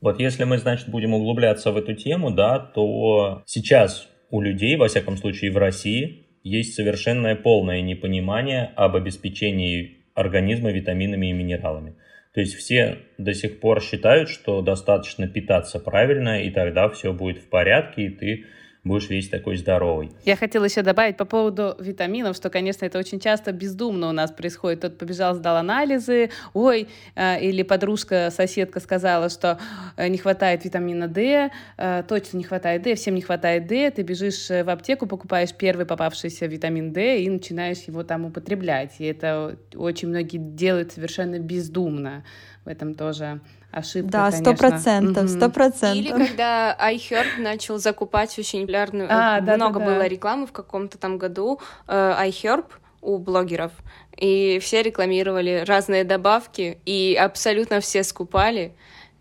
Вот 0.02 0.20
если 0.20 0.46
мы, 0.46 0.58
значит, 0.58 0.90
будем 0.90 1.14
углубляться 1.14 1.72
в 1.72 1.78
эту 1.78 1.94
тему, 1.94 2.32
да, 2.32 2.60
то 2.60 3.44
сейчас 3.46 4.10
у 4.30 4.42
людей, 4.42 4.78
во 4.78 4.88
всяком 4.88 5.18
случае 5.18 5.52
в 5.52 5.58
России, 5.58 6.28
есть 6.44 6.74
совершенное 6.74 7.36
полное 7.36 7.82
непонимание 7.82 8.72
об 8.76 8.96
обеспечении 8.96 10.06
организма 10.14 10.72
витаминами 10.72 11.30
и 11.30 11.34
минералами. 11.34 11.96
То 12.34 12.42
есть 12.42 12.56
все 12.56 13.00
до 13.18 13.34
сих 13.34 13.60
пор 13.60 13.82
считают, 13.82 14.30
что 14.30 14.62
достаточно 14.62 15.28
питаться 15.28 15.80
правильно, 15.80 16.42
и 16.42 16.50
тогда 16.52 16.88
все 16.90 17.12
будет 17.12 17.40
в 17.40 17.50
порядке, 17.50 18.06
и 18.06 18.10
ты 18.10 18.46
будешь 18.84 19.10
весь 19.10 19.30
такой 19.30 19.58
здоровый. 19.58 20.12
Я 20.26 20.36
хотела 20.36 20.66
еще 20.66 20.82
добавить 20.82 21.18
по 21.18 21.26
поводу 21.26 21.76
витаминов, 21.80 22.36
что, 22.36 22.50
конечно, 22.50 22.86
это 22.86 22.98
очень 22.98 23.20
часто 23.20 23.52
бездумно 23.52 24.10
у 24.10 24.12
нас 24.12 24.32
происходит. 24.32 24.82
Тот 24.82 24.98
побежал, 24.98 25.36
сдал 25.36 25.58
анализы, 25.58 26.30
ой, 26.54 26.88
э, 27.16 27.42
или 27.42 27.64
подружка, 27.64 28.30
соседка 28.32 28.80
сказала, 28.80 29.30
что 29.30 29.60
э, 29.98 30.08
не 30.08 30.18
хватает 30.18 30.64
витамина 30.64 31.08
D, 31.08 31.52
э, 31.78 32.04
точно 32.08 32.38
не 32.38 32.44
хватает 32.44 32.82
D, 32.84 32.96
всем 32.96 33.16
не 33.16 33.22
хватает 33.22 33.68
D, 33.68 33.92
ты 33.92 34.02
бежишь 34.02 34.48
в 34.50 34.70
аптеку, 34.70 35.08
покупаешь 35.08 35.54
первый 35.54 35.86
попавшийся 35.86 36.46
витамин 36.46 36.94
D 36.94 37.24
и 37.24 37.30
начинаешь 37.30 37.80
его 37.80 38.04
там 38.04 38.26
употреблять. 38.26 38.96
И 39.00 39.06
это 39.06 39.58
очень 39.76 40.08
многие 40.08 40.38
делают 40.38 40.94
совершенно 40.94 41.40
бездумно. 41.40 42.24
В 42.64 42.70
этом 42.70 42.94
тоже 42.94 43.42
ошибка, 43.72 44.12
Да, 44.12 44.32
сто 44.32 44.54
процентов, 44.54 45.30
сто 45.30 45.50
процентов. 45.50 45.98
Или 45.98 46.12
когда 46.12 46.78
iHerb 46.80 47.40
начал 47.40 47.78
закупать 47.78 48.38
очень 48.40 48.62
популярную, 48.62 49.08
а, 49.10 49.42
да, 49.42 49.56
много 49.56 49.80
да, 49.80 49.86
было 49.86 50.00
да. 50.00 50.08
рекламы 50.08 50.48
в 50.48 50.52
каком-то 50.52 50.98
там 50.98 51.18
году 51.18 51.60
э, 51.88 52.16
iHerb 52.28 52.66
у 53.02 53.18
блогеров, 53.18 53.72
и 54.18 54.60
все 54.62 54.82
рекламировали 54.82 55.64
разные 55.66 56.04
добавки, 56.04 56.80
и 56.86 57.18
абсолютно 57.20 57.80
все 57.80 58.04
скупали, 58.04 58.76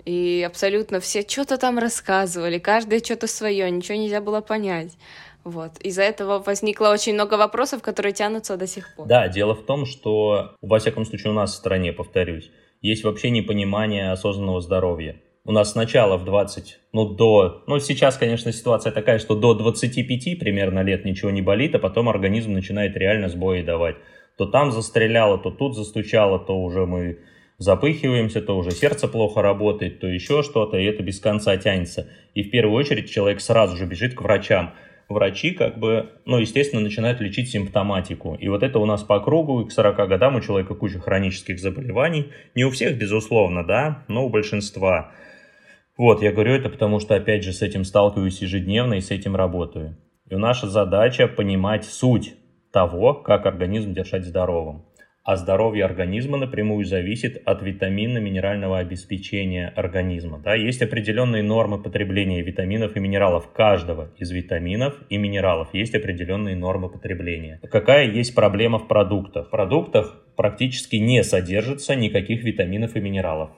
и 0.04 0.44
абсолютно 0.46 1.00
все 1.00 1.22
что-то 1.26 1.58
там 1.58 1.78
рассказывали, 1.78 2.58
каждый 2.58 3.04
что-то 3.04 3.26
свое, 3.26 3.70
ничего 3.70 3.98
нельзя 3.98 4.20
было 4.20 4.40
понять. 4.40 4.96
Вот. 5.44 5.78
Из-за 5.78 6.02
этого 6.02 6.40
возникло 6.40 6.88
очень 6.88 7.14
много 7.14 7.34
вопросов, 7.34 7.80
которые 7.80 8.12
тянутся 8.12 8.56
до 8.56 8.66
сих 8.66 8.94
пор. 8.94 9.06
Да, 9.06 9.28
дело 9.28 9.54
в 9.54 9.64
том, 9.64 9.86
что, 9.86 10.56
во 10.60 10.78
всяком 10.78 11.06
случае, 11.06 11.30
у 11.30 11.34
нас 11.34 11.52
в 11.52 11.56
стране, 11.56 11.92
повторюсь, 11.92 12.50
есть 12.80 13.04
вообще 13.04 13.30
непонимание 13.30 14.12
осознанного 14.12 14.60
здоровья. 14.60 15.20
У 15.44 15.52
нас 15.52 15.72
сначала 15.72 16.18
в 16.18 16.24
20, 16.24 16.78
ну 16.92 17.08
до, 17.08 17.64
ну 17.66 17.78
сейчас, 17.80 18.18
конечно, 18.18 18.52
ситуация 18.52 18.92
такая, 18.92 19.18
что 19.18 19.34
до 19.34 19.54
25 19.54 20.38
примерно 20.38 20.82
лет 20.82 21.04
ничего 21.04 21.30
не 21.30 21.40
болит, 21.40 21.74
а 21.74 21.78
потом 21.78 22.08
организм 22.08 22.52
начинает 22.52 22.96
реально 22.96 23.28
сбои 23.28 23.62
давать. 23.62 23.96
То 24.36 24.46
там 24.46 24.70
застреляло, 24.70 25.38
то 25.38 25.50
тут 25.50 25.74
застучало, 25.74 26.38
то 26.38 26.54
уже 26.62 26.84
мы 26.84 27.18
запыхиваемся, 27.56 28.40
то 28.40 28.56
уже 28.56 28.70
сердце 28.70 29.08
плохо 29.08 29.42
работает, 29.42 30.00
то 30.00 30.06
еще 30.06 30.42
что-то, 30.42 30.76
и 30.76 30.84
это 30.84 31.02
без 31.02 31.18
конца 31.18 31.56
тянется. 31.56 32.08
И 32.34 32.42
в 32.42 32.50
первую 32.50 32.76
очередь 32.76 33.10
человек 33.10 33.40
сразу 33.40 33.76
же 33.76 33.86
бежит 33.86 34.14
к 34.14 34.22
врачам. 34.22 34.74
Врачи, 35.08 35.52
как 35.52 35.78
бы, 35.78 36.10
ну, 36.26 36.38
естественно, 36.38 36.82
начинают 36.82 37.20
лечить 37.20 37.48
симптоматику. 37.48 38.34
И 38.34 38.48
вот 38.48 38.62
это 38.62 38.78
у 38.78 38.84
нас 38.84 39.02
по 39.02 39.20
кругу, 39.20 39.62
и 39.62 39.66
к 39.66 39.72
40 39.72 40.06
годам 40.06 40.36
у 40.36 40.40
человека 40.42 40.74
куча 40.74 40.98
хронических 40.98 41.58
заболеваний. 41.58 42.30
Не 42.54 42.64
у 42.64 42.70
всех, 42.70 42.98
безусловно, 42.98 43.64
да, 43.64 44.04
но 44.08 44.26
у 44.26 44.28
большинства. 44.28 45.12
Вот, 45.96 46.22
я 46.22 46.30
говорю 46.30 46.52
это 46.52 46.68
потому, 46.68 47.00
что, 47.00 47.14
опять 47.14 47.42
же, 47.42 47.54
с 47.54 47.62
этим 47.62 47.84
сталкиваюсь 47.84 48.42
ежедневно 48.42 48.94
и 48.94 49.00
с 49.00 49.10
этим 49.10 49.34
работаю. 49.34 49.96
И 50.30 50.36
наша 50.36 50.68
задача 50.68 51.26
понимать 51.26 51.86
суть 51.86 52.34
того, 52.70 53.14
как 53.14 53.46
организм 53.46 53.94
держать 53.94 54.26
здоровым. 54.26 54.84
А 55.28 55.36
здоровье 55.36 55.84
организма 55.84 56.38
напрямую 56.38 56.86
зависит 56.86 57.42
от 57.44 57.60
витаминно-минерального 57.60 58.78
обеспечения 58.78 59.68
организма. 59.76 60.38
Да? 60.38 60.54
Есть 60.54 60.80
определенные 60.80 61.42
нормы 61.42 61.82
потребления 61.82 62.40
витаминов 62.40 62.96
и 62.96 63.00
минералов 63.00 63.52
каждого 63.52 64.10
из 64.16 64.30
витаминов 64.30 64.94
и 65.10 65.18
минералов. 65.18 65.68
Есть 65.74 65.94
определенные 65.94 66.56
нормы 66.56 66.88
потребления. 66.88 67.60
Какая 67.70 68.06
есть 68.06 68.34
проблема 68.34 68.78
в 68.78 68.88
продуктах? 68.88 69.48
В 69.48 69.50
продуктах 69.50 70.18
практически 70.34 70.96
не 70.96 71.22
содержится 71.22 71.94
никаких 71.94 72.42
витаминов 72.42 72.96
и 72.96 73.00
минералов. 73.00 73.50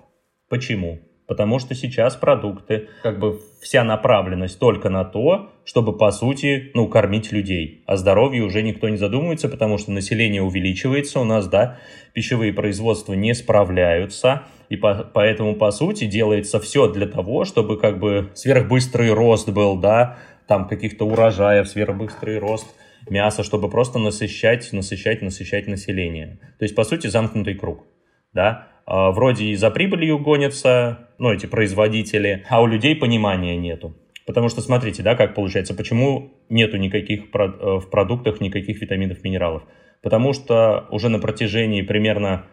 Почему? 0.48 0.98
Потому 1.30 1.60
что 1.60 1.76
сейчас 1.76 2.16
продукты, 2.16 2.88
как 3.04 3.20
бы 3.20 3.40
вся 3.62 3.84
направленность 3.84 4.58
только 4.58 4.90
на 4.90 5.04
то, 5.04 5.50
чтобы, 5.64 5.96
по 5.96 6.10
сути, 6.10 6.72
ну, 6.74 6.88
кормить 6.88 7.30
людей. 7.30 7.84
О 7.86 7.96
здоровье 7.96 8.42
уже 8.42 8.62
никто 8.62 8.88
не 8.88 8.96
задумывается, 8.96 9.48
потому 9.48 9.78
что 9.78 9.92
население 9.92 10.42
увеличивается 10.42 11.20
у 11.20 11.24
нас, 11.24 11.46
да, 11.46 11.78
пищевые 12.14 12.52
производства 12.52 13.12
не 13.12 13.32
справляются, 13.32 14.42
и 14.68 14.74
по, 14.74 15.08
поэтому, 15.14 15.54
по 15.54 15.70
сути, 15.70 16.06
делается 16.06 16.58
все 16.58 16.88
для 16.88 17.06
того, 17.06 17.44
чтобы, 17.44 17.78
как 17.78 18.00
бы, 18.00 18.32
сверхбыстрый 18.34 19.12
рост 19.12 19.48
был, 19.50 19.76
да, 19.76 20.18
там 20.48 20.66
каких-то 20.66 21.06
урожаев, 21.06 21.68
сверхбыстрый 21.68 22.40
рост 22.40 22.66
мяса, 23.08 23.44
чтобы 23.44 23.70
просто 23.70 24.00
насыщать, 24.00 24.72
насыщать, 24.72 25.22
насыщать 25.22 25.68
население. 25.68 26.40
То 26.58 26.64
есть, 26.64 26.74
по 26.74 26.82
сути, 26.82 27.06
замкнутый 27.06 27.54
круг, 27.54 27.84
да, 28.32 28.69
вроде 28.90 29.44
и 29.46 29.54
за 29.54 29.70
прибылью 29.70 30.18
гонятся, 30.18 31.08
ну, 31.18 31.32
эти 31.32 31.46
производители, 31.46 32.44
а 32.50 32.60
у 32.60 32.66
людей 32.66 32.96
понимания 32.96 33.56
нету. 33.56 33.94
Потому 34.26 34.48
что, 34.48 34.60
смотрите, 34.60 35.02
да, 35.02 35.14
как 35.14 35.34
получается, 35.34 35.74
почему 35.74 36.32
нету 36.48 36.76
никаких 36.76 37.32
в 37.32 37.88
продуктах 37.90 38.40
никаких 38.40 38.80
витаминов, 38.80 39.22
минералов? 39.24 39.62
Потому 40.02 40.32
что 40.32 40.86
уже 40.90 41.08
на 41.08 41.18
протяжении 41.18 41.82
примерно, 41.82 42.46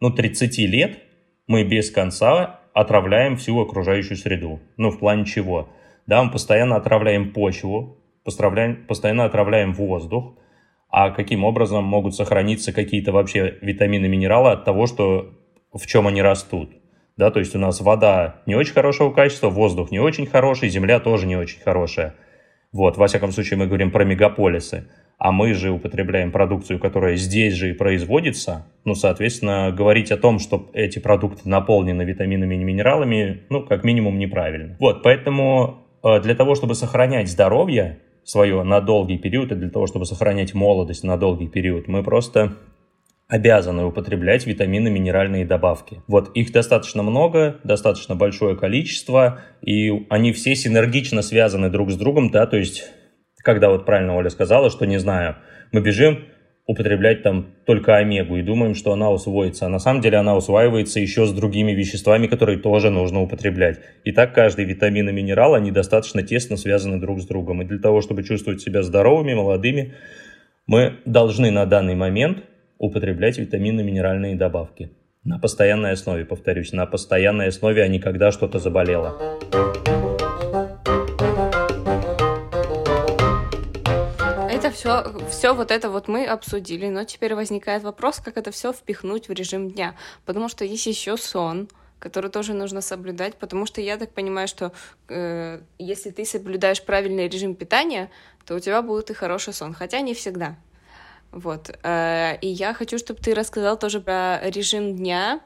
ну, 0.00 0.10
30 0.10 0.58
лет 0.66 0.98
мы 1.46 1.64
без 1.64 1.90
конца 1.90 2.60
отравляем 2.74 3.36
всю 3.36 3.58
окружающую 3.60 4.16
среду. 4.16 4.60
Ну, 4.76 4.90
в 4.90 4.98
плане 4.98 5.24
чего? 5.24 5.68
Да, 6.06 6.22
мы 6.22 6.30
постоянно 6.30 6.76
отравляем 6.76 7.32
почву, 7.32 7.98
постоянно 8.24 9.24
отравляем 9.24 9.72
воздух, 9.72 10.38
а 10.88 11.10
каким 11.10 11.44
образом 11.44 11.84
могут 11.84 12.14
сохраниться 12.14 12.72
какие-то 12.72 13.12
вообще 13.12 13.58
витамины, 13.60 14.08
минералы 14.08 14.50
от 14.52 14.64
того, 14.64 14.86
что 14.86 15.32
в 15.72 15.86
чем 15.86 16.06
они 16.06 16.22
растут. 16.22 16.70
Да, 17.16 17.30
то 17.30 17.38
есть 17.38 17.54
у 17.56 17.58
нас 17.58 17.80
вода 17.80 18.42
не 18.46 18.54
очень 18.54 18.74
хорошего 18.74 19.10
качества, 19.10 19.48
воздух 19.48 19.90
не 19.90 19.98
очень 19.98 20.26
хороший, 20.26 20.68
земля 20.68 21.00
тоже 21.00 21.26
не 21.26 21.36
очень 21.36 21.60
хорошая. 21.60 22.14
Вот, 22.72 22.98
во 22.98 23.06
всяком 23.06 23.32
случае, 23.32 23.58
мы 23.58 23.66
говорим 23.66 23.90
про 23.90 24.04
мегаполисы. 24.04 24.88
А 25.18 25.32
мы 25.32 25.54
же 25.54 25.70
употребляем 25.70 26.30
продукцию, 26.30 26.78
которая 26.78 27.16
здесь 27.16 27.54
же 27.54 27.70
и 27.70 27.72
производится. 27.72 28.66
Ну, 28.84 28.94
соответственно, 28.94 29.72
говорить 29.74 30.12
о 30.12 30.18
том, 30.18 30.38
что 30.38 30.68
эти 30.74 30.98
продукты 30.98 31.48
наполнены 31.48 32.02
витаминами 32.02 32.56
и 32.56 32.64
минералами, 32.64 33.44
ну, 33.48 33.64
как 33.64 33.82
минимум, 33.82 34.18
неправильно. 34.18 34.76
Вот, 34.78 35.02
поэтому 35.02 35.86
для 36.02 36.34
того, 36.34 36.54
чтобы 36.54 36.74
сохранять 36.74 37.30
здоровье 37.30 38.00
свое 38.24 38.62
на 38.62 38.82
долгий 38.82 39.16
период, 39.16 39.52
и 39.52 39.54
для 39.54 39.70
того, 39.70 39.86
чтобы 39.86 40.04
сохранять 40.04 40.52
молодость 40.52 41.02
на 41.02 41.16
долгий 41.16 41.48
период, 41.48 41.88
мы 41.88 42.02
просто 42.02 42.52
обязаны 43.28 43.84
употреблять 43.84 44.46
витамины, 44.46 44.88
минеральные 44.88 45.44
добавки. 45.44 46.02
Вот 46.06 46.30
их 46.36 46.52
достаточно 46.52 47.02
много, 47.02 47.58
достаточно 47.64 48.14
большое 48.14 48.56
количество, 48.56 49.40
и 49.62 50.06
они 50.10 50.32
все 50.32 50.54
синергично 50.54 51.22
связаны 51.22 51.68
друг 51.68 51.90
с 51.90 51.96
другом, 51.96 52.30
да, 52.30 52.46
то 52.46 52.56
есть, 52.56 52.84
когда 53.42 53.68
вот 53.70 53.84
правильно 53.84 54.16
Оля 54.16 54.30
сказала, 54.30 54.70
что, 54.70 54.86
не 54.86 54.98
знаю, 54.98 55.36
мы 55.72 55.80
бежим 55.80 56.24
употреблять 56.68 57.22
там 57.22 57.54
только 57.64 57.96
омегу 57.96 58.36
и 58.36 58.42
думаем, 58.42 58.74
что 58.74 58.92
она 58.92 59.10
усвоится, 59.10 59.66
а 59.66 59.68
на 59.68 59.78
самом 59.78 60.00
деле 60.00 60.18
она 60.18 60.36
усваивается 60.36 60.98
еще 60.98 61.26
с 61.26 61.32
другими 61.32 61.72
веществами, 61.72 62.26
которые 62.26 62.58
тоже 62.58 62.90
нужно 62.90 63.22
употреблять. 63.22 63.78
И 64.04 64.10
так 64.10 64.34
каждый 64.34 64.64
витамин 64.64 65.08
и 65.08 65.12
минерал, 65.12 65.54
они 65.54 65.70
достаточно 65.70 66.24
тесно 66.24 66.56
связаны 66.56 67.00
друг 67.00 67.20
с 67.20 67.26
другом. 67.26 67.62
И 67.62 67.64
для 67.64 67.78
того, 67.78 68.00
чтобы 68.00 68.24
чувствовать 68.24 68.60
себя 68.60 68.82
здоровыми, 68.82 69.34
молодыми, 69.34 69.94
мы 70.66 70.94
должны 71.04 71.52
на 71.52 71.66
данный 71.66 71.94
момент 71.94 72.42
употреблять 72.78 73.38
витаминно-минеральные 73.38 74.36
добавки. 74.36 74.90
На 75.24 75.38
постоянной 75.38 75.92
основе, 75.92 76.24
повторюсь, 76.24 76.72
на 76.72 76.86
постоянной 76.86 77.48
основе, 77.48 77.82
а 77.82 77.88
не 77.88 77.98
когда 77.98 78.30
что-то 78.30 78.58
заболело. 78.58 79.16
Это 84.50 84.70
все, 84.70 85.04
все 85.28 85.54
вот 85.54 85.70
это 85.70 85.90
вот 85.90 86.08
мы 86.08 86.26
обсудили, 86.26 86.88
но 86.88 87.04
теперь 87.04 87.34
возникает 87.34 87.82
вопрос, 87.82 88.18
как 88.18 88.36
это 88.36 88.50
все 88.50 88.72
впихнуть 88.72 89.28
в 89.28 89.32
режим 89.32 89.70
дня, 89.70 89.94
потому 90.24 90.48
что 90.48 90.64
есть 90.64 90.86
еще 90.86 91.16
сон, 91.16 91.68
который 91.98 92.30
тоже 92.30 92.54
нужно 92.54 92.80
соблюдать, 92.80 93.34
потому 93.36 93.66
что 93.66 93.80
я 93.80 93.96
так 93.96 94.12
понимаю, 94.12 94.48
что 94.48 94.72
э, 95.08 95.60
если 95.78 96.10
ты 96.10 96.24
соблюдаешь 96.24 96.82
правильный 96.82 97.28
режим 97.28 97.54
питания, 97.54 98.10
то 98.44 98.54
у 98.54 98.60
тебя 98.60 98.82
будет 98.82 99.10
и 99.10 99.14
хороший 99.14 99.52
сон, 99.52 99.74
хотя 99.74 100.00
не 100.00 100.14
всегда. 100.14 100.56
Вот. 101.32 101.68
И 101.70 102.48
я 102.48 102.74
хочу, 102.74 102.98
чтобы 102.98 103.20
ты 103.20 103.34
рассказал 103.34 103.78
тоже 103.78 104.00
про 104.00 104.40
режим 104.48 104.96
дня, 104.96 105.40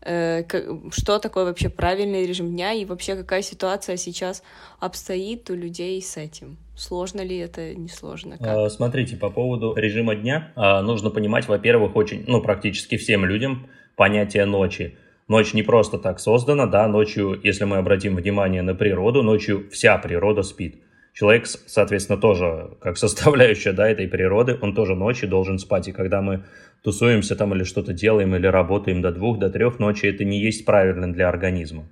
что 0.00 1.18
такое 1.18 1.44
вообще 1.44 1.68
правильный 1.68 2.26
режим 2.26 2.52
дня 2.52 2.72
и 2.72 2.84
вообще 2.84 3.16
какая 3.16 3.42
ситуация 3.42 3.96
сейчас 3.96 4.42
обстоит 4.78 5.50
у 5.50 5.54
людей 5.54 6.00
с 6.00 6.16
этим. 6.16 6.58
Сложно 6.76 7.22
ли 7.22 7.36
это, 7.38 7.74
не 7.74 7.88
сложно? 7.88 8.38
Как? 8.38 8.70
Смотрите, 8.70 9.16
по 9.16 9.30
поводу 9.30 9.74
режима 9.74 10.14
дня 10.14 10.52
нужно 10.56 11.10
понимать, 11.10 11.48
во-первых, 11.48 11.96
очень, 11.96 12.24
ну, 12.26 12.40
практически 12.40 12.96
всем 12.96 13.24
людям 13.24 13.68
понятие 13.96 14.44
ночи. 14.44 14.96
Ночь 15.26 15.54
не 15.54 15.62
просто 15.64 15.98
так 15.98 16.20
создана, 16.20 16.66
да, 16.66 16.86
ночью, 16.86 17.40
если 17.42 17.64
мы 17.64 17.78
обратим 17.78 18.14
внимание 18.14 18.62
на 18.62 18.74
природу, 18.76 19.22
ночью 19.24 19.68
вся 19.70 19.98
природа 19.98 20.42
спит. 20.42 20.82
Человек, 21.16 21.46
соответственно, 21.46 22.18
тоже 22.18 22.76
как 22.78 22.98
составляющая 22.98 23.72
да, 23.72 23.88
этой 23.88 24.06
природы, 24.06 24.58
он 24.60 24.74
тоже 24.74 24.94
ночью 24.94 25.30
должен 25.30 25.58
спать. 25.58 25.88
И 25.88 25.92
когда 25.92 26.20
мы 26.20 26.44
тусуемся 26.82 27.36
там 27.36 27.54
или 27.54 27.64
что-то 27.64 27.94
делаем, 27.94 28.36
или 28.36 28.46
работаем 28.46 29.00
до 29.00 29.12
двух, 29.12 29.38
до 29.38 29.48
трех 29.48 29.78
ночи, 29.78 30.04
это 30.04 30.24
не 30.24 30.38
есть 30.38 30.66
правильно 30.66 31.10
для 31.10 31.30
организма. 31.30 31.88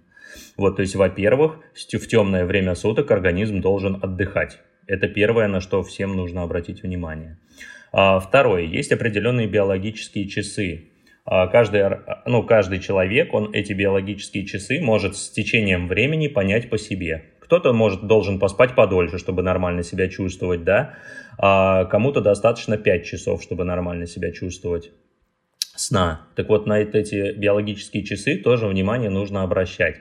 Вот, 0.59 0.77
то 0.77 0.83
есть, 0.83 0.95
во-первых, 0.95 1.59
в 1.75 2.07
темное 2.07 2.45
время 2.45 2.75
суток 2.75 3.11
организм 3.11 3.63
должен 3.63 3.99
отдыхать. 4.03 4.59
Это 4.87 5.09
первое, 5.09 5.49
на 5.49 5.61
что 5.61 5.83
всем 5.83 6.15
нужно 6.15 6.43
обратить 6.43 6.83
внимание. 6.83 7.39
А, 7.93 8.21
второе, 8.21 8.65
есть 8.65 8.93
определенные 8.93 9.47
биологические 9.47 10.29
часы. 10.29 10.91
А, 11.25 11.47
каждый, 11.47 11.83
ну, 12.27 12.43
каждый 12.43 12.79
человек, 12.79 13.33
он 13.33 13.55
эти 13.55 13.73
биологические 13.73 14.45
часы 14.45 14.83
может 14.83 15.17
с 15.17 15.31
течением 15.31 15.89
времени 15.89 16.29
понять 16.29 16.69
по 16.69 16.77
себе. 16.77 17.25
Кто-то 17.45 17.73
может, 17.73 18.07
должен 18.07 18.39
поспать 18.39 18.75
подольше, 18.75 19.19
чтобы 19.19 19.43
нормально 19.43 19.83
себя 19.83 20.09
чувствовать, 20.09 20.65
да, 20.65 20.95
а 21.39 21.85
кому-то 21.85 22.21
достаточно 22.21 22.79
5 22.79 23.05
часов, 23.05 23.43
чтобы 23.43 23.65
нормально 23.65 24.07
себя 24.07 24.33
чувствовать. 24.33 24.91
сна. 25.77 26.21
Так 26.37 26.49
вот, 26.49 26.67
на 26.67 26.79
эти 26.79 27.33
биологические 27.33 28.05
часы 28.05 28.37
тоже 28.39 28.67
внимание 28.67 29.11
нужно 29.11 29.43
обращать. 29.43 29.97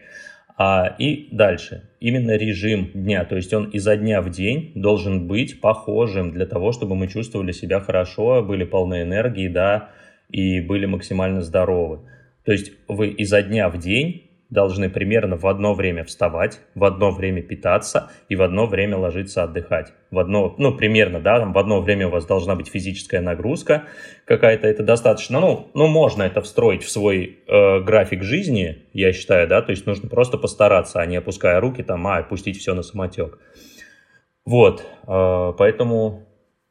А, 0.56 0.96
и 1.00 1.30
дальше. 1.32 1.89
Именно 2.00 2.38
режим 2.38 2.91
дня, 2.94 3.26
то 3.26 3.36
есть 3.36 3.54
он 3.54 3.70
изо 3.72 3.96
дня 3.98 4.22
в 4.22 4.30
день 4.30 4.72
должен 4.76 5.28
быть 5.28 5.60
похожим 5.62 6.32
для 6.32 6.46
того, 6.46 6.72
чтобы 6.72 6.96
мы 6.96 7.08
чувствовали 7.08 7.52
себя 7.52 7.80
хорошо, 7.80 8.44
были 8.44 8.64
полны 8.64 9.02
энергии, 9.02 9.48
да, 9.48 9.89
и 10.30 10.62
были 10.62 10.86
максимально 10.86 11.41
здоровы. 11.41 12.02
То 12.46 12.52
есть 12.52 12.72
вы 12.88 13.10
изо 13.10 13.41
дня 13.41 13.70
в 13.70 13.80
день 13.80 14.30
должны 14.54 14.89
примерно 14.89 15.36
в 15.36 15.47
одно 15.47 15.74
время 15.74 16.04
вставать, 16.04 16.62
в 16.76 16.84
одно 16.84 17.12
время 17.12 17.41
питаться 17.41 18.12
и 18.30 18.36
в 18.36 18.41
одно 18.43 18.68
время 18.68 18.97
ложиться 18.97 19.43
отдыхать. 19.43 19.93
В 20.12 20.20
одно, 20.20 20.54
ну, 20.60 20.78
примерно, 20.78 21.20
да, 21.20 21.39
там 21.39 21.54
в 21.54 21.58
одно 21.58 21.82
время 21.82 22.08
у 22.08 22.12
вас 22.12 22.26
должна 22.26 22.56
быть 22.56 22.68
физическая 22.68 23.20
нагрузка 23.20 23.86
какая-то, 24.26 24.68
это 24.68 24.84
достаточно, 24.84 25.39
ну, 25.39 25.72
ну 25.74 25.88
можно 25.88 26.24
это 26.24 26.41
встроить 26.41 26.84
в 26.84 26.91
свой 26.91 27.39
э, 27.47 27.80
график 27.82 28.22
жизни, 28.22 28.84
я 28.93 29.12
считаю, 29.12 29.47
да, 29.47 29.62
то 29.64 29.72
есть 29.72 29.88
нужно 29.88 30.08
просто 30.08 30.38
постараться, 30.38 31.01
а 31.01 31.06
не 31.08 31.18
опуская 31.18 31.60
руки 31.60 31.82
там, 31.82 32.06
а, 32.06 32.18
опустить 32.18 32.60
все 32.60 32.76
на 32.76 32.84
самотек. 32.84 33.39
Вот, 34.45 34.86
э, 35.08 35.54
поэтому 35.58 36.28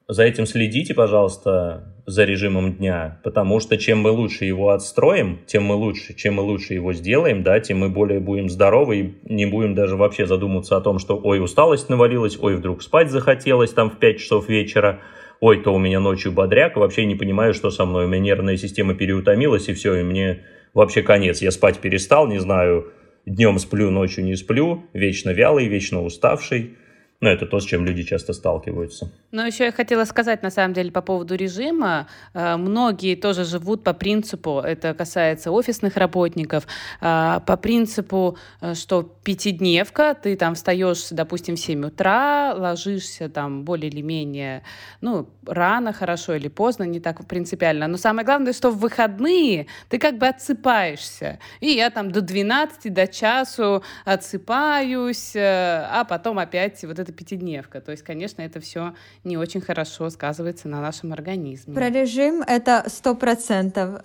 за 0.07 0.23
этим 0.23 0.47
следите, 0.47 0.95
пожалуйста, 0.95 1.92
за 2.07 2.25
режимом 2.25 2.75
дня, 2.75 3.21
потому 3.23 3.61
что 3.61 3.77
чем 3.79 4.01
мы 4.01 4.11
лучше 4.11 4.45
его 4.45 4.71
отстроим, 4.71 5.41
тем 5.47 5.65
мы 5.65 5.75
лучше, 5.75 6.15
чем 6.15 6.35
мы 6.35 6.43
лучше 6.43 6.75
его 6.75 6.93
сделаем, 6.93 7.43
да, 7.43 7.61
тем 7.61 7.79
мы 7.79 7.89
более 7.89 8.21
будем 8.21 8.49
здоровы 8.49 8.99
и 8.99 9.15
не 9.25 9.47
будем 9.47 9.75
даже 9.75 9.97
вообще 9.97 10.27
задумываться 10.27 10.77
о 10.77 10.81
том, 10.81 10.99
что 10.99 11.17
ой, 11.23 11.43
усталость 11.43 11.89
навалилась, 11.89 12.39
ой, 12.41 12.57
вдруг 12.57 12.83
спать 12.83 13.11
захотелось 13.11 13.73
там 13.73 13.91
в 13.91 13.99
5 13.99 14.19
часов 14.19 14.49
вечера, 14.49 15.01
ой, 15.41 15.63
то 15.63 15.73
у 15.73 15.79
меня 15.79 16.01
ночью 16.01 16.33
бодряк, 16.33 16.77
вообще 16.77 17.05
не 17.05 17.15
понимаю, 17.15 17.55
что 17.55 17.71
со 17.71 17.85
мной, 17.85 18.07
у 18.07 18.09
меня 18.09 18.21
нервная 18.21 18.57
система 18.57 18.95
переутомилась, 18.95 19.69
и 19.69 19.75
все, 19.75 19.95
и 19.95 20.03
мне 20.03 20.43
вообще 20.75 21.03
конец, 21.03 21.41
я 21.41 21.51
спать 21.51 21.79
перестал, 21.79 22.27
не 22.27 22.39
знаю, 22.39 22.93
днем 23.27 23.59
сплю, 23.59 23.91
ночью 23.91 24.25
не 24.25 24.35
сплю, 24.35 24.85
вечно 24.93 25.31
вялый, 25.31 25.69
вечно 25.69 26.03
уставший, 26.03 26.77
ну, 27.23 27.29
это 27.31 27.47
то, 27.47 27.61
с 27.61 27.65
чем 27.65 27.87
люди 27.87 28.03
часто 28.03 28.33
сталкиваются. 28.33 29.09
Но 29.31 29.47
еще 29.47 29.67
я 29.67 29.73
хотела 29.73 30.05
сказать, 30.05 30.43
на 30.43 30.51
самом 30.51 30.75
деле, 30.75 30.91
по 30.91 31.03
поводу 31.03 31.37
режима. 31.37 32.09
Э, 32.35 32.57
многие 32.57 33.15
тоже 33.15 33.45
живут 33.45 33.85
по 33.85 33.93
принципу, 33.93 34.59
это 34.59 34.93
касается 34.93 35.53
офисных 35.53 35.97
работников, 35.97 36.67
э, 37.01 37.41
по 37.47 37.57
принципу, 37.57 38.37
э, 38.61 38.75
что 38.75 39.03
пятидневка, 39.03 40.15
ты 40.21 40.37
там 40.37 40.57
встаешь, 40.57 41.11
допустим, 41.13 41.55
в 41.55 41.61
7 41.61 41.87
утра, 41.87 42.55
ложишься 42.57 43.29
там 43.29 43.63
более 43.65 43.89
или 43.89 44.03
менее, 44.03 44.65
ну, 45.01 45.29
рано, 45.47 45.93
хорошо 45.93 46.35
или 46.35 46.49
поздно, 46.49 46.83
не 46.83 46.99
так 46.99 47.25
принципиально. 47.29 47.87
Но 47.87 47.99
самое 47.99 48.27
главное, 48.27 48.53
что 48.53 48.73
в 48.73 48.79
выходные 48.79 49.69
ты 49.89 50.01
как 50.01 50.19
бы 50.19 50.27
отсыпаешься. 50.27 51.39
И 51.61 51.69
я 51.69 51.91
там 51.91 52.11
до 52.11 52.21
12, 52.21 52.93
до 52.93 53.07
часу 53.07 53.85
отсыпаюсь, 54.05 55.35
а 55.37 56.05
потом 56.09 56.41
опять 56.41 56.83
вот 56.83 56.99
это 56.99 57.12
это 57.13 57.19
пятидневка. 57.19 57.81
То 57.81 57.93
есть, 57.93 58.03
конечно, 58.03 58.43
это 58.43 58.61
все 58.61 58.95
не 59.25 59.37
очень 59.37 59.61
хорошо 59.61 60.11
сказывается 60.11 60.69
на 60.69 60.81
нашем 60.81 61.13
организме. 61.13 61.75
Про 61.75 61.91
режим 61.91 62.43
это 62.43 62.85
сто 62.89 63.15
процентов. 63.15 64.01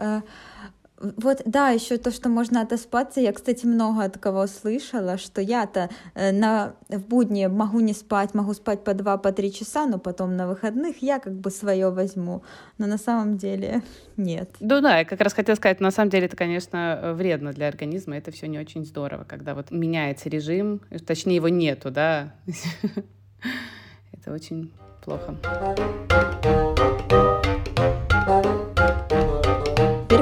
Э, 0.99 1.11
вот, 1.17 1.41
да, 1.45 1.69
еще 1.69 1.97
то, 1.97 2.11
что 2.11 2.29
можно 2.29 2.61
отоспаться. 2.61 3.19
Я, 3.21 3.33
кстати, 3.33 3.65
много 3.65 4.03
от 4.03 4.17
кого 4.17 4.47
слышала, 4.47 5.17
что 5.17 5.41
я-то 5.41 5.89
э, 6.15 6.31
на, 6.31 6.73
в 6.89 6.99
будни 7.07 7.45
могу 7.47 7.79
не 7.79 7.93
спать, 7.93 8.33
могу 8.33 8.53
спать 8.53 8.83
по 8.83 8.93
два, 8.93 9.17
по 9.17 9.31
три 9.31 9.51
часа, 9.51 9.85
но 9.85 9.99
потом 9.99 10.35
на 10.35 10.47
выходных 10.47 11.01
я 11.01 11.19
как 11.19 11.33
бы 11.33 11.51
свое 11.51 11.89
возьму. 11.89 12.43
Но 12.77 12.87
на 12.87 12.97
самом 12.97 13.37
деле 13.37 13.81
нет. 14.17 14.49
Ну 14.59 14.81
да, 14.81 14.99
я 14.99 15.05
как 15.05 15.21
раз 15.21 15.33
хотела 15.33 15.55
сказать, 15.55 15.79
на 15.79 15.91
самом 15.91 16.09
деле 16.09 16.25
это, 16.25 16.35
конечно, 16.35 17.13
вредно 17.13 17.53
для 17.53 17.67
организма. 17.67 18.17
Это 18.17 18.31
все 18.31 18.47
не 18.47 18.59
очень 18.59 18.85
здорово, 18.85 19.23
когда 19.23 19.55
вот 19.55 19.71
меняется 19.71 20.29
режим, 20.29 20.81
точнее 21.05 21.35
его 21.35 21.49
нету, 21.49 21.91
да. 21.91 22.33
Это 24.13 24.33
очень 24.33 24.71
плохо. 25.03 25.37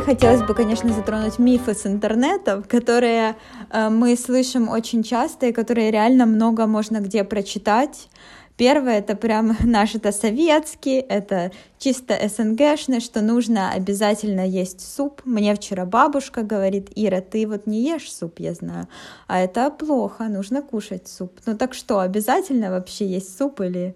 Хотелось 0.02 0.41
бы, 0.41 0.54
конечно, 0.54 0.93
затронуть 0.93 1.39
мифы 1.39 1.74
с 1.74 1.86
интернета, 1.86 2.64
которые 2.68 3.36
э, 3.72 3.89
мы 3.89 4.16
слышим 4.16 4.70
очень 4.70 5.04
часто 5.04 5.48
и 5.48 5.52
которые 5.52 5.91
реально 5.91 6.26
много 6.26 6.66
можно 6.66 7.02
где 7.02 7.24
прочитать. 7.24 8.10
Первое, 8.58 9.00
это 9.00 9.16
прям 9.16 9.56
наш 9.64 9.96
это 9.96 10.12
советский, 10.12 10.98
это 10.98 11.52
чисто 11.78 12.18
СНГшный, 12.28 13.00
что 13.00 13.22
нужно 13.22 13.72
обязательно 13.72 14.48
есть 14.48 14.82
суп. 14.82 15.22
Мне 15.26 15.54
вчера 15.56 15.86
бабушка 15.86 16.43
говорит, 16.43 16.89
Ира, 16.96 17.22
ты 17.22 17.48
вот 17.48 17.68
не 17.68 17.84
ешь 17.84 18.12
суп, 18.12 18.39
я 18.39 18.54
знаю, 18.54 18.88
а 19.28 19.39
это 19.39 19.70
плохо, 19.70 20.26
нужно 20.26 20.62
кушать 20.62 21.08
суп. 21.08 21.32
Ну 21.46 21.58
так 21.58 21.74
что, 21.74 22.00
обязательно 22.00 22.70
вообще 22.70 23.06
есть 23.06 23.38
суп 23.38 23.62
или 23.62 23.96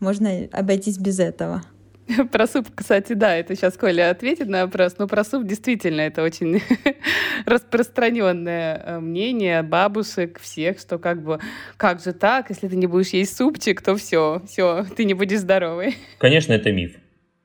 можно 0.00 0.30
обойтись 0.52 0.98
без 0.98 1.20
этого? 1.20 1.62
Про 2.32 2.46
суп, 2.46 2.68
кстати, 2.74 3.12
да, 3.12 3.36
это 3.36 3.54
сейчас 3.54 3.76
Коля 3.76 4.10
ответит 4.10 4.48
на 4.48 4.64
вопрос. 4.64 4.96
Но 4.98 5.06
про 5.06 5.24
суп 5.24 5.46
действительно 5.46 6.00
это 6.00 6.22
очень 6.22 6.60
распространенное 7.46 8.82
э, 8.84 9.00
мнение 9.00 9.62
бабушек 9.62 10.40
всех, 10.40 10.78
что 10.78 10.98
как 10.98 11.22
бы, 11.22 11.38
как 11.76 12.00
же 12.00 12.12
так, 12.12 12.50
если 12.50 12.68
ты 12.68 12.76
не 12.76 12.86
будешь 12.86 13.10
есть 13.10 13.36
супчик, 13.36 13.82
то 13.82 13.96
все, 13.96 14.42
все, 14.46 14.84
ты 14.96 15.04
не 15.04 15.14
будешь 15.14 15.40
здоровый. 15.40 15.96
Конечно, 16.18 16.52
это 16.52 16.72
миф. 16.72 16.96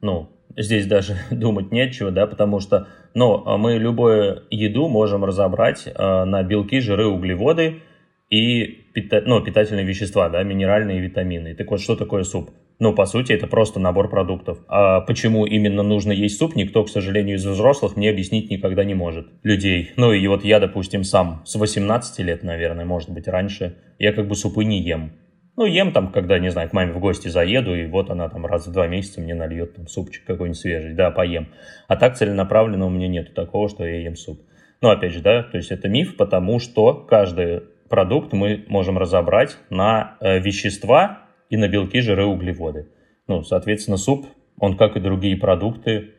Ну, 0.02 0.30
здесь 0.58 0.86
даже 0.88 1.18
думать 1.32 1.72
нечего, 1.72 2.12
да, 2.12 2.28
потому 2.28 2.60
что, 2.60 2.88
ну, 3.14 3.58
мы 3.58 3.78
любую 3.78 4.44
еду 4.50 4.88
можем 4.88 5.26
разобрать 5.26 5.88
э, 5.88 6.24
на 6.26 6.44
белки, 6.44 6.80
жиры, 6.80 7.08
углеводы 7.08 7.82
и 8.30 8.66
пита- 8.94 9.24
ну, 9.26 9.42
питательные 9.42 9.86
вещества, 9.86 10.30
да, 10.30 10.44
минеральные 10.44 11.00
витамины. 11.00 11.56
Так 11.56 11.70
вот, 11.72 11.82
что 11.82 11.96
такое 11.96 12.24
суп? 12.24 12.52
Ну, 12.78 12.94
по 12.94 13.06
сути, 13.06 13.32
это 13.32 13.48
просто 13.48 13.80
набор 13.80 14.10
продуктов. 14.10 14.60
А 14.68 15.02
почему 15.02 15.46
именно 15.46 15.82
нужно 15.82 16.12
есть 16.12 16.38
суп, 16.38 16.56
никто, 16.56 16.84
к 16.84 16.90
сожалению, 16.90 17.38
из 17.38 17.46
взрослых 17.46 17.96
мне 17.96 18.10
объяснить 18.10 18.50
никогда 18.50 18.84
не 18.84 18.94
может. 18.94 19.28
Людей. 19.44 19.92
Ну, 19.96 20.12
и 20.12 20.28
вот 20.28 20.44
я, 20.44 20.60
допустим, 20.60 21.04
сам 21.04 21.42
с 21.46 21.56
18 21.56 22.20
лет, 22.20 22.44
наверное, 22.44 22.86
может 22.86 23.10
быть, 23.12 23.28
раньше, 23.28 23.78
я 23.98 24.12
как 24.12 24.28
бы 24.28 24.36
супы 24.36 24.66
не 24.66 24.82
ем. 24.82 25.14
Ну, 25.58 25.66
ем 25.66 25.94
там, 25.94 26.12
когда, 26.12 26.38
не 26.38 26.50
знаю, 26.52 26.70
к 26.70 26.74
маме 26.74 26.92
в 26.92 27.00
гости 27.00 27.30
заеду, 27.30 27.74
и 27.74 27.86
вот 27.86 28.10
она 28.10 28.28
там 28.28 28.46
раз 28.46 28.68
в 28.68 28.74
два 28.74 28.88
месяца 28.88 29.22
мне 29.22 29.34
нальет 29.34 29.76
там 29.76 29.88
супчик 29.88 30.26
какой-нибудь 30.26 30.60
свежий, 30.60 30.94
да, 30.94 31.12
поем. 31.12 31.48
А 31.88 31.96
так 31.96 32.18
целенаправленно 32.18 32.86
у 32.88 32.90
меня 32.90 33.08
нету 33.08 33.32
такого, 33.34 33.70
что 33.70 33.86
я 33.86 34.02
ем 34.02 34.18
суп. 34.18 34.42
Ну, 34.82 34.90
опять 34.90 35.14
же, 35.14 35.22
да, 35.22 35.44
то 35.44 35.56
есть 35.56 35.72
это 35.72 35.88
миф, 35.88 36.18
потому 36.18 36.60
что 36.60 36.94
каждый 36.94 37.62
продукт 37.90 38.34
мы 38.34 38.66
можем 38.68 38.98
разобрать 38.98 39.58
на 39.70 40.18
э, 40.20 40.40
вещества, 40.40 41.25
и 41.50 41.58
на 41.58 41.68
белки, 41.68 42.02
жиры, 42.02 42.26
углеводы. 42.26 42.88
Ну, 43.28 43.44
соответственно, 43.44 43.98
суп, 43.98 44.28
он, 44.60 44.78
как 44.78 44.96
и 44.96 45.00
другие 45.00 45.38
продукты, 45.38 46.12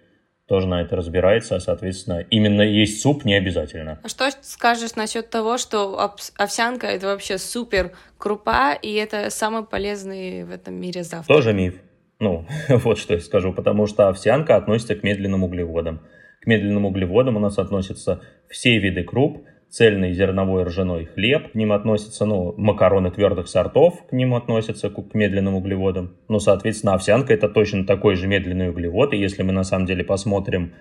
тоже 0.47 0.69
на 0.69 0.81
это 0.81 0.95
разбирается, 0.95 1.57
а, 1.57 1.61
соответственно, 1.61 2.25
именно 2.31 2.63
есть 2.63 3.03
суп 3.03 3.25
не 3.25 3.35
обязательно. 3.35 3.99
А 4.03 4.09
что 4.09 4.31
скажешь 4.43 4.95
насчет 4.95 5.29
того, 5.29 5.59
что 5.59 5.99
овсянка— 6.37 6.87
это 6.89 7.07
вообще 7.07 7.39
супер 7.39 7.93
крупа, 8.17 8.75
и 8.75 8.93
это 8.95 9.31
самый 9.31 9.65
полезный 9.65 10.45
в 10.45 10.53
этом 10.53 10.75
мире 10.75 11.03
завтрак? 11.03 11.27
Тоже 11.27 11.53
миф. 11.53 11.75
Ну, 12.21 12.47
вот 12.69 12.99
что 12.99 13.15
я 13.15 13.21
скажу, 13.21 13.53
потому 13.53 13.87
что 13.87 14.09
овсянка 14.09 14.57
относится 14.57 14.95
к 14.95 15.03
медленным 15.03 15.43
углеводам. 15.43 16.03
К 16.41 16.47
медленным 16.47 16.87
углеводам 16.87 17.37
у 17.37 17.41
нас 17.41 17.59
относятся 17.59 18.23
все 18.49 18.79
виды 18.79 19.03
круп, 19.03 19.45
цельный 19.77 20.15
зерновой 20.15 20.63
ржаной 20.63 21.05
хлеб, 21.05 21.53
к 21.53 21.55
ним 21.55 21.71
относятся, 21.71 22.25
ну, 22.25 22.55
макароны 22.57 23.11
твердых 23.11 23.47
сортов, 23.47 24.07
к 24.09 24.13
ним 24.13 24.35
относятся, 24.35 24.89
к 24.89 25.15
медленным 25.15 25.55
углеводам. 25.55 26.17
Ну, 26.29 26.39
соответственно, 26.39 26.95
овсянка 26.95 27.35
это 27.35 27.51
точно 27.51 27.85
такой 27.85 28.17
же 28.17 28.27
медленный 28.27 28.71
углевод, 28.71 29.13
и 29.13 29.19
если 29.19 29.43
мы 29.43 29.53
на 29.53 29.65
самом 29.65 29.85
деле 29.85 30.03
посмотрим 30.03 30.73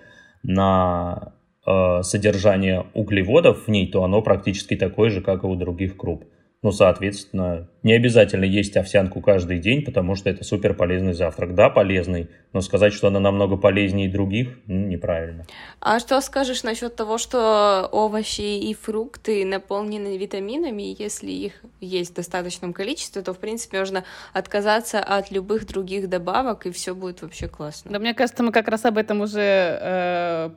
на 0.42 1.34
э, 1.66 2.00
содержание 2.00 2.86
углеводов 2.94 3.66
в 3.66 3.68
ней, 3.68 3.86
то 3.86 4.02
оно 4.02 4.22
практически 4.22 4.76
такое 4.76 5.10
же, 5.10 5.20
как 5.20 5.44
и 5.44 5.46
у 5.46 5.56
других 5.56 5.98
круп. 5.98 6.24
Ну, 6.66 6.72
соответственно, 6.72 7.68
не 7.84 7.92
обязательно 7.92 8.44
есть 8.44 8.76
овсянку 8.76 9.20
каждый 9.20 9.60
день, 9.60 9.84
потому 9.84 10.16
что 10.16 10.30
это 10.30 10.42
супер 10.42 10.74
полезный 10.74 11.12
завтрак. 11.12 11.54
Да, 11.54 11.70
полезный, 11.70 12.28
но 12.52 12.60
сказать, 12.60 12.92
что 12.92 13.06
она 13.06 13.20
намного 13.20 13.56
полезнее 13.56 14.10
других, 14.10 14.48
ну, 14.66 14.88
неправильно. 14.88 15.46
А 15.78 16.00
что 16.00 16.20
скажешь 16.20 16.64
насчет 16.64 16.96
того, 16.96 17.18
что 17.18 17.88
овощи 17.92 18.40
и 18.40 18.74
фрукты 18.74 19.44
наполнены 19.44 20.16
витаминами, 20.18 20.96
если 20.98 21.30
их 21.30 21.52
есть 21.80 22.10
в 22.10 22.14
достаточном 22.16 22.72
количестве, 22.72 23.22
то, 23.22 23.32
в 23.32 23.38
принципе, 23.38 23.78
можно 23.78 24.02
отказаться 24.32 24.98
от 24.98 25.30
любых 25.30 25.68
других 25.68 26.08
добавок, 26.08 26.66
и 26.66 26.72
все 26.72 26.96
будет 26.96 27.22
вообще 27.22 27.46
классно. 27.46 27.92
Да, 27.92 28.00
мне 28.00 28.12
кажется, 28.12 28.42
мы 28.42 28.50
как 28.50 28.66
раз 28.66 28.84
об 28.86 28.98
этом 28.98 29.20
уже 29.20 29.78
э, 29.80 30.50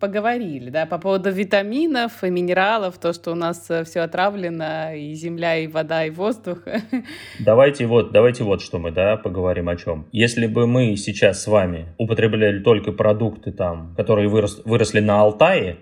поговорили, 0.00 0.70
да, 0.70 0.86
по 0.86 0.98
поводу 0.98 1.30
витаминов 1.30 2.24
и 2.24 2.30
минералов, 2.30 2.98
то, 2.98 3.12
что 3.12 3.32
у 3.32 3.34
нас 3.34 3.70
э, 3.70 3.84
все 3.84 4.00
отравлено, 4.00 4.94
и 4.94 5.12
земля, 5.14 5.58
и 5.58 5.66
вода, 5.66 6.04
и 6.04 6.10
воздух. 6.10 6.60
Давайте 7.40 7.86
вот, 7.86 8.12
давайте 8.12 8.44
вот 8.44 8.62
что 8.62 8.78
мы, 8.78 8.90
да, 8.90 9.16
поговорим 9.16 9.68
о 9.68 9.76
чем. 9.76 10.06
Если 10.12 10.46
бы 10.46 10.66
мы 10.66 10.96
сейчас 10.96 11.42
с 11.42 11.46
вами 11.46 11.94
употребляли 11.98 12.60
только 12.62 12.92
продукты 12.92 13.52
там, 13.52 13.94
которые 13.96 14.28
вырос, 14.28 14.62
выросли 14.64 15.00
на 15.00 15.20
Алтае, 15.20 15.78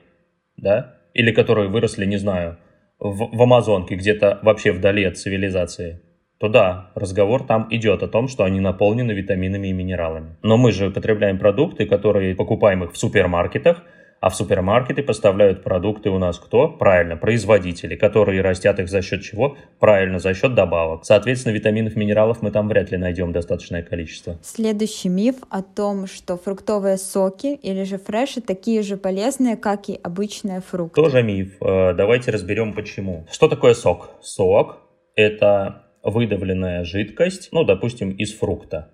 да, 0.57 0.97
или 1.15 1.31
которые 1.31 1.69
выросли, 1.69 2.05
не 2.05 2.17
знаю, 2.17 2.59
в, 2.99 3.37
в 3.37 3.43
Амазонке, 3.43 3.95
где-то 3.95 4.41
вообще 4.43 4.73
вдали 4.73 5.05
от 5.05 5.19
цивилизации, 5.19 6.01
то 6.39 6.49
да, 6.49 6.91
разговор 6.95 7.45
там 7.45 7.69
идет 7.71 8.03
о 8.03 8.09
том, 8.09 8.29
что 8.29 8.45
они 8.45 8.61
наполнены 8.61 9.13
витаминами 9.13 9.69
и 9.69 9.73
минералами. 9.73 10.37
Но 10.43 10.57
мы 10.57 10.73
же 10.73 10.91
потребляем 10.91 11.39
продукты, 11.39 11.87
которые 11.87 12.35
покупаем 12.35 12.85
их 12.85 12.93
в 12.93 12.97
супермаркетах, 12.97 13.83
а 14.25 14.31
в 14.31 14.37
супермаркеты 14.37 15.03
поставляют 15.03 15.63
продукты 15.63 16.09
у 16.09 16.19
нас 16.19 16.39
кто? 16.39 16.69
Правильно, 16.69 17.15
производители, 17.15 17.95
которые 17.95 18.41
растят 18.41 18.81
их 18.81 18.89
за 18.89 19.03
счет 19.03 19.21
чего? 19.21 19.59
Правильно, 19.79 20.19
за 20.19 20.33
счет 20.33 20.55
добавок. 20.55 21.05
Соответственно, 21.05 21.53
витаминов, 21.53 21.95
минералов 21.95 22.41
мы 22.41 22.51
там 22.51 22.67
вряд 22.69 22.91
ли 22.91 22.97
найдем 22.97 23.33
достаточное 23.33 23.83
количество. 23.83 24.39
Следующий 24.41 25.11
миф 25.11 25.37
о 25.51 25.61
том, 25.61 26.07
что 26.07 26.39
фруктовые 26.39 26.97
соки 26.97 27.55
или 27.55 27.85
же 27.85 27.99
фреши 27.99 28.41
такие 28.41 28.81
же 28.81 28.97
полезные, 28.97 29.59
как 29.59 29.91
и 29.91 30.01
обычные 30.03 30.63
фрукты. 30.63 31.03
Тоже 31.03 31.23
миф. 31.23 31.59
Э, 31.61 31.93
давайте 31.93 32.31
разберем 32.31 32.73
почему. 32.73 33.27
Что 33.31 33.47
такое 33.47 33.75
сок? 33.75 34.09
Сок– 34.23 34.79
это 35.17 35.84
выдавленная 36.05 36.85
жидкость, 36.85 37.49
ну, 37.51 37.65
допустим, 37.65 38.11
из 38.11 38.35
фрукта. 38.35 38.91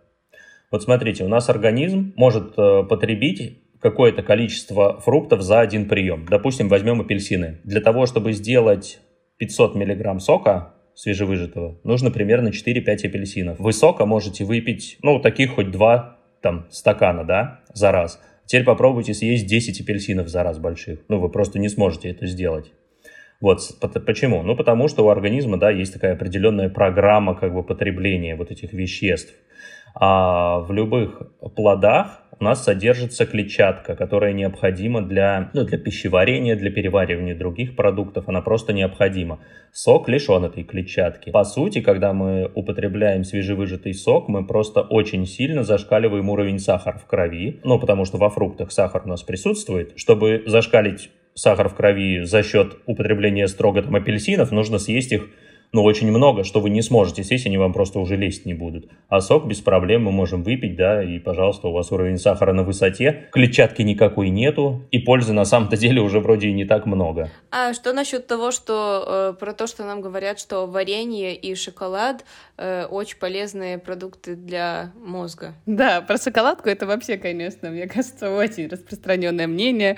Вот 0.70 0.82
смотрите, 0.82 1.24
у 1.24 1.28
нас 1.28 1.48
организм 1.48 2.12
может 2.16 2.54
э, 2.56 2.84
потребить 2.84 3.58
какое-то 3.80 4.22
количество 4.22 5.00
фруктов 5.00 5.42
за 5.42 5.60
один 5.60 5.88
прием. 5.88 6.26
Допустим, 6.28 6.68
возьмем 6.68 7.00
апельсины. 7.00 7.58
Для 7.64 7.80
того, 7.80 8.06
чтобы 8.06 8.32
сделать 8.32 9.00
500 9.38 9.74
миллиграмм 9.74 10.20
сока 10.20 10.74
свежевыжатого, 10.94 11.80
нужно 11.82 12.10
примерно 12.10 12.48
4-5 12.48 13.06
апельсинов. 13.06 13.58
Вы 13.58 13.72
сока 13.72 14.06
можете 14.06 14.44
выпить, 14.44 14.98
ну, 15.02 15.18
таких 15.18 15.54
хоть 15.54 15.70
два 15.70 16.18
там 16.40 16.66
стакана, 16.70 17.24
да, 17.24 17.60
за 17.74 17.90
раз. 17.90 18.20
Теперь 18.46 18.64
попробуйте 18.64 19.14
съесть 19.14 19.46
10 19.46 19.80
апельсинов 19.80 20.28
за 20.28 20.42
раз 20.42 20.58
больших. 20.58 21.00
Ну, 21.08 21.18
вы 21.18 21.28
просто 21.28 21.58
не 21.58 21.68
сможете 21.68 22.10
это 22.10 22.26
сделать. 22.26 22.72
Вот 23.40 23.60
почему? 24.06 24.42
Ну, 24.42 24.54
потому 24.54 24.88
что 24.88 25.04
у 25.04 25.08
организма, 25.08 25.58
да, 25.58 25.70
есть 25.70 25.94
такая 25.94 26.14
определенная 26.14 26.68
программа 26.68 27.34
как 27.34 27.54
бы 27.54 27.62
потребления 27.62 28.36
вот 28.36 28.50
этих 28.50 28.72
веществ. 28.72 29.34
А 29.94 30.60
в 30.60 30.72
любых 30.72 31.22
плодах 31.56 32.22
у 32.38 32.44
нас 32.44 32.64
содержится 32.64 33.26
клетчатка, 33.26 33.96
которая 33.96 34.32
необходима 34.32 35.02
для, 35.02 35.50
ну, 35.52 35.64
для 35.64 35.78
пищеварения, 35.78 36.56
для 36.56 36.70
переваривания 36.70 37.36
других 37.36 37.76
продуктов. 37.76 38.28
Она 38.28 38.40
просто 38.40 38.72
необходима. 38.72 39.40
Сок 39.72 40.08
лишен 40.08 40.44
этой 40.44 40.64
клетчатки. 40.64 41.30
По 41.30 41.44
сути, 41.44 41.82
когда 41.82 42.12
мы 42.12 42.50
употребляем 42.54 43.24
свежевыжатый 43.24 43.92
сок, 43.92 44.28
мы 44.28 44.46
просто 44.46 44.80
очень 44.80 45.26
сильно 45.26 45.64
зашкаливаем 45.64 46.30
уровень 46.30 46.58
сахара 46.58 46.96
в 46.98 47.06
крови. 47.06 47.60
Ну, 47.62 47.78
потому 47.78 48.04
что 48.04 48.16
во 48.16 48.30
фруктах 48.30 48.72
сахар 48.72 49.02
у 49.04 49.08
нас 49.08 49.22
присутствует. 49.22 49.92
Чтобы 49.96 50.42
зашкалить 50.46 51.10
сахар 51.34 51.68
в 51.68 51.74
крови 51.74 52.24
за 52.24 52.42
счет 52.42 52.76
употребления 52.86 53.48
строго 53.48 53.82
там 53.82 53.96
апельсинов, 53.96 54.50
нужно 54.50 54.78
съесть 54.78 55.12
их 55.12 55.28
ну, 55.72 55.84
очень 55.84 56.10
много, 56.10 56.42
что 56.42 56.60
вы 56.60 56.70
не 56.70 56.82
сможете 56.82 57.22
съесть, 57.22 57.46
они 57.46 57.56
вам 57.56 57.72
просто 57.72 58.00
уже 58.00 58.16
лезть 58.16 58.44
не 58.44 58.54
будут. 58.54 58.90
А 59.08 59.20
сок 59.20 59.46
без 59.46 59.60
проблем 59.60 60.04
мы 60.04 60.10
можем 60.10 60.42
выпить, 60.42 60.76
да, 60.76 61.02
и, 61.02 61.18
пожалуйста, 61.18 61.68
у 61.68 61.72
вас 61.72 61.92
уровень 61.92 62.18
сахара 62.18 62.52
на 62.52 62.64
высоте, 62.64 63.28
клетчатки 63.30 63.82
никакой 63.82 64.30
нету, 64.30 64.82
и 64.90 64.98
пользы 64.98 65.32
на 65.32 65.44
самом-то 65.44 65.76
деле 65.76 66.00
уже 66.00 66.18
вроде 66.18 66.48
и 66.48 66.52
не 66.52 66.64
так 66.64 66.86
много. 66.86 67.30
А 67.52 67.72
что 67.72 67.92
насчет 67.92 68.26
того, 68.26 68.50
что 68.50 69.34
э, 69.36 69.38
про 69.38 69.52
то, 69.52 69.66
что 69.66 69.84
нам 69.84 70.00
говорят, 70.00 70.40
что 70.40 70.66
варенье 70.66 71.34
и 71.36 71.54
шоколад 71.54 72.24
э, 72.56 72.86
очень 72.86 73.18
полезные 73.18 73.78
продукты 73.78 74.34
для 74.34 74.92
мозга? 74.96 75.54
Да, 75.66 76.00
про 76.00 76.16
шоколадку 76.16 76.68
это 76.68 76.86
вообще, 76.86 77.16
конечно, 77.16 77.70
мне 77.70 77.86
кажется, 77.86 78.30
очень 78.34 78.68
распространенное 78.68 79.46
мнение. 79.46 79.96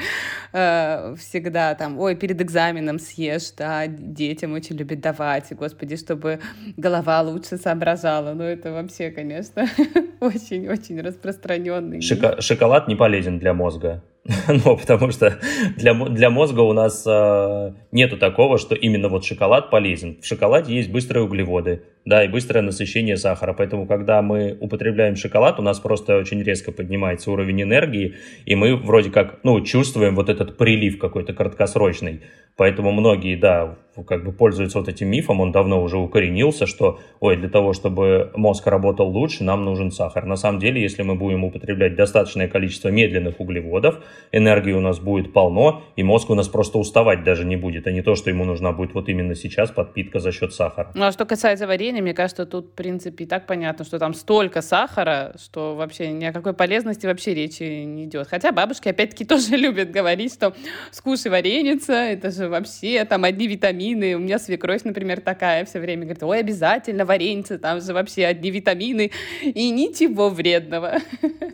Э, 0.52 1.14
всегда 1.18 1.74
там, 1.74 1.98
ой, 1.98 2.14
перед 2.14 2.40
экзаменом 2.42 2.98
съешь, 2.98 3.52
да, 3.56 3.86
детям 3.86 4.52
очень 4.52 4.76
любят 4.76 5.00
давать, 5.00 5.50
господи, 5.62 5.96
чтобы 5.96 6.40
голова 6.76 7.22
лучше 7.22 7.56
соображала. 7.56 8.34
Ну, 8.34 8.42
это 8.42 8.72
вообще, 8.72 9.10
конечно, 9.10 9.66
очень-очень 10.20 11.00
распространенный. 11.00 12.00
Шока- 12.00 12.40
шоколад 12.40 12.88
не 12.88 12.96
полезен 12.96 13.38
для 13.38 13.54
мозга. 13.54 14.02
ну, 14.48 14.76
потому 14.76 15.12
что 15.12 15.38
для, 15.76 15.94
для 15.94 16.30
мозга 16.30 16.60
у 16.60 16.72
нас 16.72 17.04
э, 17.06 17.72
нету 17.92 18.18
такого, 18.18 18.58
что 18.58 18.74
именно 18.74 19.08
вот 19.08 19.24
шоколад 19.24 19.70
полезен. 19.70 20.18
В 20.20 20.26
шоколаде 20.26 20.74
есть 20.74 20.90
быстрые 20.90 21.24
углеводы, 21.24 21.82
да, 22.04 22.24
и 22.24 22.28
быстрое 22.28 22.62
насыщение 22.62 23.16
сахара. 23.16 23.52
Поэтому, 23.52 23.86
когда 23.86 24.22
мы 24.22 24.56
употребляем 24.60 25.16
шоколад, 25.16 25.58
у 25.58 25.62
нас 25.62 25.80
просто 25.80 26.16
очень 26.16 26.42
резко 26.42 26.72
поднимается 26.72 27.30
уровень 27.30 27.62
энергии, 27.62 28.16
и 28.44 28.54
мы 28.54 28.76
вроде 28.76 29.10
как, 29.10 29.40
ну, 29.44 29.60
чувствуем 29.60 30.14
вот 30.14 30.28
этот 30.28 30.56
прилив 30.56 30.98
какой-то 30.98 31.32
краткосрочный. 31.32 32.20
Поэтому 32.56 32.92
многие, 32.92 33.36
да, 33.36 33.78
как 34.06 34.24
бы 34.24 34.32
пользуются 34.32 34.78
вот 34.78 34.88
этим 34.88 35.08
мифом, 35.08 35.40
он 35.40 35.52
давно 35.52 35.82
уже 35.82 35.98
укоренился, 35.98 36.66
что, 36.66 36.98
ой, 37.20 37.36
для 37.36 37.48
того, 37.48 37.72
чтобы 37.72 38.30
мозг 38.34 38.66
работал 38.66 39.08
лучше, 39.08 39.44
нам 39.44 39.64
нужен 39.64 39.90
сахар. 39.90 40.24
На 40.24 40.36
самом 40.36 40.58
деле, 40.60 40.80
если 40.80 41.02
мы 41.02 41.14
будем 41.14 41.44
употреблять 41.44 41.94
достаточное 41.94 42.48
количество 42.48 42.88
медленных 42.88 43.40
углеводов, 43.40 44.00
энергии 44.32 44.72
у 44.72 44.80
нас 44.80 44.98
будет 44.98 45.32
полно, 45.32 45.82
и 45.96 46.02
мозг 46.02 46.30
у 46.30 46.34
нас 46.34 46.48
просто 46.48 46.78
уставать 46.78 47.24
даже 47.24 47.44
не 47.44 47.56
будет, 47.56 47.86
а 47.86 47.92
не 47.92 48.02
то, 48.02 48.14
что 48.14 48.30
ему 48.30 48.44
нужна 48.44 48.72
будет 48.72 48.94
вот 48.94 49.08
именно 49.08 49.34
сейчас 49.34 49.70
подпитка 49.70 50.20
за 50.20 50.32
счет 50.32 50.54
сахара. 50.54 50.90
Ну, 50.94 51.04
а 51.04 51.12
что 51.12 51.26
касается 51.26 51.66
варенья, 51.66 51.91
мне 52.00 52.14
кажется, 52.14 52.46
тут, 52.46 52.66
в 52.66 52.70
принципе, 52.72 53.24
и 53.24 53.26
так 53.26 53.46
понятно, 53.46 53.84
что 53.84 53.98
там 53.98 54.14
столько 54.14 54.62
сахара, 54.62 55.34
что 55.38 55.74
вообще 55.74 56.12
ни 56.12 56.24
о 56.24 56.32
какой 56.32 56.54
полезности 56.54 57.06
вообще 57.06 57.34
речи 57.34 57.62
не 57.84 58.04
идет. 58.04 58.28
Хотя 58.28 58.52
бабушки, 58.52 58.88
опять-таки, 58.88 59.24
тоже 59.32 59.56
любят 59.56 59.90
говорить, 59.90 60.32
что 60.32 60.54
скушай 60.90 61.30
вареница, 61.30 61.92
это 61.92 62.30
же 62.30 62.48
вообще 62.48 63.04
там 63.04 63.24
одни 63.24 63.46
витамины. 63.46 64.14
У 64.14 64.18
меня 64.20 64.38
свекровь, 64.38 64.84
например, 64.84 65.20
такая 65.20 65.64
все 65.64 65.80
время 65.80 66.02
говорит, 66.02 66.22
ой, 66.22 66.38
обязательно 66.38 67.04
вареница, 67.04 67.58
там 67.58 67.80
же 67.80 67.92
вообще 67.92 68.24
одни 68.24 68.50
витамины 68.50 69.10
и 69.42 69.70
ничего 69.70 70.28
вредного. 70.30 70.98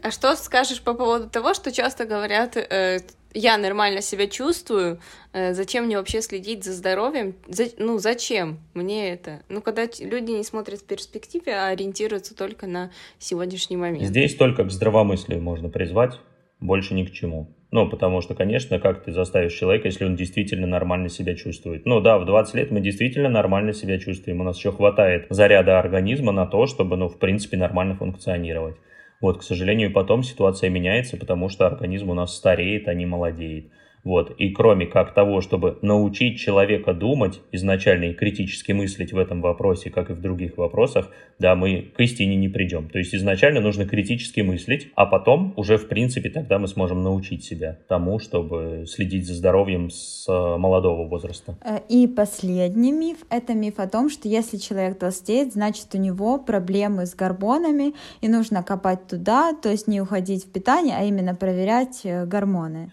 А 0.03 0.11
что 0.11 0.36
скажешь 0.36 0.82
по 0.82 0.95
поводу 0.95 1.28
того, 1.28 1.55
что 1.55 1.72
часто 1.72 2.05
говорят, 2.05 2.57
э, 2.57 3.01
я 3.35 3.59
нормально 3.59 4.01
себя 4.01 4.26
чувствую, 4.26 5.01
э, 5.33 5.55
зачем 5.55 5.85
мне 5.85 5.97
вообще 5.97 6.22
следить 6.22 6.64
за 6.64 6.72
здоровьем? 6.72 7.35
За, 7.47 7.64
ну, 7.79 7.99
зачем 7.99 8.59
мне 8.74 9.12
это? 9.12 9.43
Ну, 9.49 9.61
когда 9.61 9.87
люди 10.01 10.31
не 10.31 10.45
смотрят 10.45 10.81
в 10.81 10.85
перспективе, 10.85 11.53
а 11.55 11.68
ориентируются 11.68 12.35
только 12.35 12.66
на 12.66 12.91
сегодняшний 13.18 13.76
момент. 13.76 14.05
Здесь 14.05 14.35
только 14.35 14.64
к 14.64 14.70
здравомыслию 14.70 15.43
можно 15.43 15.68
призвать, 15.68 16.18
больше 16.61 16.95
ни 16.95 17.05
к 17.05 17.12
чему. 17.12 17.55
Ну, 17.70 17.89
потому 17.89 18.22
что, 18.22 18.35
конечно, 18.35 18.79
как 18.79 19.05
ты 19.05 19.12
заставишь 19.12 19.53
человека, 19.53 19.89
если 19.89 20.07
он 20.07 20.16
действительно 20.16 20.66
нормально 20.66 21.11
себя 21.11 21.35
чувствует? 21.35 21.85
Ну 21.85 22.01
да, 22.01 22.18
в 22.18 22.24
20 22.24 22.55
лет 22.55 22.70
мы 22.70 22.81
действительно 22.81 23.29
нормально 23.29 23.74
себя 23.74 23.99
чувствуем. 23.99 24.41
У 24.41 24.45
нас 24.45 24.57
еще 24.57 24.72
хватает 24.72 25.26
заряда 25.29 25.79
организма 25.79 26.33
на 26.33 26.47
то, 26.47 26.66
чтобы, 26.66 26.97
ну, 26.97 27.09
в 27.09 27.18
принципе, 27.18 27.59
нормально 27.59 27.95
функционировать. 27.95 28.76
Вот, 29.21 29.39
к 29.39 29.43
сожалению, 29.43 29.93
потом 29.93 30.23
ситуация 30.23 30.71
меняется, 30.71 31.16
потому 31.16 31.49
что 31.49 31.66
организм 31.66 32.11
у 32.11 32.14
нас 32.14 32.37
стареет, 32.37 32.87
а 32.89 32.95
не 32.95 33.07
молодеет. 33.07 33.73
Вот. 34.09 34.30
И 34.38 34.48
кроме 34.48 34.86
как 34.86 35.12
того, 35.12 35.42
чтобы 35.42 35.78
научить 35.82 36.40
человека 36.40 36.94
думать 36.94 37.42
изначально 37.52 38.04
и 38.04 38.14
критически 38.14 38.72
мыслить 38.72 39.12
в 39.12 39.18
этом 39.18 39.42
вопросе, 39.42 39.90
как 39.90 40.09
и 40.09 40.14
в 40.14 40.22
других 40.22 40.56
вопросах, 40.56 41.11
да, 41.38 41.54
мы 41.54 41.92
к 41.94 42.00
истине 42.00 42.36
не 42.36 42.48
придем. 42.48 42.88
То 42.88 42.98
есть 42.98 43.14
изначально 43.14 43.61
нужно 43.61 43.84
критически 43.84 44.40
мыслить, 44.40 44.88
а 44.94 45.04
потом 45.04 45.52
уже 45.56 45.76
в 45.76 45.88
принципе 45.88 46.30
тогда 46.30 46.59
мы 46.59 46.68
сможем 46.68 47.02
научить 47.02 47.44
себя 47.44 47.80
тому, 47.86 48.18
чтобы 48.18 48.86
следить 48.86 49.26
за 49.26 49.34
здоровьем 49.34 49.90
с 49.90 50.26
э, 50.26 50.56
молодого 50.56 51.06
возраста. 51.06 51.59
Э, 51.62 51.80
и 51.90 52.06
последний 52.06 52.92
миф— 52.92 53.18
это 53.30 53.52
миф 53.52 53.74
о 53.76 53.88
том, 53.88 54.09
что 54.09 54.26
если 54.26 54.56
человек 54.56 54.98
толстеет, 54.98 55.52
значит 55.52 55.88
у 55.92 55.98
него 55.98 56.38
проблемы 56.38 57.04
с 57.04 57.14
гормонами, 57.14 57.92
и 58.22 58.28
нужно 58.28 58.62
копать 58.62 59.06
туда, 59.06 59.52
то 59.52 59.68
есть 59.68 59.86
не 59.86 60.00
уходить 60.00 60.46
в 60.46 60.50
питание, 60.50 60.96
а 60.98 61.04
именно 61.04 61.34
проверять 61.34 62.00
э, 62.04 62.24
гормоны. 62.24 62.90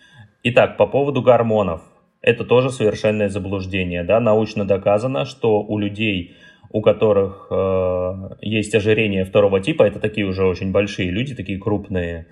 Итак, 0.48 0.78
по 0.78 0.86
поводу 0.86 1.24
гормонов. 1.24 1.82
Это 2.22 2.46
тоже 2.46 2.70
совершенное 2.70 3.30
заблуждение. 3.30 4.04
Да? 4.04 4.20
Научно 4.20 4.64
доказано, 4.64 5.26
что 5.26 5.64
у 5.64 5.80
людей, 5.80 6.36
у 6.70 6.84
которых 6.84 7.48
э, 7.50 8.30
есть 8.41 8.76
ожирение 8.76 9.26
второго 9.26 9.60
типа, 9.60 9.82
это 9.82 10.00
такие 10.00 10.28
уже 10.28 10.46
очень 10.46 10.72
большие 10.72 11.10
люди, 11.10 11.34
такие 11.34 11.58
крупные, 11.58 12.28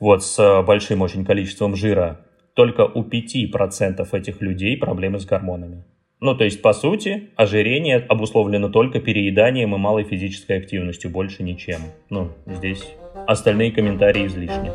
вот 0.00 0.24
с 0.24 0.64
большим 0.66 1.02
очень 1.02 1.24
количеством 1.24 1.76
жира, 1.76 2.26
только 2.54 2.80
у 2.80 3.04
5% 3.04 4.08
этих 4.10 4.40
людей 4.40 4.76
проблемы 4.76 5.20
с 5.20 5.24
гормонами. 5.24 5.84
Ну, 6.18 6.34
то 6.34 6.42
есть, 6.42 6.62
по 6.62 6.72
сути, 6.72 7.30
ожирение 7.36 7.98
обусловлено 7.98 8.70
только 8.70 8.98
перееданием 8.98 9.72
и 9.72 9.78
малой 9.78 10.02
физической 10.02 10.58
активностью, 10.58 11.12
больше 11.12 11.44
ничем. 11.44 11.78
Ну, 12.10 12.30
здесь 12.44 12.82
остальные 13.28 13.70
комментарии 13.70 14.26
излишни. 14.26 14.72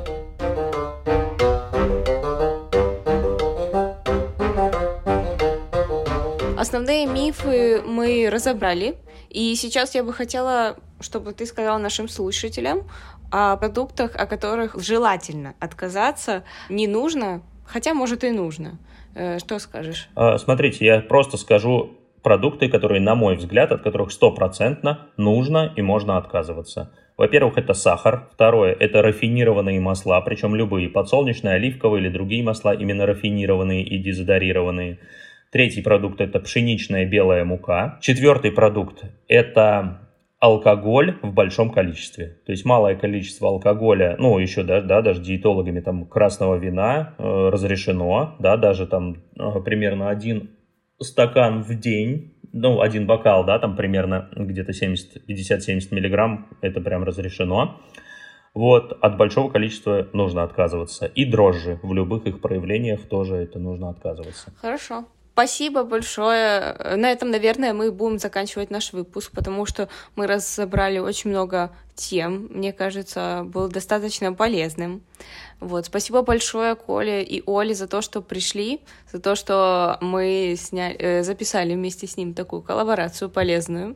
Основные 6.61 7.07
мифы 7.07 7.81
мы 7.81 8.29
разобрали, 8.31 8.93
и 9.31 9.55
сейчас 9.55 9.95
я 9.95 10.03
бы 10.03 10.13
хотела, 10.13 10.75
чтобы 10.99 11.33
ты 11.33 11.47
сказал 11.47 11.79
нашим 11.79 12.07
слушателям 12.07 12.83
о 13.31 13.57
продуктах, 13.57 14.15
о 14.15 14.27
которых 14.27 14.79
желательно 14.79 15.55
отказаться, 15.59 16.43
не 16.69 16.85
нужно, 16.85 17.41
хотя, 17.65 17.95
может, 17.95 18.23
и 18.23 18.29
нужно. 18.29 18.77
Э, 19.15 19.39
что 19.39 19.57
скажешь? 19.57 20.07
А, 20.13 20.37
смотрите, 20.37 20.85
я 20.85 20.99
просто 20.99 21.37
скажу 21.37 21.97
продукты, 22.21 22.69
которые, 22.69 23.01
на 23.01 23.15
мой 23.15 23.37
взгляд, 23.37 23.71
от 23.71 23.81
которых 23.81 24.11
стопроцентно 24.11 25.07
нужно 25.17 25.73
и 25.75 25.81
можно 25.81 26.17
отказываться. 26.17 26.91
Во-первых, 27.17 27.57
это 27.57 27.73
сахар. 27.73 28.29
Второе, 28.33 28.73
это 28.73 29.01
рафинированные 29.01 29.79
масла, 29.79 30.21
причем 30.21 30.55
любые, 30.55 30.89
подсолнечные, 30.89 31.55
оливковые 31.55 32.03
или 32.03 32.09
другие 32.11 32.43
масла, 32.43 32.75
именно 32.75 33.07
рафинированные 33.07 33.83
и 33.83 33.97
дезодорированные. 33.97 34.99
Третий 35.51 35.81
продукт– 35.81 36.21
это 36.21 36.39
пшеничная 36.39 37.05
белая 37.05 37.43
мука. 37.43 37.97
Четвертый 37.99 38.53
продукт– 38.53 39.03
это 39.27 39.99
алкоголь 40.39 41.19
в 41.21 41.33
большом 41.33 41.71
количестве. 41.71 42.39
То 42.45 42.53
есть 42.53 42.63
малое 42.63 42.95
количество 42.95 43.49
алкоголя, 43.49 44.15
ну, 44.17 44.39
еще 44.39 44.63
да, 44.63 44.79
да, 44.79 45.01
даже 45.01 45.21
диетологами 45.21 45.81
там 45.81 46.05
красного 46.05 46.55
вина 46.55 47.15
э, 47.17 47.49
разрешено, 47.51 48.37
да, 48.39 48.55
даже 48.55 48.87
там 48.87 49.17
э, 49.37 49.59
примерно 49.59 50.09
один 50.09 50.51
стакан 51.01 51.63
в 51.63 51.77
день, 51.77 52.33
ну, 52.53 52.79
один 52.79 53.05
бокал, 53.05 53.43
да, 53.43 53.59
там 53.59 53.75
примерно 53.75 54.29
где-то 54.33 54.71
70, 54.71 55.29
50-70 55.29 55.93
миллиграмм, 55.93 56.47
это 56.61 56.79
прям 56.79 57.03
разрешено. 57.03 57.81
Вот, 58.53 58.97
от 59.01 59.17
большого 59.17 59.49
количества 59.51 60.07
нужно 60.13 60.43
отказываться. 60.43 61.07
И 61.07 61.25
дрожжи 61.25 61.77
в 61.83 61.93
любых 61.93 62.25
их 62.25 62.39
проявлениях 62.39 63.01
тоже 63.01 63.35
это 63.35 63.59
нужно 63.59 63.89
отказываться. 63.89 64.53
Хорошо. 64.55 65.05
Спасибо 65.33 65.83
большое. 65.83 66.75
На 66.97 67.11
этом, 67.11 67.31
наверное, 67.31 67.73
мы 67.73 67.91
будем 67.91 68.19
заканчивать 68.19 68.69
наш 68.69 68.91
выпуск, 68.91 69.31
потому 69.33 69.65
что 69.65 69.87
мы 70.15 70.27
разобрали 70.27 70.99
очень 70.99 71.29
много 71.29 71.71
тем. 71.95 72.47
Мне 72.49 72.73
кажется, 72.73 73.43
был 73.45 73.69
достаточно 73.69 74.33
полезным. 74.33 75.01
Вот. 75.61 75.85
Спасибо 75.85 76.21
большое 76.21 76.75
Коле 76.75 77.23
и 77.23 77.43
Оле 77.45 77.73
за 77.73 77.87
то, 77.87 78.01
что 78.01 78.21
пришли, 78.21 78.81
за 79.11 79.19
то, 79.19 79.35
что 79.35 79.97
мы 80.01 80.55
сня... 80.57 80.93
Э, 80.97 81.23
записали 81.23 81.75
вместе 81.75 82.07
с 82.07 82.17
ним 82.17 82.33
такую 82.33 82.61
коллаборацию 82.61 83.29
полезную. 83.29 83.95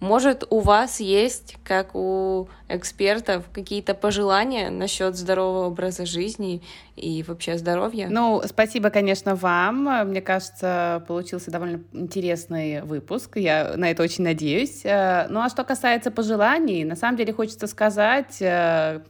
Может, 0.00 0.44
у 0.48 0.60
вас 0.60 0.98
есть, 0.98 1.56
как 1.62 1.94
у 1.94 2.48
экспертов, 2.68 3.44
какие-то 3.52 3.94
пожелания 3.94 4.70
насчет 4.70 5.14
здорового 5.14 5.66
образа 5.66 6.06
жизни 6.06 6.62
и 6.96 7.22
вообще 7.22 7.58
здоровья? 7.58 8.08
Ну, 8.10 8.42
спасибо, 8.46 8.88
конечно, 8.88 9.34
вам. 9.34 10.08
Мне 10.08 10.22
кажется, 10.22 11.04
получился 11.06 11.50
довольно 11.50 11.82
интересный 11.92 12.80
выпуск. 12.80 13.36
Я 13.36 13.74
на 13.76 13.90
это 13.90 14.02
очень 14.02 14.24
надеюсь. 14.24 14.80
Э, 14.84 15.26
ну, 15.28 15.40
а 15.40 15.50
что 15.50 15.64
касается 15.64 16.10
пожеланий, 16.10 16.84
на 16.84 16.96
самом 16.96 17.18
деле 17.18 17.34
хочется 17.34 17.66
сказать 17.66 18.40
э, 18.40 19.00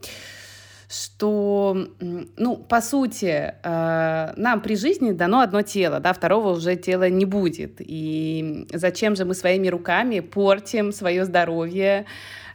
что, 0.90 1.76
ну, 2.36 2.56
по 2.56 2.80
сути, 2.80 3.54
э, 3.62 4.32
нам 4.36 4.60
при 4.60 4.74
жизни 4.74 5.12
дано 5.12 5.40
одно 5.40 5.62
тело, 5.62 6.00
да, 6.00 6.12
второго 6.12 6.50
уже 6.50 6.74
тела 6.74 7.08
не 7.08 7.24
будет. 7.24 7.76
И 7.78 8.66
зачем 8.72 9.14
же 9.14 9.24
мы 9.24 9.34
своими 9.34 9.68
руками 9.68 10.18
портим 10.18 10.90
свое 10.92 11.24
здоровье, 11.24 12.06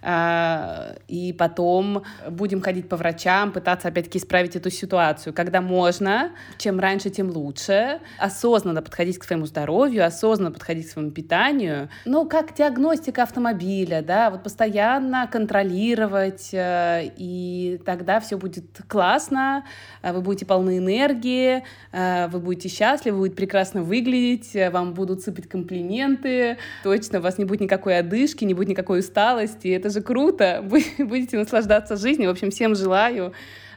и 0.05 1.35
потом 1.37 2.03
будем 2.29 2.61
ходить 2.61 2.87
по 2.87 2.95
врачам, 2.95 3.51
пытаться 3.51 3.87
опять-таки 3.87 4.19
исправить 4.19 4.55
эту 4.55 4.69
ситуацию. 4.69 5.33
Когда 5.33 5.61
можно, 5.61 6.31
чем 6.57 6.79
раньше, 6.79 7.09
тем 7.09 7.29
лучше. 7.29 7.99
Осознанно 8.19 8.81
подходить 8.81 9.17
к 9.17 9.23
своему 9.23 9.45
здоровью, 9.45 10.05
осознанно 10.05 10.51
подходить 10.51 10.87
к 10.87 10.91
своему 10.91 11.11
питанию. 11.11 11.89
Ну, 12.05 12.27
как 12.27 12.53
диагностика 12.53 13.23
автомобиля, 13.23 14.01
да, 14.01 14.29
вот 14.29 14.43
постоянно 14.43 15.27
контролировать, 15.31 16.49
э, 16.53 17.11
и 17.17 17.81
тогда 17.85 18.19
все 18.19 18.37
будет 18.37 18.81
классно, 18.87 19.65
э, 20.01 20.13
вы 20.13 20.21
будете 20.21 20.45
полны 20.45 20.77
энергии, 20.77 21.63
э, 21.91 22.27
вы 22.27 22.39
будете 22.39 22.69
счастливы, 22.69 23.17
вы 23.17 23.23
будете 23.23 23.37
прекрасно 23.37 23.81
выглядеть, 23.81 24.55
вам 24.71 24.93
будут 24.93 25.21
сыпать 25.21 25.47
комплименты, 25.47 26.57
точно 26.83 27.19
у 27.19 27.21
вас 27.21 27.37
не 27.37 27.45
будет 27.45 27.61
никакой 27.61 27.97
одышки, 27.99 28.43
не 28.43 28.53
будет 28.53 28.69
никакой 28.69 28.99
усталости, 28.99 29.69
это 29.69 29.89
же 29.95 30.01
круто, 30.01 30.63
будете 30.99 31.37
наслаждаться 31.37 31.95
жизнью. 31.97 32.29
В 32.29 32.31
общем, 32.33 32.51
всем 32.51 32.75
желаю 32.75 33.33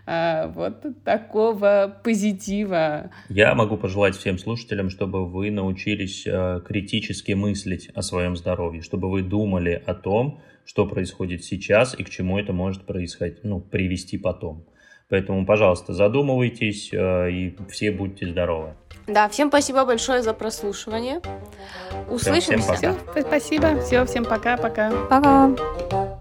а, 0.07 0.49
вот 0.49 0.83
такого 1.05 2.01
позитива. 2.03 3.11
Я 3.29 3.55
могу 3.55 3.77
пожелать 3.77 4.17
всем 4.17 4.39
слушателям, 4.39 4.91
чтобы 4.91 5.27
вы 5.27 5.51
научились 5.51 6.27
а, 6.27 6.61
критически 6.61 7.33
мыслить 7.33 7.91
о 7.95 8.03
своем 8.03 8.37
здоровье, 8.37 8.83
чтобы 8.83 9.11
вы 9.11 9.23
думали 9.23 9.83
о 9.87 9.95
том, 9.95 10.41
что 10.65 10.87
происходит 10.87 11.45
сейчас 11.45 11.99
и 11.99 12.05
к 12.05 12.11
чему 12.11 12.39
это 12.39 12.53
может 12.53 12.85
происходить, 12.85 13.45
ну, 13.45 13.61
привести 13.61 14.19
потом. 14.19 14.67
Поэтому, 15.11 15.47
пожалуйста, 15.47 15.95
задумывайтесь 15.95 16.91
а, 16.95 17.27
и 17.27 17.55
все 17.71 17.91
будьте 17.91 18.27
здоровы. 18.27 18.75
Да, 19.09 19.29
всем 19.29 19.49
спасибо 19.49 19.85
большое 19.85 20.23
за 20.23 20.35
прослушивание. 20.35 21.21
Услышимся. 22.11 22.75
Всем, 22.75 22.77
всем 22.77 22.95
пока. 22.95 23.13
Все, 23.13 23.23
спасибо. 23.23 23.81
Все, 23.81 24.05
всем 24.05 24.25
пока-пока. 24.25 24.91
Пока. 24.91 25.49
-пока. 25.49 25.57
пока. 25.91 26.18